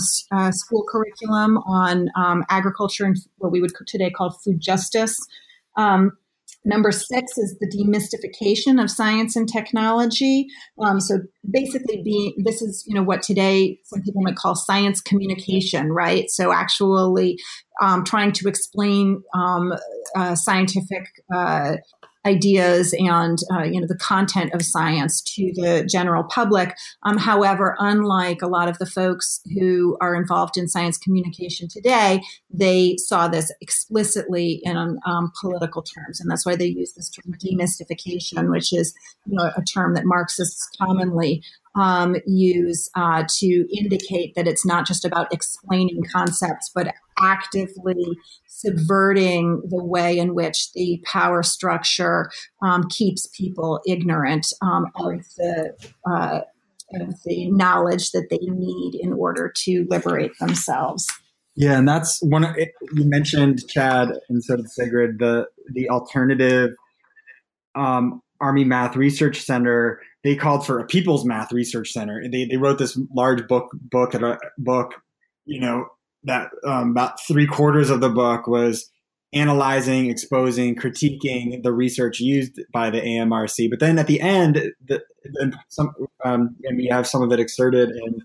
school 0.51 0.85
curriculum 0.87 1.57
on 1.57 2.07
agriculture 2.49 3.03
and 3.03 3.17
what 3.37 3.51
we 3.51 3.59
would 3.59 3.73
today 3.85 4.09
call 4.09 4.31
food 4.31 4.61
justice. 4.61 5.19
Um, 5.75 6.13
Number 6.65 6.91
six 6.91 7.37
is 7.37 7.57
the 7.59 7.67
demystification 7.67 8.81
of 8.83 8.91
science 8.91 9.35
and 9.35 9.47
technology. 9.47 10.47
Um, 10.79 10.99
so 10.99 11.19
basically, 11.49 12.01
being 12.03 12.33
this 12.43 12.61
is 12.61 12.83
you 12.85 12.93
know 12.93 13.03
what 13.03 13.21
today 13.21 13.79
some 13.85 14.01
people 14.01 14.21
might 14.21 14.35
call 14.35 14.55
science 14.55 14.99
communication, 14.99 15.91
right? 15.91 16.29
So 16.29 16.51
actually 16.51 17.37
um, 17.81 18.03
trying 18.03 18.33
to 18.33 18.49
explain 18.49 19.23
um, 19.33 19.73
uh, 20.15 20.35
scientific 20.35 21.07
uh, 21.33 21.77
ideas 22.25 22.93
and 22.97 23.39
uh, 23.51 23.63
you 23.63 23.79
know 23.79 23.87
the 23.87 23.97
content 23.97 24.53
of 24.53 24.61
science 24.61 25.21
to 25.21 25.51
the 25.55 25.87
general 25.89 26.23
public. 26.23 26.75
Um, 27.03 27.17
however, 27.17 27.75
unlike 27.79 28.41
a 28.41 28.47
lot 28.47 28.67
of 28.67 28.77
the 28.77 28.85
folks 28.85 29.41
who 29.57 29.97
are 30.01 30.15
involved 30.15 30.57
in 30.57 30.67
science 30.67 30.97
communication 30.97 31.67
today, 31.69 32.21
they 32.49 32.97
saw 32.97 33.27
this 33.27 33.51
explicitly 33.61 34.61
in 34.63 34.99
um, 35.05 35.31
political 35.39 35.81
terms, 35.81 36.19
and 36.19 36.29
that's 36.29 36.45
why 36.45 36.55
they 36.55 36.65
use 36.65 36.93
this 36.93 37.09
term 37.09 37.33
demystification, 37.43 38.51
which 38.51 38.73
is 38.73 38.93
you 39.25 39.37
know 39.37 39.51
a 39.55 39.63
term 39.63 39.93
that 39.93 40.05
Marxists 40.05 40.69
commonly 40.77 41.41
um, 41.75 42.15
use 42.25 42.89
uh, 42.95 43.23
to 43.27 43.67
indicate 43.77 44.35
that 44.35 44.47
it's 44.47 44.65
not 44.65 44.85
just 44.85 45.05
about 45.05 45.31
explaining 45.33 46.03
concepts, 46.11 46.71
but 46.73 46.93
actively 47.19 48.17
subverting 48.47 49.61
the 49.69 49.83
way 49.83 50.17
in 50.17 50.33
which 50.33 50.71
the 50.73 51.01
power 51.05 51.43
structure 51.43 52.29
um, 52.61 52.83
keeps 52.89 53.27
people 53.27 53.81
ignorant 53.87 54.47
um, 54.61 54.85
of 54.95 55.23
the 55.37 55.73
uh, 56.09 56.41
of 56.95 57.13
the 57.23 57.49
knowledge 57.51 58.11
that 58.11 58.27
they 58.29 58.39
need 58.39 58.95
in 58.95 59.13
order 59.13 59.51
to 59.55 59.85
liberate 59.89 60.31
themselves. 60.39 61.07
Yeah, 61.55 61.77
and 61.77 61.87
that's 61.87 62.21
one. 62.21 62.43
Of, 62.43 62.55
you 62.55 63.05
mentioned 63.05 63.67
Chad 63.67 64.09
and 64.29 64.43
so 64.43 64.55
did 64.55 64.69
Sigrid 64.69 65.19
the 65.19 65.47
the 65.73 65.89
alternative 65.89 66.71
um, 67.75 68.21
Army 68.41 68.63
Math 68.63 68.95
Research 68.95 69.41
Center. 69.41 70.01
They 70.23 70.35
called 70.35 70.65
for 70.65 70.79
a 70.79 70.85
People's 70.85 71.25
Math 71.25 71.51
Research 71.51 71.91
Center. 71.91 72.23
They 72.29 72.45
they 72.45 72.57
wrote 72.57 72.77
this 72.77 72.99
large 73.13 73.47
book 73.47 73.69
book 73.73 74.13
at 74.13 74.23
a 74.23 74.37
book, 74.57 74.95
you 75.45 75.61
know, 75.61 75.87
that 76.23 76.51
um, 76.65 76.91
about 76.91 77.21
three 77.21 77.47
quarters 77.47 77.89
of 77.89 78.01
the 78.01 78.09
book 78.09 78.47
was 78.47 78.89
analyzing, 79.31 80.09
exposing, 80.09 80.75
critiquing 80.75 81.61
the 81.63 81.71
research 81.71 82.19
used 82.19 82.59
by 82.73 82.89
the 82.89 82.99
AMRC. 82.99 83.69
But 83.69 83.79
then 83.79 83.99
at 83.99 84.07
the 84.07 84.19
end, 84.19 84.73
the, 84.85 85.03
some, 85.67 85.93
um, 86.25 86.55
and 86.63 86.77
we 86.77 86.87
have 86.87 87.07
some 87.07 87.21
of 87.21 87.31
it 87.31 87.39
excerpted 87.39 87.91
in 87.91 88.21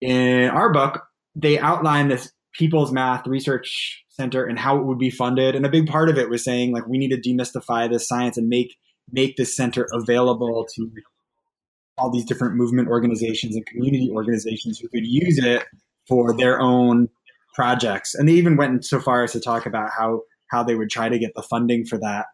in 0.00 0.48
our 0.50 0.72
book. 0.72 1.04
They 1.34 1.58
outline 1.58 2.08
this 2.08 2.32
People's 2.52 2.92
Math 2.92 3.26
Research 3.26 4.04
Center 4.08 4.44
and 4.44 4.58
how 4.58 4.78
it 4.78 4.84
would 4.84 4.98
be 4.98 5.10
funded, 5.10 5.54
and 5.54 5.66
a 5.66 5.70
big 5.70 5.86
part 5.86 6.08
of 6.08 6.18
it 6.18 6.30
was 6.30 6.44
saying 6.44 6.72
like 6.72 6.86
we 6.86 6.98
need 6.98 7.10
to 7.10 7.20
demystify 7.20 7.90
this 7.90 8.08
science 8.08 8.36
and 8.36 8.48
make 8.48 8.76
make 9.12 9.36
this 9.36 9.54
center 9.56 9.88
available 9.92 10.66
to 10.74 10.90
all 11.96 12.10
these 12.10 12.24
different 12.24 12.54
movement 12.54 12.88
organizations 12.88 13.56
and 13.56 13.66
community 13.66 14.10
organizations 14.12 14.78
who 14.78 14.88
could 14.88 15.06
use 15.06 15.38
it 15.38 15.64
for 16.06 16.36
their 16.36 16.60
own 16.60 17.08
projects. 17.54 18.14
And 18.14 18.28
they 18.28 18.34
even 18.34 18.56
went 18.56 18.84
so 18.84 19.00
far 19.00 19.24
as 19.24 19.32
to 19.32 19.40
talk 19.40 19.66
about 19.66 19.90
how 19.96 20.22
how 20.50 20.62
they 20.62 20.74
would 20.74 20.88
try 20.88 21.08
to 21.08 21.18
get 21.18 21.34
the 21.34 21.42
funding 21.42 21.84
for 21.84 21.98
that. 21.98 22.26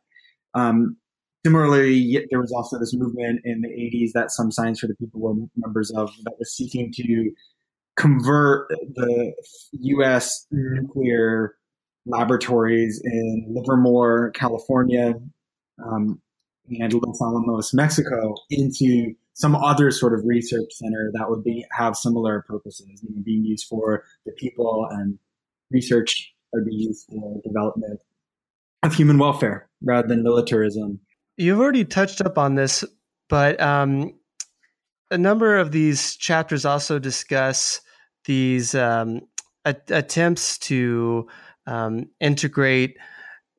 Um, 0.54 0.96
similarly, 1.44 2.24
there 2.30 2.40
was 2.40 2.52
also 2.52 2.78
this 2.78 2.94
movement 2.94 3.40
in 3.44 3.60
the 3.60 3.68
80s 3.68 4.12
that 4.14 4.30
some 4.30 4.52
Science 4.52 4.80
for 4.80 4.86
the 4.86 4.94
People 4.94 5.20
were 5.20 5.34
members 5.56 5.90
of 5.90 6.10
that 6.24 6.34
was 6.38 6.52
seeking 6.52 6.92
to 6.92 7.30
convert 7.96 8.68
the 8.68 9.32
U.S. 9.72 10.46
nuclear 10.50 11.56
laboratories 12.06 13.00
in 13.04 13.46
Livermore, 13.48 14.30
California, 14.32 15.14
um, 15.84 16.20
and 16.68 16.92
Los 16.92 17.20
Alamos, 17.20 17.74
Mexico, 17.74 18.34
into 18.50 19.14
some 19.34 19.56
other 19.56 19.90
sort 19.90 20.14
of 20.14 20.24
research 20.24 20.72
center 20.72 21.10
that 21.12 21.28
would 21.28 21.42
be 21.42 21.64
have 21.72 21.96
similar 21.96 22.44
purposes, 22.48 23.02
you 23.02 23.14
know, 23.14 23.22
being 23.24 23.44
used 23.44 23.66
for 23.68 24.04
the 24.24 24.32
people 24.32 24.86
and 24.90 25.18
research 25.70 26.32
would 26.52 26.64
be 26.64 26.74
used 26.74 27.06
for 27.08 27.40
development 27.42 28.00
of 28.82 28.94
human 28.94 29.18
welfare 29.18 29.68
rather 29.82 30.06
than 30.06 30.22
militarism. 30.22 31.00
You've 31.36 31.58
already 31.58 31.84
touched 31.84 32.20
up 32.20 32.38
on 32.38 32.54
this, 32.54 32.84
but 33.28 33.60
um, 33.60 34.14
a 35.10 35.18
number 35.18 35.56
of 35.56 35.72
these 35.72 36.16
chapters 36.16 36.64
also 36.64 36.98
discuss 36.98 37.80
these 38.24 38.74
um, 38.74 39.22
a- 39.64 39.74
attempts 39.88 40.58
to 40.58 41.26
um, 41.66 42.08
integrate 42.20 42.96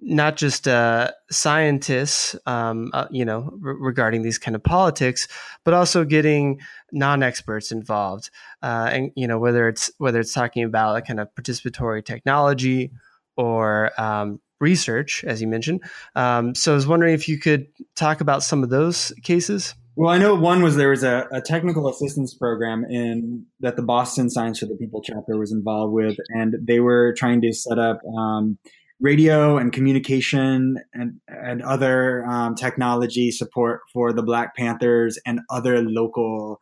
not 0.01 0.35
just 0.35 0.67
uh, 0.67 1.11
scientists, 1.31 2.35
um, 2.45 2.91
uh, 2.93 3.07
you 3.11 3.25
know, 3.25 3.49
re- 3.59 3.75
regarding 3.79 4.21
these 4.21 4.37
kind 4.37 4.55
of 4.55 4.63
politics, 4.63 5.27
but 5.63 5.73
also 5.73 6.03
getting 6.03 6.59
non-experts 6.91 7.71
involved, 7.71 8.29
uh, 8.61 8.89
and 8.91 9.11
you 9.15 9.27
know, 9.27 9.39
whether 9.39 9.67
it's 9.67 9.91
whether 9.97 10.19
it's 10.19 10.33
talking 10.33 10.63
about 10.63 10.97
a 10.97 11.01
kind 11.01 11.19
of 11.19 11.33
participatory 11.35 12.03
technology 12.03 12.91
or 13.37 13.91
um, 13.99 14.39
research, 14.59 15.23
as 15.25 15.41
you 15.41 15.47
mentioned. 15.47 15.83
Um, 16.15 16.55
so 16.55 16.71
I 16.71 16.75
was 16.75 16.87
wondering 16.87 17.13
if 17.13 17.27
you 17.27 17.37
could 17.37 17.67
talk 17.95 18.21
about 18.21 18.43
some 18.43 18.63
of 18.63 18.69
those 18.69 19.13
cases. 19.23 19.75
Well, 19.97 20.09
I 20.09 20.17
know 20.17 20.35
one 20.35 20.61
was 20.61 20.75
there 20.75 20.89
was 20.89 21.03
a, 21.03 21.25
a, 21.31 21.41
technical 21.41 21.87
assistance 21.87 22.33
program 22.33 22.83
in 22.83 23.45
that 23.61 23.77
the 23.77 23.81
Boston 23.81 24.29
Science 24.29 24.59
for 24.59 24.65
the 24.65 24.75
People 24.75 25.01
chapter 25.01 25.37
was 25.37 25.53
involved 25.53 25.93
with, 25.93 26.17
and 26.29 26.55
they 26.61 26.81
were 26.81 27.13
trying 27.17 27.39
to 27.41 27.53
set 27.53 27.79
up 27.79 28.01
um, 28.05 28.57
radio 28.99 29.57
and 29.57 29.73
communication 29.73 30.79
and, 30.93 31.19
and 31.27 31.61
other 31.61 32.25
um, 32.25 32.55
technology 32.55 33.31
support 33.31 33.81
for 33.91 34.13
the 34.13 34.23
Black 34.23 34.55
Panthers 34.55 35.19
and 35.25 35.41
other 35.49 35.81
local 35.81 36.59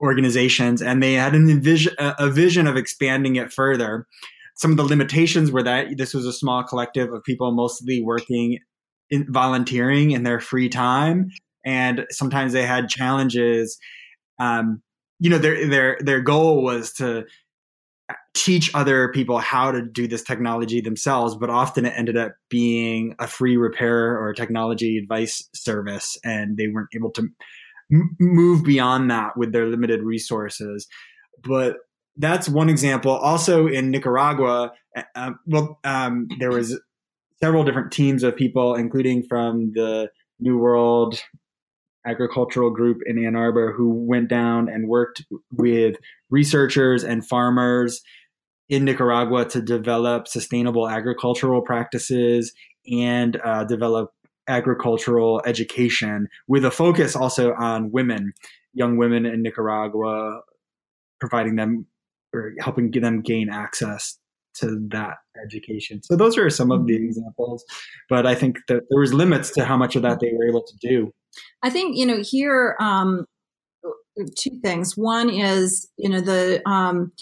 organizations. 0.00 0.80
And 0.80 1.02
they 1.02 1.14
had 1.14 1.34
an 1.34 1.50
envision, 1.50 1.94
a 1.98 2.30
vision 2.30 2.66
of 2.66 2.76
expanding 2.76 3.36
it 3.36 3.52
further. 3.52 4.06
Some 4.54 4.70
of 4.70 4.76
the 4.76 4.84
limitations 4.84 5.50
were 5.50 5.62
that 5.62 5.96
this 5.96 6.14
was 6.14 6.26
a 6.26 6.32
small 6.32 6.62
collective 6.62 7.12
of 7.12 7.24
people 7.24 7.52
mostly 7.52 8.02
working 8.02 8.58
in 9.10 9.26
volunteering 9.32 10.12
in 10.12 10.22
their 10.22 10.40
free 10.40 10.68
time. 10.68 11.30
And 11.64 12.06
sometimes 12.10 12.52
they 12.52 12.64
had 12.64 12.88
challenges 12.88 13.78
um, 14.38 14.82
you 15.20 15.30
know, 15.30 15.38
their 15.38 15.66
their 15.68 15.98
their 16.00 16.20
goal 16.20 16.62
was 16.62 16.92
to 16.94 17.24
teach 18.44 18.70
other 18.74 19.08
people 19.08 19.38
how 19.38 19.70
to 19.70 19.82
do 19.82 20.06
this 20.06 20.22
technology 20.22 20.80
themselves, 20.80 21.36
but 21.36 21.50
often 21.50 21.84
it 21.84 21.94
ended 21.96 22.16
up 22.16 22.32
being 22.48 23.14
a 23.18 23.26
free 23.26 23.56
repair 23.56 24.18
or 24.18 24.32
technology 24.32 24.98
advice 24.98 25.48
service, 25.54 26.18
and 26.24 26.56
they 26.56 26.68
weren't 26.68 26.88
able 26.94 27.10
to 27.12 27.28
m- 27.92 28.16
move 28.20 28.64
beyond 28.64 29.10
that 29.10 29.36
with 29.36 29.52
their 29.52 29.66
limited 29.66 30.02
resources. 30.02 30.86
But 31.42 31.76
that's 32.16 32.48
one 32.48 32.68
example. 32.68 33.12
Also 33.12 33.66
in 33.66 33.90
Nicaragua, 33.90 34.72
uh, 35.14 35.32
well, 35.46 35.78
um, 35.84 36.28
there 36.38 36.50
was 36.50 36.80
several 37.40 37.64
different 37.64 37.92
teams 37.92 38.22
of 38.22 38.36
people, 38.36 38.74
including 38.74 39.22
from 39.22 39.72
the 39.74 40.10
New 40.40 40.58
World 40.58 41.20
agricultural 42.06 42.70
group 42.70 42.98
in 43.06 43.24
Ann 43.24 43.36
Arbor, 43.36 43.72
who 43.72 43.90
went 43.90 44.28
down 44.28 44.68
and 44.68 44.88
worked 44.88 45.24
with 45.52 45.96
researchers 46.30 47.04
and 47.04 47.26
farmers 47.26 48.00
in 48.68 48.84
Nicaragua 48.84 49.44
to 49.46 49.62
develop 49.62 50.28
sustainable 50.28 50.88
agricultural 50.88 51.62
practices 51.62 52.52
and 52.90 53.40
uh, 53.44 53.64
develop 53.64 54.12
agricultural 54.46 55.42
education 55.46 56.28
with 56.46 56.64
a 56.64 56.70
focus 56.70 57.14
also 57.14 57.52
on 57.54 57.90
women, 57.90 58.32
young 58.72 58.96
women 58.96 59.26
in 59.26 59.42
Nicaragua, 59.42 60.40
providing 61.20 61.56
them 61.56 61.86
or 62.34 62.52
helping 62.60 62.90
them 62.90 63.20
gain 63.22 63.48
access 63.48 64.18
to 64.54 64.78
that 64.88 65.18
education. 65.42 66.02
So 66.02 66.16
those 66.16 66.36
are 66.36 66.50
some 66.50 66.70
of 66.70 66.86
the 66.86 66.94
mm-hmm. 66.94 67.04
examples, 67.04 67.64
but 68.08 68.26
I 68.26 68.34
think 68.34 68.58
that 68.68 68.82
there 68.90 69.00
was 69.00 69.14
limits 69.14 69.50
to 69.52 69.64
how 69.64 69.76
much 69.76 69.96
of 69.96 70.02
that 70.02 70.20
they 70.20 70.32
were 70.32 70.48
able 70.48 70.62
to 70.62 70.76
do. 70.80 71.12
I 71.62 71.70
think 71.70 71.96
you 71.96 72.06
know 72.06 72.22
here 72.22 72.76
um, 72.80 73.24
two 74.36 74.58
things. 74.62 74.96
One 74.96 75.30
is 75.30 75.88
you 75.96 76.08
know 76.08 76.20
the 76.20 76.62
um, 76.68 77.12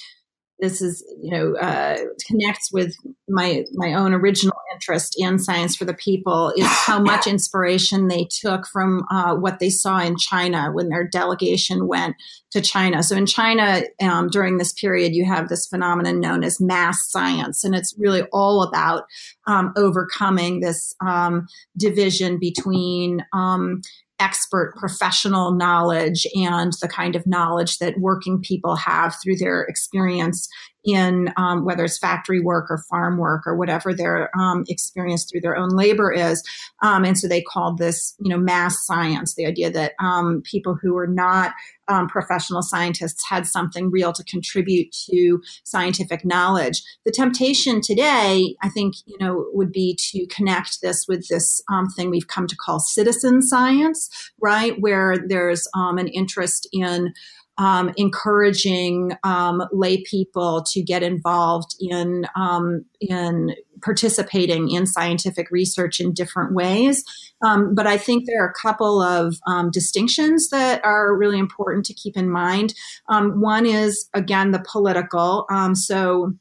this 0.59 0.81
is 0.81 1.05
you 1.21 1.31
know 1.31 1.55
uh, 1.57 1.99
connects 2.27 2.73
with 2.73 2.95
my 3.29 3.65
my 3.75 3.95
own 3.95 4.15
original 4.15 4.57
interest 4.73 5.15
in 5.19 5.39
science 5.39 5.77
for 5.77 5.85
the 5.85 5.95
people 5.95 6.53
is 6.57 6.67
how 6.69 7.01
much 7.01 7.27
inspiration 7.27 8.09
they 8.09 8.27
took 8.31 8.67
from 8.67 9.05
uh, 9.11 9.35
what 9.35 9.59
they 9.59 9.71
saw 9.71 9.99
in 10.01 10.17
China 10.17 10.71
when 10.73 10.89
their 10.89 11.07
delegation 11.07 11.87
went 11.87 12.17
to 12.51 12.61
China. 12.61 13.03
So 13.03 13.17
in 13.17 13.27
China 13.27 13.83
um, 14.01 14.29
during 14.29 14.59
this 14.59 14.73
period, 14.73 15.15
you 15.15 15.25
have 15.25 15.49
this 15.49 15.67
phenomenon 15.67 16.21
known 16.21 16.45
as 16.45 16.61
mass 16.61 17.11
science, 17.11 17.65
and 17.65 17.75
it's 17.75 17.95
really 17.99 18.23
all 18.33 18.63
about 18.63 19.05
um, 19.47 19.73
overcoming 19.77 20.61
this 20.61 20.95
um, 21.05 21.47
division 21.77 22.39
between 22.39 23.25
um, 23.33 23.83
expert 24.19 24.75
professional 24.77 25.53
knowledge 25.53 26.27
and 26.35 26.73
the 26.81 26.89
kind 26.89 27.17
of 27.17 27.27
knowledge 27.27 27.79
that 27.79 27.99
working 27.99 28.41
people 28.41 28.75
have 28.75 29.15
through 29.23 29.37
their 29.37 29.63
experience 29.65 30.49
in 30.85 31.33
um, 31.37 31.65
whether 31.65 31.85
it's 31.85 31.99
factory 31.99 32.41
work 32.41 32.71
or 32.71 32.79
farm 32.89 33.19
work 33.19 33.43
or 33.47 33.57
whatever 33.57 33.93
their 33.93 34.31
um, 34.39 34.65
experience 34.69 35.25
through 35.25 35.41
their 35.41 35.57
own 35.57 35.71
labor 35.71 36.13
is. 36.13 36.43
Um, 36.83 37.05
and 37.05 37.19
so 37.19 37.27
they 37.27 37.43
called 37.43 37.79
this, 37.79 38.15
you 38.21 38.31
know, 38.31 38.39
mass 38.39 38.87
science, 38.87 39.35
the 39.35 39.47
idea 39.47 39.71
that 39.71 39.93
um, 39.99 40.43
people 40.45 40.79
who 40.81 40.97
are 40.97 41.09
not 41.09 41.53
um, 41.89 42.09
professional 42.09 42.63
scientists 42.63 43.25
had 43.29 43.47
something 43.47 43.91
real 43.91 44.13
to 44.13 44.25
contribute 44.25 44.93
to 45.11 45.41
scientific 45.65 46.25
knowledge. 46.25 46.83
The 47.05 47.13
temptation 47.13 47.81
today, 47.81 48.57
I 48.63 48.69
think, 48.69 48.95
you 49.07 49.17
know, 49.19 49.47
would 49.53 49.73
be 49.73 49.97
to 50.11 50.27
connect 50.27 50.81
this 50.81 51.07
with 51.09 51.29
this 51.29 51.63
um, 51.71 51.89
thing 51.89 52.11
we've 52.11 52.29
come 52.29 52.47
to 52.47 52.57
call 52.57 52.81
citizen 52.81 53.43
science, 53.43 54.11
right? 54.41 54.81
Where 54.81 55.17
there's 55.27 55.69
an 55.75 56.09
interest 56.09 56.69
in 56.73 57.13
um, 57.59 57.93
encouraging 57.97 59.13
um, 59.25 59.63
lay 59.73 60.03
people 60.03 60.65
to 60.73 60.83
get 60.83 61.03
involved 61.03 61.75
in 61.81 62.27
um, 62.37 62.85
in 63.01 63.55
participating 63.83 64.71
in 64.71 64.87
scientific 64.87 65.51
research 65.51 66.01
in 66.01 66.13
different 66.13 66.55
ways. 66.55 67.05
Um, 67.45 67.75
but 67.75 67.87
I 67.87 67.99
think 67.99 68.25
there 68.27 68.43
are 68.43 68.49
a 68.49 68.61
couple 68.61 69.03
of 69.03 69.37
um, 69.47 69.71
distinctions 69.71 70.49
that 70.49 70.83
are 70.85 71.15
really 71.15 71.39
important 71.39 71.85
to 71.87 71.95
keep 71.95 72.17
in 72.17 72.31
mind. 72.31 72.75
Um, 73.09 73.41
one 73.41 73.67
is 73.67 74.09
again 74.15 74.53
the 74.53 74.65
political. 74.67 75.47
so 75.75 76.35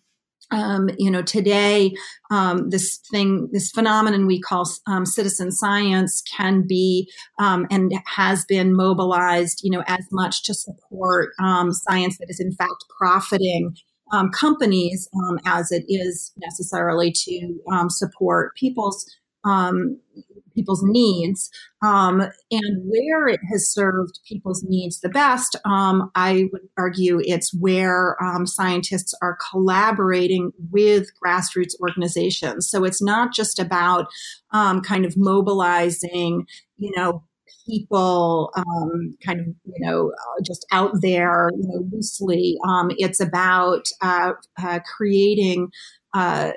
um, 0.52 0.89
you 0.98 1.10
know, 1.10 1.22
today, 1.22 1.93
um, 2.32 2.70
this 2.70 3.00
thing, 3.12 3.50
this 3.52 3.72
phenomenon 3.72 4.28
we 4.28 4.39
call 4.39 4.70
um, 4.88 5.06
citizen 5.06 5.52
science 5.52 6.22
can 6.22 6.66
be 6.68 7.10
um, 7.39 7.68
and 7.72 7.93
has 8.06 8.46
been 8.46 8.76
mobilized, 8.76 9.62
you 9.64 9.72
know, 9.72 9.84
as 9.88 10.06
much 10.12 10.43
to 10.43 10.54
support 10.54 11.30
um, 11.39 11.72
science 11.74 12.18
that 12.18 12.30
is 12.30 12.39
in 12.39 12.52
fact 12.54 12.86
profiting 12.98 13.76
um, 14.12 14.30
companies 14.30 15.10
as 15.46 15.72
it 15.72 15.84
is 15.88 16.32
necessarily 16.38 17.12
to 17.12 17.60
support 17.89 18.56
people's 18.56 19.06
people's 20.56 20.84
needs 20.84 21.49
um, 21.82 22.22
and 22.51 22.84
where 22.86 23.28
it 23.28 23.41
has 23.51 23.72
served 23.72 24.20
people's 24.28 24.64
needs 24.64 25.01
the 25.01 25.10
best 25.10 25.56
um, 25.66 26.10
i 26.16 26.47
would 26.51 26.62
argue 26.78 27.22
it's 27.24 27.53
where 27.53 28.22
um, 28.24 28.47
scientists 28.47 29.14
are 29.22 29.38
collaborating 29.51 30.51
with 30.72 31.10
grassroots 31.24 31.74
organizations. 31.82 32.70
So 32.70 32.84
it's 32.84 33.01
not 33.01 33.34
just 33.34 33.60
about 33.60 34.08
um, 34.51 34.82
kind 34.82 35.06
of 35.06 35.16
mobilizing 35.18 36.47
you 36.78 36.91
know 36.95 37.24
people 37.68 38.51
um, 38.56 39.16
kind 39.26 39.39
of 39.39 39.45
you 39.47 39.86
know 39.86 40.12
uh, 40.12 40.41
just 40.43 40.66
out 40.72 40.91
there 41.01 41.49
you 41.58 41.68
know 41.68 41.88
loosely. 41.91 42.58
Um, 42.68 42.91
it's 42.97 43.20
about 43.20 43.88
uh, 44.01 44.34
uh, 44.62 44.80
creating 44.95 45.70
uh, 46.14 46.51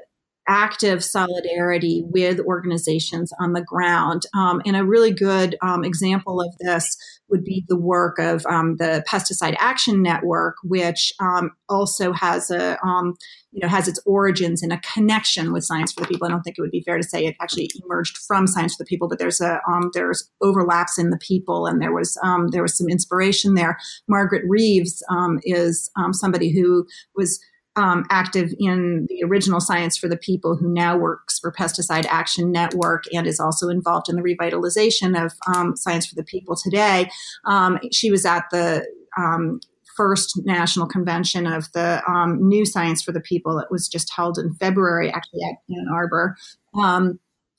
active 0.49 1.05
solidarity 1.05 2.03
with 2.07 2.40
organizations 2.40 3.32
on 3.38 3.53
the 3.53 3.62
ground. 3.62 4.22
Um, 4.34 4.62
and 4.64 4.76
a 4.76 4.84
really 4.84 5.12
good 5.12 5.57
um, 5.62 5.84
example 5.84 6.40
of 6.40 6.57
this 6.59 6.96
would 7.28 7.44
be 7.44 7.64
the 7.68 7.78
work 7.78 8.18
of 8.18 8.44
um, 8.46 8.76
the 8.76 9.05
Pesticide 9.07 9.55
Action 9.59 10.03
Network, 10.03 10.57
which 10.64 11.12
um, 11.20 11.51
also 11.68 12.12
has 12.12 12.51
a 12.51 12.82
um, 12.84 13.14
you 13.53 13.61
know 13.61 13.68
has 13.68 13.86
its 13.86 14.01
origins 14.07 14.62
in 14.62 14.72
a 14.72 14.80
connection 14.80 15.53
with 15.53 15.64
Science 15.64 15.92
for 15.92 16.01
the 16.01 16.07
People. 16.07 16.26
I 16.26 16.30
don't 16.30 16.42
think 16.42 16.57
it 16.59 16.62
would 16.62 16.70
be 16.70 16.82
fair 16.82 16.96
to 16.96 17.03
say 17.03 17.26
it 17.26 17.36
actually 17.40 17.70
emerged 17.84 18.16
from 18.16 18.46
Science 18.46 18.74
for 18.74 18.84
the 18.84 18.88
People, 18.88 19.09
but 19.09 19.18
there's 19.18 19.42
a 19.42 19.61
um, 19.70 19.90
there's 19.92 20.30
overlaps 20.40 20.99
in 20.99 21.11
the 21.11 21.18
people, 21.18 21.66
and 21.66 21.82
there 21.82 21.92
was 21.92 22.18
there 22.51 22.62
was 22.62 22.76
some 22.76 22.88
inspiration 22.88 23.55
there. 23.55 23.78
Margaret 24.09 24.44
Reeves 24.49 25.03
is 25.44 25.90
somebody 26.12 26.51
who 26.51 26.86
was 27.14 27.38
um, 27.76 28.04
active 28.10 28.52
in 28.58 29.06
the 29.08 29.22
original 29.24 29.60
Science 29.60 29.96
for 29.96 30.08
the 30.08 30.16
People, 30.16 30.56
who 30.56 30.72
now 30.72 30.96
works 30.96 31.38
for 31.38 31.52
Pesticide 31.52 32.06
Action 32.06 32.50
Network 32.50 33.04
and 33.12 33.26
is 33.26 33.38
also 33.38 33.68
involved 33.68 34.08
in 34.08 34.16
the 34.16 34.22
revitalization 34.22 35.22
of 35.22 35.32
um, 35.54 35.76
Science 35.76 36.06
for 36.06 36.14
the 36.14 36.24
People 36.24 36.56
today. 36.56 37.08
Um, 37.44 37.78
she 37.92 38.10
was 38.10 38.24
at 38.24 38.44
the 38.50 38.86
um, 39.16 39.60
first 39.96 40.40
national 40.44 40.86
convention 40.86 41.46
of 41.46 41.70
the 41.72 42.02
um, 42.08 42.48
new 42.48 42.64
Science 42.64 43.02
for 43.02 43.12
the 43.12 43.20
People 43.20 43.56
that 43.56 43.70
was 43.70 43.88
just 43.88 44.12
held 44.14 44.38
in 44.38 44.54
February, 44.54 45.10
actually 45.12 45.40
at 45.42 45.56
Ann 45.74 45.86
Arbor. 45.92 46.36
Um, 46.74 47.18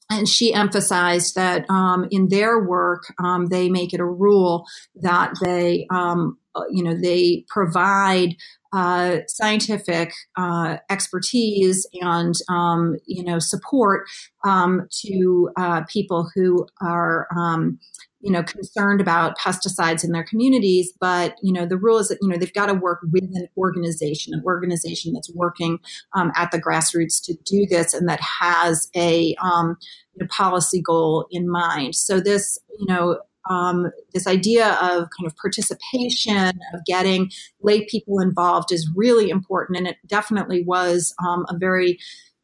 and 0.10 0.28
she 0.28 0.54
emphasized 0.54 1.36
that 1.36 1.70
um, 1.70 2.08
in 2.10 2.30
their 2.30 2.60
work, 2.60 3.14
um, 3.20 3.48
they 3.48 3.70
make 3.70 3.94
it 3.94 4.00
a 4.00 4.06
rule 4.06 4.66
that 4.96 5.34
they, 5.42 5.86
um, 5.92 6.38
you 6.72 6.84
know, 6.84 6.96
they 7.00 7.46
provide 7.48 8.36
uh, 8.72 9.18
scientific 9.28 10.14
uh, 10.38 10.78
expertise 10.90 11.88
and 12.02 12.36
um, 12.50 12.98
you 13.06 13.24
know 13.24 13.40
support 13.40 14.06
um, 14.46 14.88
to 14.92 15.50
uh, 15.58 15.82
people 15.92 16.30
who 16.36 16.68
are 16.82 17.28
um, 17.36 17.80
you 18.22 18.32
know 18.32 18.44
concerned 18.44 19.02
about 19.02 19.38
pesticides 19.38 20.04
in 20.04 20.12
their 20.12 20.24
communities. 20.24 20.94
But 21.00 21.36
you 21.42 21.52
know 21.52 21.66
the 21.66 21.78
rule 21.78 21.98
is 21.98 22.10
that 22.10 22.20
you 22.22 22.28
know 22.28 22.38
they've 22.38 22.54
got 22.54 22.68
to 22.68 22.74
work 22.74 23.00
with 23.12 23.24
an 23.24 23.48
organization 23.58 24.34
an 24.34 24.44
organization 24.46 25.14
that's 25.14 25.34
working 25.34 25.80
um, 26.14 26.32
at 26.36 26.52
the 26.52 26.62
grassroots 26.62 27.24
to 27.24 27.34
do 27.46 27.66
this 27.66 27.94
and 27.94 28.08
that 28.08 28.22
has 28.22 28.90
a 28.96 29.36
um, 29.42 29.78
you 30.14 30.24
know, 30.24 30.28
policy 30.30 30.82
goal 30.82 31.28
in 31.32 31.50
mind. 31.50 31.96
So 31.96 32.20
this 32.20 32.60
you 32.78 32.86
know 32.86 33.20
um, 33.50 33.92
this 34.14 34.28
idea 34.28 34.78
of 34.82 35.10
kind 35.18 35.26
of 35.26 35.36
participation, 35.38 36.60
of 36.74 36.86
getting 36.86 37.32
lay 37.62 37.86
people 37.86 38.20
involved 38.20 38.72
is 38.72 38.90
really 38.96 39.30
important. 39.30 39.78
And 39.78 39.88
it 39.88 39.98
definitely 40.08 40.64
was 40.64 41.14
um, 41.26 41.46
a 41.50 41.58
very 41.58 42.00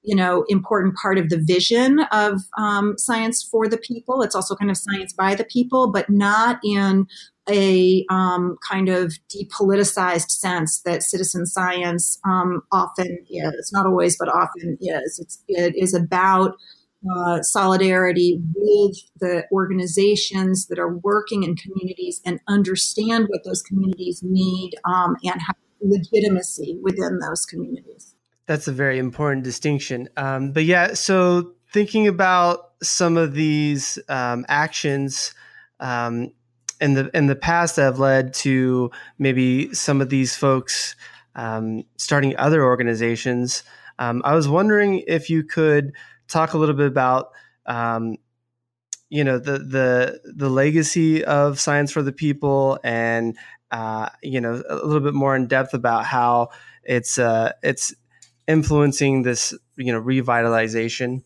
you 0.06 0.16
know 0.16 0.46
important 0.50 0.96
part 0.96 1.18
of 1.18 1.30
the 1.30 1.38
vision 1.38 2.00
of 2.12 2.42
um, 2.58 2.96
science 2.98 3.44
for 3.44 3.68
the 3.68 3.78
people. 3.78 4.22
It's 4.22 4.36
also 4.36 4.56
kind 4.56 4.72
of 4.72 4.78
science 4.78 5.14
by 5.14 5.36
the 5.36 5.44
people 5.44 5.92
but 5.92 6.10
not 6.10 6.60
in 6.64 7.08
a 7.50 8.06
um, 8.10 8.58
kind 8.68 8.90
of 8.90 9.14
depoliticized 9.30 10.32
sense 10.32 10.82
that 10.82 11.04
citizen 11.04 11.46
science 11.46 12.20
um, 12.26 12.64
often 12.72 13.20
is. 13.30 13.72
Not 13.72 13.86
always 13.86 14.18
but 14.18 14.30
often 14.30 14.78
is. 14.82 15.20
It's, 15.20 15.44
it 15.48 15.76
is 15.76 15.94
about 15.94 16.56
uh, 17.14 17.42
solidarity 17.42 18.40
with 18.56 18.98
the 19.20 19.44
organizations 19.52 20.68
that 20.68 20.80
are 20.80 20.98
working 20.98 21.44
in 21.44 21.56
communities 21.56 22.22
and 22.26 22.40
understand 22.48 23.28
what 23.30 23.44
those 23.44 23.62
communities 23.62 24.22
need 24.24 24.76
um, 24.86 25.16
and 25.24 25.42
have 25.42 25.56
legitimacy 25.82 26.78
within 26.82 27.20
those 27.20 27.46
communities. 27.46 28.16
That's 28.48 28.68
a 28.68 28.72
very 28.72 29.00
important 29.00 29.44
distinction. 29.44 30.10
Um, 30.18 30.52
but 30.52 30.66
yeah, 30.66 30.94
so 30.94 31.54
thinking 31.74 32.08
about 32.08 32.72
some 32.84 33.18
of 33.18 33.34
these 33.34 34.00
um, 34.08 34.46
actions 34.48 35.34
um, 35.80 36.32
in 36.80 36.94
the 36.94 37.10
in 37.14 37.28
the 37.28 37.36
past 37.36 37.76
that 37.76 37.84
have 37.84 38.00
led 38.00 38.34
to 38.34 38.92
maybe 39.18 39.74
some 39.74 40.02
of 40.02 40.10
these 40.10 40.36
folks 40.36 40.96
um, 41.36 41.84
starting 41.98 42.36
other 42.38 42.64
organizations, 42.64 43.64
um, 44.00 44.22
I 44.26 44.36
was 44.36 44.48
wondering 44.48 45.04
if 45.08 45.30
you 45.30 45.44
could 45.44 45.94
talk 46.28 46.54
a 46.54 46.58
little 46.58 46.76
bit 46.76 46.88
about 46.88 47.32
um, 47.66 48.18
you 49.10 49.24
know 49.24 49.38
the 49.38 49.60
the 49.60 50.22
the 50.36 50.50
legacy 50.50 51.24
of 51.24 51.60
science 51.60 51.92
for 51.92 52.02
the 52.02 52.12
people 52.12 52.80
and 52.84 53.38
uh, 53.72 54.10
you 54.22 54.42
know 54.42 54.62
a 54.70 54.76
little 54.76 55.02
bit 55.02 55.14
more 55.14 55.36
in 55.36 55.48
depth 55.48 55.74
about 55.74 56.06
how 56.06 56.50
it's 56.84 57.18
uh, 57.18 57.52
it's 57.64 57.94
influencing 58.48 59.24
this 59.24 59.54
you 59.78 59.92
know 59.92 60.02
revitalization 60.02 61.24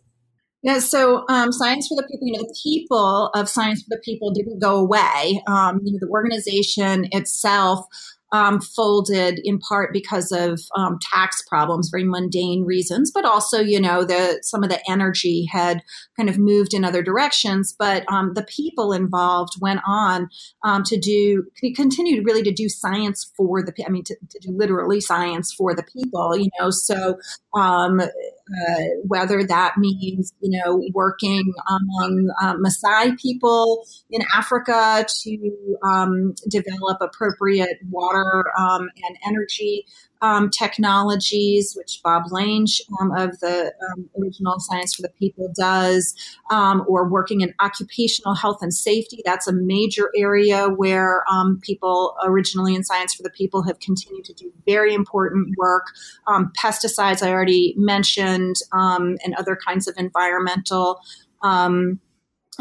yeah, 0.61 0.79
so 0.79 1.23
um, 1.29 1.53
Science 1.53 1.87
for 1.87 1.95
the 1.95 2.03
People, 2.03 2.27
you 2.27 2.33
know, 2.33 2.39
the 2.39 2.59
people 2.61 3.29
of 3.33 3.47
Science 3.47 3.81
for 3.81 3.95
the 3.95 4.01
People 4.03 4.31
didn't 4.31 4.59
go 4.59 4.75
away. 4.75 5.41
Um, 5.47 5.79
you 5.85 5.93
know, 5.93 5.99
the 6.01 6.09
organization 6.09 7.07
itself 7.13 7.85
um, 8.31 8.61
folded 8.61 9.39
in 9.43 9.59
part 9.59 9.91
because 9.91 10.31
of 10.31 10.61
um, 10.75 10.99
tax 11.01 11.41
problems, 11.47 11.89
very 11.89 12.03
mundane 12.03 12.63
reasons, 12.65 13.11
but 13.11 13.25
also, 13.25 13.59
you 13.59 13.79
know, 13.79 14.03
the 14.03 14.39
some 14.43 14.63
of 14.63 14.69
the 14.69 14.79
energy 14.89 15.45
had 15.51 15.81
kind 16.15 16.29
of 16.29 16.37
moved 16.37 16.73
in 16.73 16.83
other 16.83 17.01
directions. 17.01 17.75
But 17.77 18.03
um, 18.11 18.33
the 18.33 18.43
people 18.43 18.93
involved 18.93 19.53
went 19.59 19.81
on 19.85 20.29
um, 20.63 20.83
to 20.83 20.97
do, 20.97 21.45
continued 21.75 22.25
really 22.25 22.43
to 22.43 22.51
do 22.51 22.69
science 22.69 23.31
for 23.35 23.63
the, 23.63 23.73
I 23.85 23.89
mean, 23.89 24.03
to, 24.05 24.15
to 24.15 24.39
do 24.39 24.51
literally 24.51 25.01
science 25.01 25.53
for 25.53 25.73
the 25.73 25.83
people, 25.83 26.37
you 26.37 26.49
know. 26.59 26.69
So 26.69 27.17
um, 27.55 28.01
uh, 28.49 28.83
whether 29.05 29.43
that 29.43 29.75
means, 29.77 30.33
you 30.41 30.57
know, 30.57 30.83
working 30.93 31.53
among 31.67 32.29
um, 32.41 32.63
Maasai 32.63 33.17
people 33.19 33.83
in 34.09 34.21
Africa 34.33 35.05
to 35.23 35.77
um, 35.83 36.33
develop 36.49 36.97
appropriate 37.01 37.77
water 37.89 38.43
um, 38.57 38.89
and 39.07 39.17
energy 39.25 39.85
um, 40.21 40.49
technologies, 40.49 41.73
which 41.77 42.01
Bob 42.03 42.31
Lange 42.31 42.67
um, 42.99 43.11
of 43.11 43.39
the 43.39 43.73
um, 43.91 44.09
original 44.19 44.59
Science 44.59 44.93
for 44.93 45.01
the 45.01 45.09
People 45.09 45.51
does, 45.55 46.13
um, 46.51 46.83
or 46.87 47.07
working 47.07 47.41
in 47.41 47.53
occupational 47.59 48.35
health 48.35 48.59
and 48.61 48.73
safety. 48.73 49.21
That's 49.23 49.47
a 49.47 49.53
major 49.53 50.09
area 50.15 50.67
where 50.67 51.23
um, 51.31 51.59
people 51.61 52.15
originally 52.23 52.75
in 52.75 52.83
Science 52.83 53.13
for 53.13 53.23
the 53.23 53.29
People 53.29 53.63
have 53.63 53.79
continued 53.79 54.25
to 54.25 54.33
do 54.33 54.51
very 54.65 54.93
important 54.93 55.55
work. 55.57 55.87
Um, 56.27 56.51
pesticides, 56.57 57.23
I 57.23 57.31
already 57.31 57.73
mentioned, 57.77 58.57
and 58.71 59.35
other 59.37 59.55
kinds 59.55 59.87
of 59.87 59.95
environmental 59.97 60.99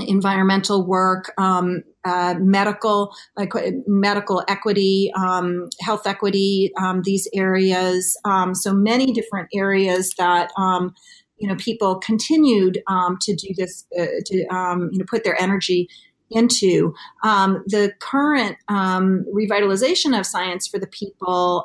environmental 0.06 0.86
work, 0.86 1.32
um, 1.38 1.82
uh, 2.04 2.34
medical, 2.38 3.14
like 3.36 3.54
uh, 3.54 3.70
medical 3.86 4.42
equity, 4.48 5.12
um, 5.16 5.68
health 5.80 6.06
equity, 6.06 6.70
um, 6.80 7.02
these 7.04 7.28
areas. 7.34 8.16
Um, 8.24 8.54
so 8.54 8.72
many 8.72 9.12
different 9.12 9.48
areas 9.54 10.14
that 10.18 10.50
um, 10.56 10.94
you 11.36 11.48
know 11.48 11.56
people 11.56 11.96
continued 11.96 12.82
um, 12.86 13.18
to 13.22 13.34
do 13.34 13.48
this 13.56 13.84
uh, 13.98 14.06
to 14.26 14.36
you 14.36 14.98
know 14.98 15.04
put 15.08 15.24
their 15.24 15.40
energy 15.40 15.88
into 16.30 16.92
the 17.22 17.90
current 18.00 18.56
revitalization 18.70 20.18
of 20.18 20.26
science 20.26 20.68
for 20.68 20.78
the 20.78 20.86
people. 20.86 21.64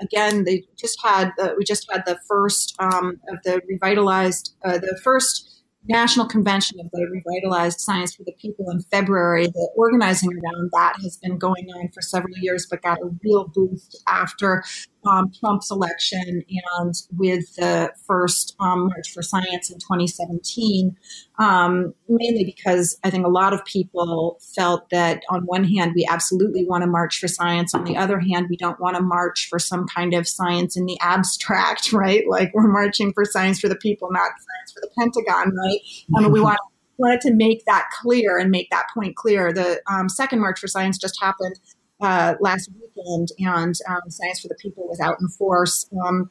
again, 0.00 0.44
they 0.44 0.64
just 0.76 0.98
had 1.04 1.32
the, 1.36 1.54
we 1.58 1.64
just 1.64 1.84
had 1.90 2.04
the 2.06 2.18
first 2.28 2.76
of 2.80 3.38
the 3.44 3.60
revitalized 3.68 4.54
uh, 4.64 4.78
the 4.78 4.98
first 5.02 5.53
National 5.88 6.26
Convention 6.26 6.80
of 6.80 6.90
the 6.90 7.06
Revitalized 7.10 7.80
Science 7.80 8.14
for 8.14 8.22
the 8.24 8.32
People 8.32 8.70
in 8.70 8.80
February. 8.80 9.46
The 9.46 9.70
organizing 9.76 10.30
around 10.32 10.70
that 10.72 10.96
has 11.02 11.18
been 11.18 11.38
going 11.38 11.68
on 11.76 11.90
for 11.92 12.00
several 12.00 12.36
years, 12.38 12.66
but 12.68 12.82
got 12.82 13.00
a 13.00 13.10
real 13.22 13.48
boost 13.48 14.02
after 14.06 14.64
um, 15.06 15.30
Trump's 15.38 15.70
election 15.70 16.44
and 16.78 16.94
with 17.16 17.54
the 17.56 17.92
first 18.06 18.54
um, 18.60 18.88
March 18.88 19.10
for 19.12 19.22
Science 19.22 19.70
in 19.70 19.78
2017, 19.78 20.96
um, 21.38 21.94
mainly 22.08 22.44
because 22.44 22.98
I 23.04 23.10
think 23.10 23.26
a 23.26 23.30
lot 23.30 23.52
of 23.52 23.64
people 23.64 24.38
felt 24.54 24.90
that 24.90 25.22
on 25.28 25.42
one 25.42 25.64
hand, 25.64 25.92
we 25.94 26.06
absolutely 26.08 26.64
want 26.64 26.82
to 26.82 26.86
march 26.86 27.18
for 27.18 27.28
science. 27.28 27.74
On 27.74 27.84
the 27.84 27.96
other 27.96 28.20
hand, 28.20 28.46
we 28.48 28.56
don't 28.56 28.80
want 28.80 28.96
to 28.96 29.02
march 29.02 29.48
for 29.48 29.58
some 29.58 29.86
kind 29.86 30.14
of 30.14 30.28
science 30.28 30.76
in 30.76 30.86
the 30.86 30.98
abstract, 31.00 31.92
right? 31.92 32.24
Like 32.28 32.52
we're 32.54 32.68
marching 32.68 33.12
for 33.12 33.24
science 33.24 33.60
for 33.60 33.68
the 33.68 33.76
people, 33.76 34.08
not 34.10 34.30
science 34.30 34.72
for 34.72 34.80
the 34.80 34.90
Pentagon, 34.98 35.54
right? 35.56 35.80
And 36.14 36.32
we 36.32 36.40
want 36.40 36.58
wanted 36.96 37.20
to 37.20 37.34
make 37.34 37.64
that 37.66 37.88
clear 38.00 38.38
and 38.38 38.50
make 38.50 38.70
that 38.70 38.86
point 38.94 39.16
clear. 39.16 39.52
The 39.52 39.80
um, 39.90 40.08
second 40.08 40.40
March 40.40 40.60
for 40.60 40.68
Science 40.68 40.98
just 40.98 41.20
happened 41.20 41.58
uh, 42.04 42.34
last 42.38 42.70
weekend, 42.70 43.28
and 43.38 43.74
um, 43.88 44.10
Science 44.10 44.40
for 44.40 44.48
the 44.48 44.56
People 44.60 44.86
was 44.86 45.00
out 45.00 45.16
in 45.20 45.28
force 45.28 45.86
um, 46.04 46.30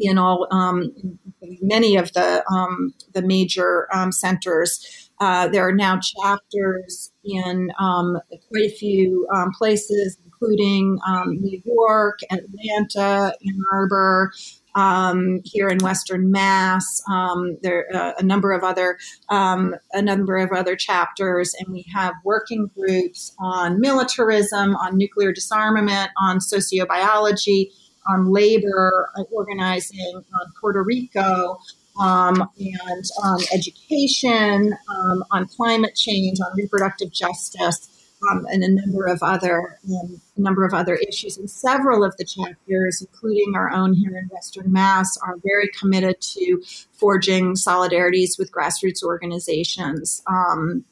in 0.00 0.18
all 0.18 0.48
um, 0.50 0.92
in 1.40 1.58
many 1.62 1.96
of 1.96 2.12
the 2.12 2.44
um, 2.52 2.92
the 3.14 3.22
major 3.22 3.86
um, 3.94 4.10
centers. 4.10 5.10
Uh, 5.20 5.48
there 5.48 5.66
are 5.66 5.72
now 5.72 5.98
chapters 5.98 7.12
in 7.24 7.70
quite 7.78 8.64
a 8.64 8.76
few 8.76 9.26
places, 9.56 10.18
including 10.24 10.98
New 11.26 11.62
York, 11.64 12.18
Atlanta, 12.30 13.32
Ann 13.46 13.60
Arbor, 13.72 14.32
um, 14.76 15.40
here 15.44 15.68
in 15.68 15.78
Western 15.78 16.30
Mass. 16.30 17.02
Um, 17.10 17.56
there 17.62 17.86
uh, 17.92 18.12
a 18.18 18.22
number 18.22 18.52
of 18.52 18.62
other 18.62 18.98
um, 19.28 19.74
a 19.92 20.02
number 20.02 20.36
of 20.36 20.52
other 20.52 20.76
chapters, 20.76 21.54
and 21.58 21.72
we 21.72 21.84
have 21.92 22.14
working 22.24 22.70
groups 22.78 23.34
on 23.40 23.80
militarism, 23.80 24.76
on 24.76 24.96
nuclear 24.96 25.32
disarmament, 25.32 26.10
on 26.20 26.38
sociobiology, 26.38 27.70
on 28.08 28.30
labor, 28.32 29.10
organizing 29.32 30.14
on 30.14 30.52
Puerto 30.60 30.84
Rico. 30.84 31.58
Um, 31.98 32.46
and 32.58 33.04
on 33.24 33.40
education, 33.54 34.76
um, 34.94 35.24
on 35.30 35.46
climate 35.46 35.94
change, 35.94 36.38
on 36.40 36.52
reproductive 36.54 37.10
justice, 37.10 37.88
um, 38.30 38.46
and 38.50 38.62
a 38.62 38.68
number 38.68 39.06
of 39.06 39.20
other 39.22 39.78
um, 39.88 40.20
number 40.36 40.64
of 40.64 40.74
other 40.74 40.94
issues. 40.94 41.36
And 41.36 41.50
several 41.50 42.04
of 42.04 42.16
the 42.16 42.24
chapters, 42.24 43.00
including 43.00 43.54
our 43.54 43.70
own 43.72 43.94
here 43.94 44.16
in 44.16 44.28
Western 44.28 44.72
Mass, 44.72 45.16
are 45.18 45.36
very 45.44 45.68
committed 45.78 46.20
to 46.20 46.62
forging 46.92 47.54
solidarities 47.54 48.38
with 48.38 48.52
grassroots 48.52 49.02
organizations 49.02 50.22
um, 50.26 50.84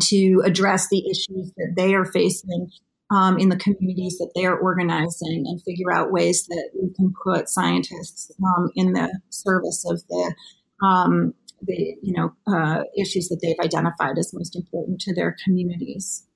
to 0.00 0.42
address 0.44 0.88
the 0.88 1.08
issues 1.10 1.52
that 1.56 1.74
they 1.76 1.94
are 1.94 2.04
facing. 2.04 2.70
Um, 3.10 3.38
in 3.38 3.50
the 3.50 3.56
communities 3.56 4.16
that 4.16 4.32
they 4.34 4.46
are 4.46 4.56
organizing, 4.56 5.44
and 5.46 5.62
figure 5.62 5.92
out 5.92 6.10
ways 6.10 6.46
that 6.46 6.70
we 6.74 6.92
can 6.94 7.12
put 7.22 7.50
scientists 7.50 8.32
um, 8.42 8.70
in 8.74 8.94
the 8.94 9.20
service 9.28 9.84
of 9.88 10.02
the 10.08 10.34
um, 10.82 11.34
the 11.66 11.96
you 12.02 12.12
know 12.12 12.32
uh, 12.46 12.82
issues 12.96 13.28
that 13.28 13.40
they've 13.42 13.58
identified 13.60 14.18
as 14.18 14.32
most 14.32 14.56
important 14.56 15.00
to 15.02 15.14
their 15.14 15.36
communities. 15.44 16.26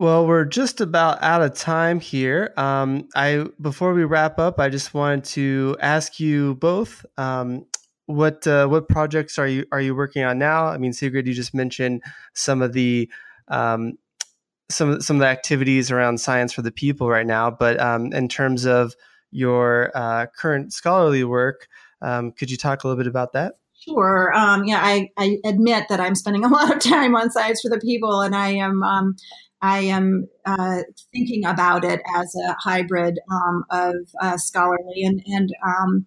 Well, 0.00 0.28
we're 0.28 0.44
just 0.44 0.80
about 0.80 1.20
out 1.24 1.42
of 1.42 1.54
time 1.54 1.98
here. 1.98 2.52
Um, 2.56 3.08
I 3.16 3.46
before 3.60 3.94
we 3.94 4.04
wrap 4.04 4.38
up, 4.38 4.60
I 4.60 4.68
just 4.68 4.94
wanted 4.94 5.24
to 5.24 5.76
ask 5.80 6.20
you 6.20 6.54
both 6.56 7.04
um, 7.16 7.66
what 8.06 8.46
uh, 8.46 8.68
what 8.68 8.88
projects 8.88 9.40
are 9.40 9.48
you 9.48 9.66
are 9.72 9.80
you 9.80 9.96
working 9.96 10.22
on 10.22 10.38
now? 10.38 10.66
I 10.66 10.78
mean, 10.78 10.92
Sigrid, 10.92 11.26
you 11.26 11.34
just 11.34 11.52
mentioned 11.52 12.02
some 12.32 12.62
of 12.62 12.74
the 12.74 13.10
um, 13.48 13.98
some 14.70 15.00
some 15.00 15.16
of 15.16 15.20
the 15.20 15.26
activities 15.26 15.90
around 15.90 16.18
science 16.20 16.52
for 16.52 16.62
the 16.62 16.70
people 16.70 17.08
right 17.08 17.26
now, 17.26 17.50
but 17.50 17.80
um, 17.80 18.12
in 18.12 18.28
terms 18.28 18.66
of 18.66 18.94
your 19.32 19.90
uh, 19.96 20.26
current 20.26 20.72
scholarly 20.72 21.24
work, 21.24 21.66
um, 22.02 22.30
could 22.30 22.52
you 22.52 22.56
talk 22.56 22.84
a 22.84 22.86
little 22.86 23.02
bit 23.02 23.08
about 23.08 23.32
that? 23.32 23.54
Sure. 23.80 24.32
Um, 24.34 24.64
yeah, 24.64 24.80
I, 24.82 25.10
I, 25.16 25.38
admit 25.44 25.84
that 25.88 26.00
I'm 26.00 26.16
spending 26.16 26.44
a 26.44 26.48
lot 26.52 26.74
of 26.74 26.82
time 26.82 27.14
on 27.14 27.30
science 27.30 27.60
for 27.60 27.68
the 27.68 27.78
people, 27.78 28.20
and 28.22 28.34
I 28.34 28.48
am 28.50 28.82
um, 28.82 29.16
I 29.60 29.80
am 29.80 30.28
uh, 30.44 30.82
thinking 31.12 31.44
about 31.44 31.84
it 31.84 32.00
as 32.16 32.34
a 32.34 32.54
hybrid 32.60 33.18
um, 33.30 33.64
of 33.70 33.94
uh, 34.20 34.36
scholarly 34.36 35.02
and, 35.04 35.22
and 35.26 35.50
um, 35.66 36.06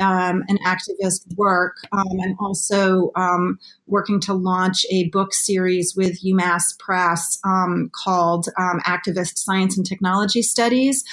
um, 0.00 0.42
an 0.48 0.58
activist 0.66 1.36
work, 1.36 1.76
um, 1.92 2.18
and 2.20 2.36
also 2.40 3.12
um, 3.16 3.58
working 3.86 4.20
to 4.20 4.34
launch 4.34 4.86
a 4.90 5.08
book 5.10 5.34
series 5.34 5.94
with 5.96 6.22
UMass 6.22 6.78
Press 6.78 7.38
um, 7.44 7.90
called 7.94 8.48
Activist 8.58 9.38
Science 9.38 9.76
and 9.76 9.86
Technology 9.86 10.42
Studies. 10.42 11.04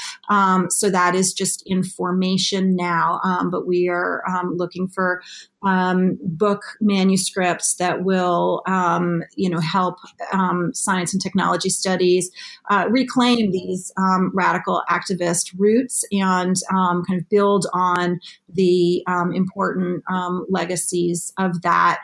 so 0.69 0.89
that 0.89 1.15
is 1.15 1.34
just 1.34 1.63
in 1.65 1.84
formation 1.84 2.76
now, 2.76 3.19
but 3.51 3.67
we 3.67 3.89
are 3.89 4.24
looking 4.55 4.88
for 4.88 5.22
um, 5.63 6.17
book 6.24 6.63
manuscripts 6.80 7.76
that 7.76 8.03
will, 8.03 8.63
um, 8.65 9.24
you 9.36 9.49
know, 9.49 9.59
help 9.59 9.97
um, 10.34 10.74
science 10.74 11.13
and 11.13 11.22
technology 11.22 11.69
studies 11.69 12.32
uh, 12.69 12.88
reclaim 12.89 13.51
these 13.51 13.91
um, 13.97 14.32
radical 14.34 14.82
activist 14.89 15.53
roots 15.57 16.03
and 16.11 16.55
um, 16.74 17.03
kind 17.05 17.19
of 17.19 17.30
build 17.30 17.67
on 17.74 18.19
the 18.49 19.03
um, 19.07 19.34
important 19.34 20.03
legacies 20.49 21.32
of 21.38 21.61
that 21.61 21.99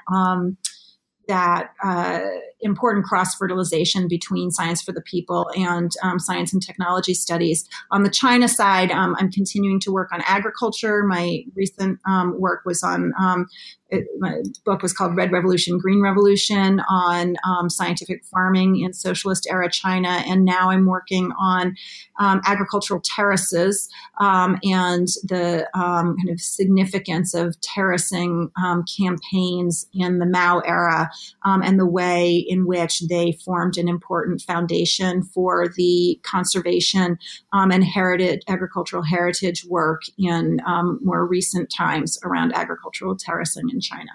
that 1.27 1.71
uh, 1.83 2.21
important 2.61 3.05
cross 3.05 3.35
fertilization 3.35 4.07
between 4.07 4.51
science 4.51 4.81
for 4.81 4.91
the 4.91 5.01
people 5.01 5.49
and 5.55 5.91
um, 6.01 6.19
science 6.19 6.53
and 6.53 6.61
technology 6.61 7.13
studies. 7.13 7.67
On 7.91 8.03
the 8.03 8.09
China 8.09 8.47
side, 8.47 8.91
um, 8.91 9.15
I'm 9.19 9.31
continuing 9.31 9.79
to 9.81 9.91
work 9.91 10.11
on 10.11 10.21
agriculture. 10.25 11.03
My 11.03 11.43
recent 11.55 11.99
um, 12.05 12.39
work 12.39 12.63
was 12.65 12.81
on 12.83 13.13
um, 13.19 13.47
it, 13.89 14.05
my 14.19 14.41
book 14.65 14.81
was 14.81 14.91
called 14.91 15.15
Red 15.15 15.31
Revolution, 15.31 15.77
Green 15.77 16.01
Revolution 16.01 16.81
on 16.89 17.35
um, 17.45 17.69
scientific 17.69 18.25
farming 18.25 18.81
in 18.81 18.93
socialist 18.93 19.47
era 19.49 19.71
China. 19.71 20.23
And 20.27 20.43
now 20.43 20.69
I'm 20.71 20.85
working 20.85 21.31
on 21.39 21.75
um, 22.19 22.41
agricultural 22.45 23.01
terraces 23.03 23.89
um, 24.19 24.57
and 24.63 25.07
the 25.23 25.69
um, 25.73 26.17
kind 26.17 26.29
of 26.29 26.41
significance 26.41 27.33
of 27.33 27.59
terracing 27.61 28.51
um, 28.61 28.83
campaigns 28.97 29.87
in 29.93 30.19
the 30.19 30.25
Mao 30.25 30.59
era 30.59 31.09
um, 31.43 31.61
and 31.61 31.79
the 31.79 31.85
way 31.85 32.37
in 32.37 32.65
which 32.65 33.01
they 33.07 33.33
formed 33.43 33.77
an 33.77 33.87
important 33.87 34.41
foundation 34.41 35.23
for 35.23 35.67
the 35.75 36.19
conservation 36.23 37.17
and 37.53 37.83
heritage, 37.83 38.41
agricultural 38.47 39.03
heritage 39.03 39.65
work 39.65 40.01
in 40.17 40.59
more 41.01 41.25
recent 41.25 41.71
times 41.75 42.17
around 42.23 42.53
agricultural 42.55 43.15
terracing 43.15 43.69
in 43.69 43.79
China. 43.79 44.11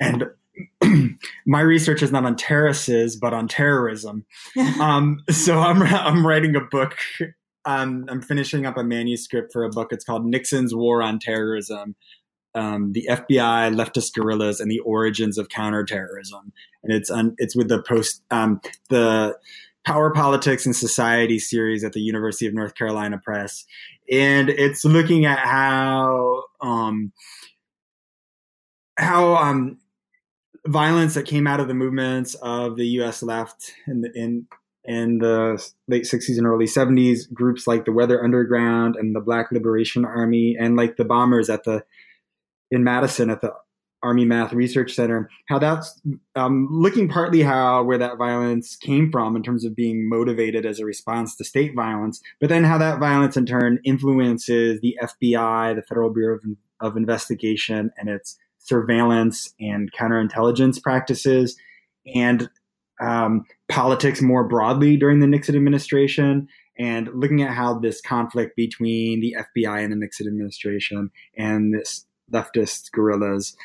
And 0.00 0.30
my 1.46 1.60
research 1.60 2.02
is 2.02 2.12
not 2.12 2.24
on 2.24 2.36
terraces, 2.36 3.16
but 3.16 3.32
on 3.32 3.48
terrorism. 3.48 4.24
um, 4.80 5.22
so 5.30 5.58
I'm 5.58 5.82
I'm 5.82 6.26
writing 6.26 6.56
a 6.56 6.60
book. 6.60 6.96
Um, 7.64 8.06
I'm 8.08 8.22
finishing 8.22 8.66
up 8.66 8.76
a 8.76 8.84
manuscript 8.84 9.52
for 9.52 9.64
a 9.64 9.70
book. 9.70 9.88
It's 9.90 10.04
called 10.04 10.24
Nixon's 10.24 10.74
War 10.74 11.02
on 11.02 11.18
Terrorism: 11.18 11.96
um, 12.54 12.92
The 12.92 13.08
FBI, 13.10 13.74
Leftist 13.74 14.14
Guerrillas, 14.14 14.60
and 14.60 14.70
the 14.70 14.80
Origins 14.80 15.38
of 15.38 15.48
Counterterrorism. 15.48 16.52
And 16.82 16.92
it's 16.92 17.10
it's 17.38 17.56
with 17.56 17.68
the 17.68 17.82
post 17.82 18.22
um, 18.30 18.60
the 18.88 19.36
Power 19.84 20.10
Politics 20.10 20.66
and 20.66 20.76
Society 20.76 21.38
series 21.38 21.84
at 21.84 21.92
the 21.92 22.00
University 22.00 22.46
of 22.46 22.54
North 22.54 22.74
Carolina 22.74 23.18
Press, 23.18 23.64
and 24.10 24.50
it's 24.50 24.84
looking 24.84 25.24
at 25.24 25.38
how 25.38 26.44
um, 26.60 27.12
how 28.98 29.36
um, 29.36 29.78
violence 30.66 31.14
that 31.14 31.26
came 31.26 31.46
out 31.46 31.60
of 31.60 31.68
the 31.68 31.74
movements 31.74 32.34
of 32.34 32.76
the 32.76 32.86
U.S. 32.86 33.22
left 33.22 33.72
in 33.86 34.02
the, 34.02 34.12
in 34.14 34.46
in 34.84 35.18
the 35.18 35.62
late 35.86 36.04
60s 36.04 36.38
and 36.38 36.46
early 36.46 36.64
70s, 36.64 37.30
groups 37.32 37.66
like 37.66 37.84
the 37.84 37.92
Weather 37.92 38.24
Underground 38.24 38.96
and 38.96 39.14
the 39.14 39.20
Black 39.20 39.52
Liberation 39.52 40.06
Army, 40.06 40.56
and 40.58 40.76
like 40.76 40.96
the 40.96 41.04
bombers 41.04 41.50
at 41.50 41.64
the 41.64 41.84
in 42.70 42.84
Madison 42.84 43.30
at 43.30 43.40
the 43.40 43.52
Army 44.02 44.24
Math 44.24 44.52
Research 44.52 44.94
Center, 44.94 45.28
how 45.48 45.58
that's 45.58 46.00
um, 46.36 46.68
looking 46.70 47.08
partly 47.08 47.42
how 47.42 47.82
where 47.82 47.98
that 47.98 48.16
violence 48.16 48.76
came 48.76 49.10
from 49.10 49.34
in 49.34 49.42
terms 49.42 49.64
of 49.64 49.74
being 49.74 50.08
motivated 50.08 50.64
as 50.64 50.78
a 50.78 50.84
response 50.84 51.34
to 51.36 51.44
state 51.44 51.74
violence, 51.74 52.20
but 52.40 52.48
then 52.48 52.62
how 52.62 52.78
that 52.78 53.00
violence 53.00 53.36
in 53.36 53.44
turn 53.44 53.80
influences 53.84 54.80
the 54.80 54.96
FBI, 55.02 55.74
the 55.74 55.82
Federal 55.82 56.10
Bureau 56.10 56.36
of, 56.36 56.44
of 56.80 56.96
Investigation, 56.96 57.90
and 57.98 58.08
its 58.08 58.38
surveillance 58.58 59.52
and 59.58 59.90
counterintelligence 59.92 60.80
practices 60.80 61.56
and 62.14 62.48
um, 63.00 63.44
politics 63.68 64.20
more 64.20 64.44
broadly 64.44 64.96
during 64.96 65.20
the 65.20 65.26
Nixon 65.26 65.56
administration, 65.56 66.48
and 66.78 67.08
looking 67.14 67.42
at 67.42 67.52
how 67.52 67.78
this 67.78 68.00
conflict 68.00 68.54
between 68.54 69.20
the 69.20 69.36
FBI 69.56 69.82
and 69.82 69.92
the 69.92 69.96
Nixon 69.96 70.28
administration 70.28 71.10
and 71.36 71.74
this 71.74 72.06
leftist 72.32 72.92
guerrillas 72.92 73.56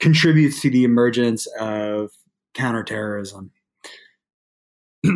contributes 0.00 0.60
to 0.62 0.70
the 0.70 0.84
emergence 0.84 1.46
of 1.58 2.10
counterterrorism. 2.54 3.50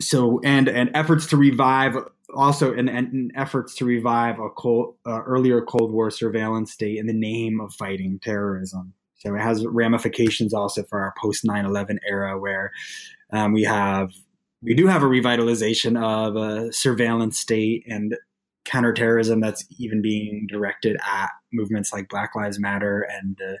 so, 0.00 0.40
and 0.44 0.68
and 0.68 0.90
efforts 0.94 1.26
to 1.26 1.36
revive 1.36 1.96
also 2.34 2.74
and, 2.74 2.88
in, 2.88 3.32
efforts 3.34 3.74
to 3.76 3.84
revive 3.84 4.38
a 4.38 4.50
cold, 4.50 4.96
uh, 5.06 5.22
earlier 5.22 5.62
Cold 5.62 5.92
War 5.92 6.10
surveillance 6.10 6.72
state 6.72 6.98
in 6.98 7.06
the 7.06 7.12
name 7.12 7.60
of 7.60 7.74
fighting 7.74 8.18
terrorism. 8.22 8.92
So 9.18 9.34
it 9.34 9.40
has 9.40 9.66
ramifications 9.66 10.52
also 10.52 10.82
for 10.84 11.00
our 11.00 11.14
post 11.20 11.44
9/11 11.44 11.98
era, 12.08 12.38
where 12.38 12.72
um, 13.32 13.52
we 13.52 13.62
have 13.64 14.12
we 14.62 14.74
do 14.74 14.86
have 14.86 15.02
a 15.02 15.06
revitalization 15.06 16.00
of 16.00 16.36
a 16.36 16.72
surveillance 16.72 17.38
state 17.38 17.84
and 17.88 18.16
counterterrorism 18.66 19.40
that's 19.40 19.64
even 19.78 20.02
being 20.02 20.46
directed 20.46 20.98
at 21.06 21.30
movements 21.52 21.92
like 21.92 22.10
Black 22.10 22.34
Lives 22.34 22.58
Matter 22.58 23.06
and 23.10 23.36
the, 23.38 23.58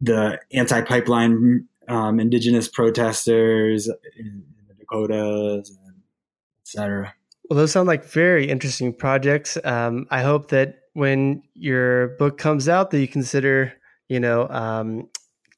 the 0.00 0.40
anti-pipeline 0.52 1.66
um, 1.88 2.20
indigenous 2.20 2.68
protesters 2.68 3.88
in 4.16 4.44
the 4.68 4.74
Dakotas, 4.74 5.70
and 5.70 5.96
et 5.96 6.68
cetera. 6.68 7.14
Well, 7.50 7.56
those 7.56 7.72
sound 7.72 7.88
like 7.88 8.04
very 8.04 8.48
interesting 8.48 8.92
projects. 8.94 9.58
Um, 9.64 10.06
I 10.10 10.22
hope 10.22 10.48
that 10.50 10.76
when 10.92 11.42
your 11.54 12.08
book 12.18 12.38
comes 12.38 12.68
out, 12.68 12.90
that 12.90 13.00
you 13.00 13.08
consider, 13.08 13.72
you 14.08 14.20
know, 14.20 14.48
um, 14.48 15.08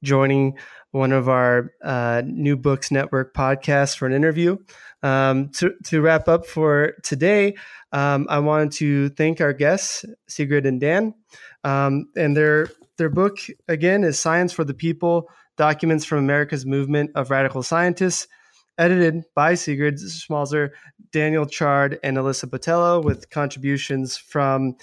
joining 0.02 0.56
one 0.92 1.12
of 1.12 1.28
our 1.28 1.72
uh, 1.84 2.22
New 2.24 2.56
Books 2.56 2.90
Network 2.90 3.34
podcasts 3.34 3.96
for 3.96 4.06
an 4.06 4.12
interview. 4.12 4.56
Um, 5.04 5.50
to, 5.50 5.74
to 5.84 6.00
wrap 6.00 6.28
up 6.28 6.46
for 6.46 6.94
today, 7.02 7.54
um, 7.92 8.26
I 8.28 8.38
wanted 8.38 8.72
to 8.72 9.10
thank 9.10 9.40
our 9.40 9.52
guests, 9.52 10.04
Sigrid 10.26 10.66
and 10.66 10.80
Dan. 10.80 11.14
Um, 11.62 12.06
and 12.16 12.36
their, 12.36 12.68
their 12.96 13.10
book, 13.10 13.36
again, 13.68 14.02
is 14.02 14.18
Science 14.18 14.52
for 14.52 14.64
the 14.64 14.74
People 14.74 15.28
Documents 15.56 16.04
from 16.04 16.18
America's 16.18 16.66
Movement 16.66 17.10
of 17.14 17.30
Radical 17.30 17.62
Scientists 17.62 18.26
edited 18.78 19.24
by 19.34 19.54
Sigrid 19.54 19.96
Schmalzer, 19.96 20.70
Daniel 21.12 21.46
Chard, 21.46 21.98
and 22.02 22.16
Alyssa 22.16 22.46
Botelho, 22.46 23.02
with 23.02 23.30
contributions 23.30 24.16
from 24.16 24.76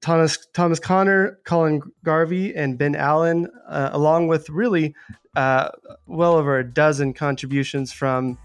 Thomas 0.00 0.38
Thomas 0.54 0.80
Conroy, 0.80 1.32
Colin 1.44 1.82
Garvey, 2.04 2.54
and 2.54 2.78
Ben 2.78 2.94
Allen, 2.94 3.48
uh, 3.68 3.90
along 3.92 4.28
with 4.28 4.48
really 4.50 4.94
uh, 5.34 5.70
well 6.06 6.34
over 6.34 6.58
a 6.58 6.64
dozen 6.64 7.12
contributions 7.12 7.92
from 7.92 8.38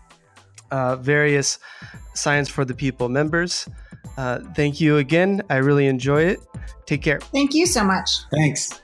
uh, 0.72 0.95
various 0.97 1.59
Science 2.13 2.49
for 2.49 2.65
the 2.65 2.74
People 2.74 3.09
members. 3.09 3.67
Uh, 4.17 4.39
thank 4.55 4.82
you 4.82 4.97
again. 4.97 5.41
I 5.49 5.57
really 5.57 5.88
enjoy 5.88 6.24
it. 6.24 6.39
Take 6.86 7.01
care. 7.01 7.19
Thank 7.19 7.53
you 7.53 7.65
so 7.65 7.84
much. 7.84 8.09
Thanks. 8.32 8.80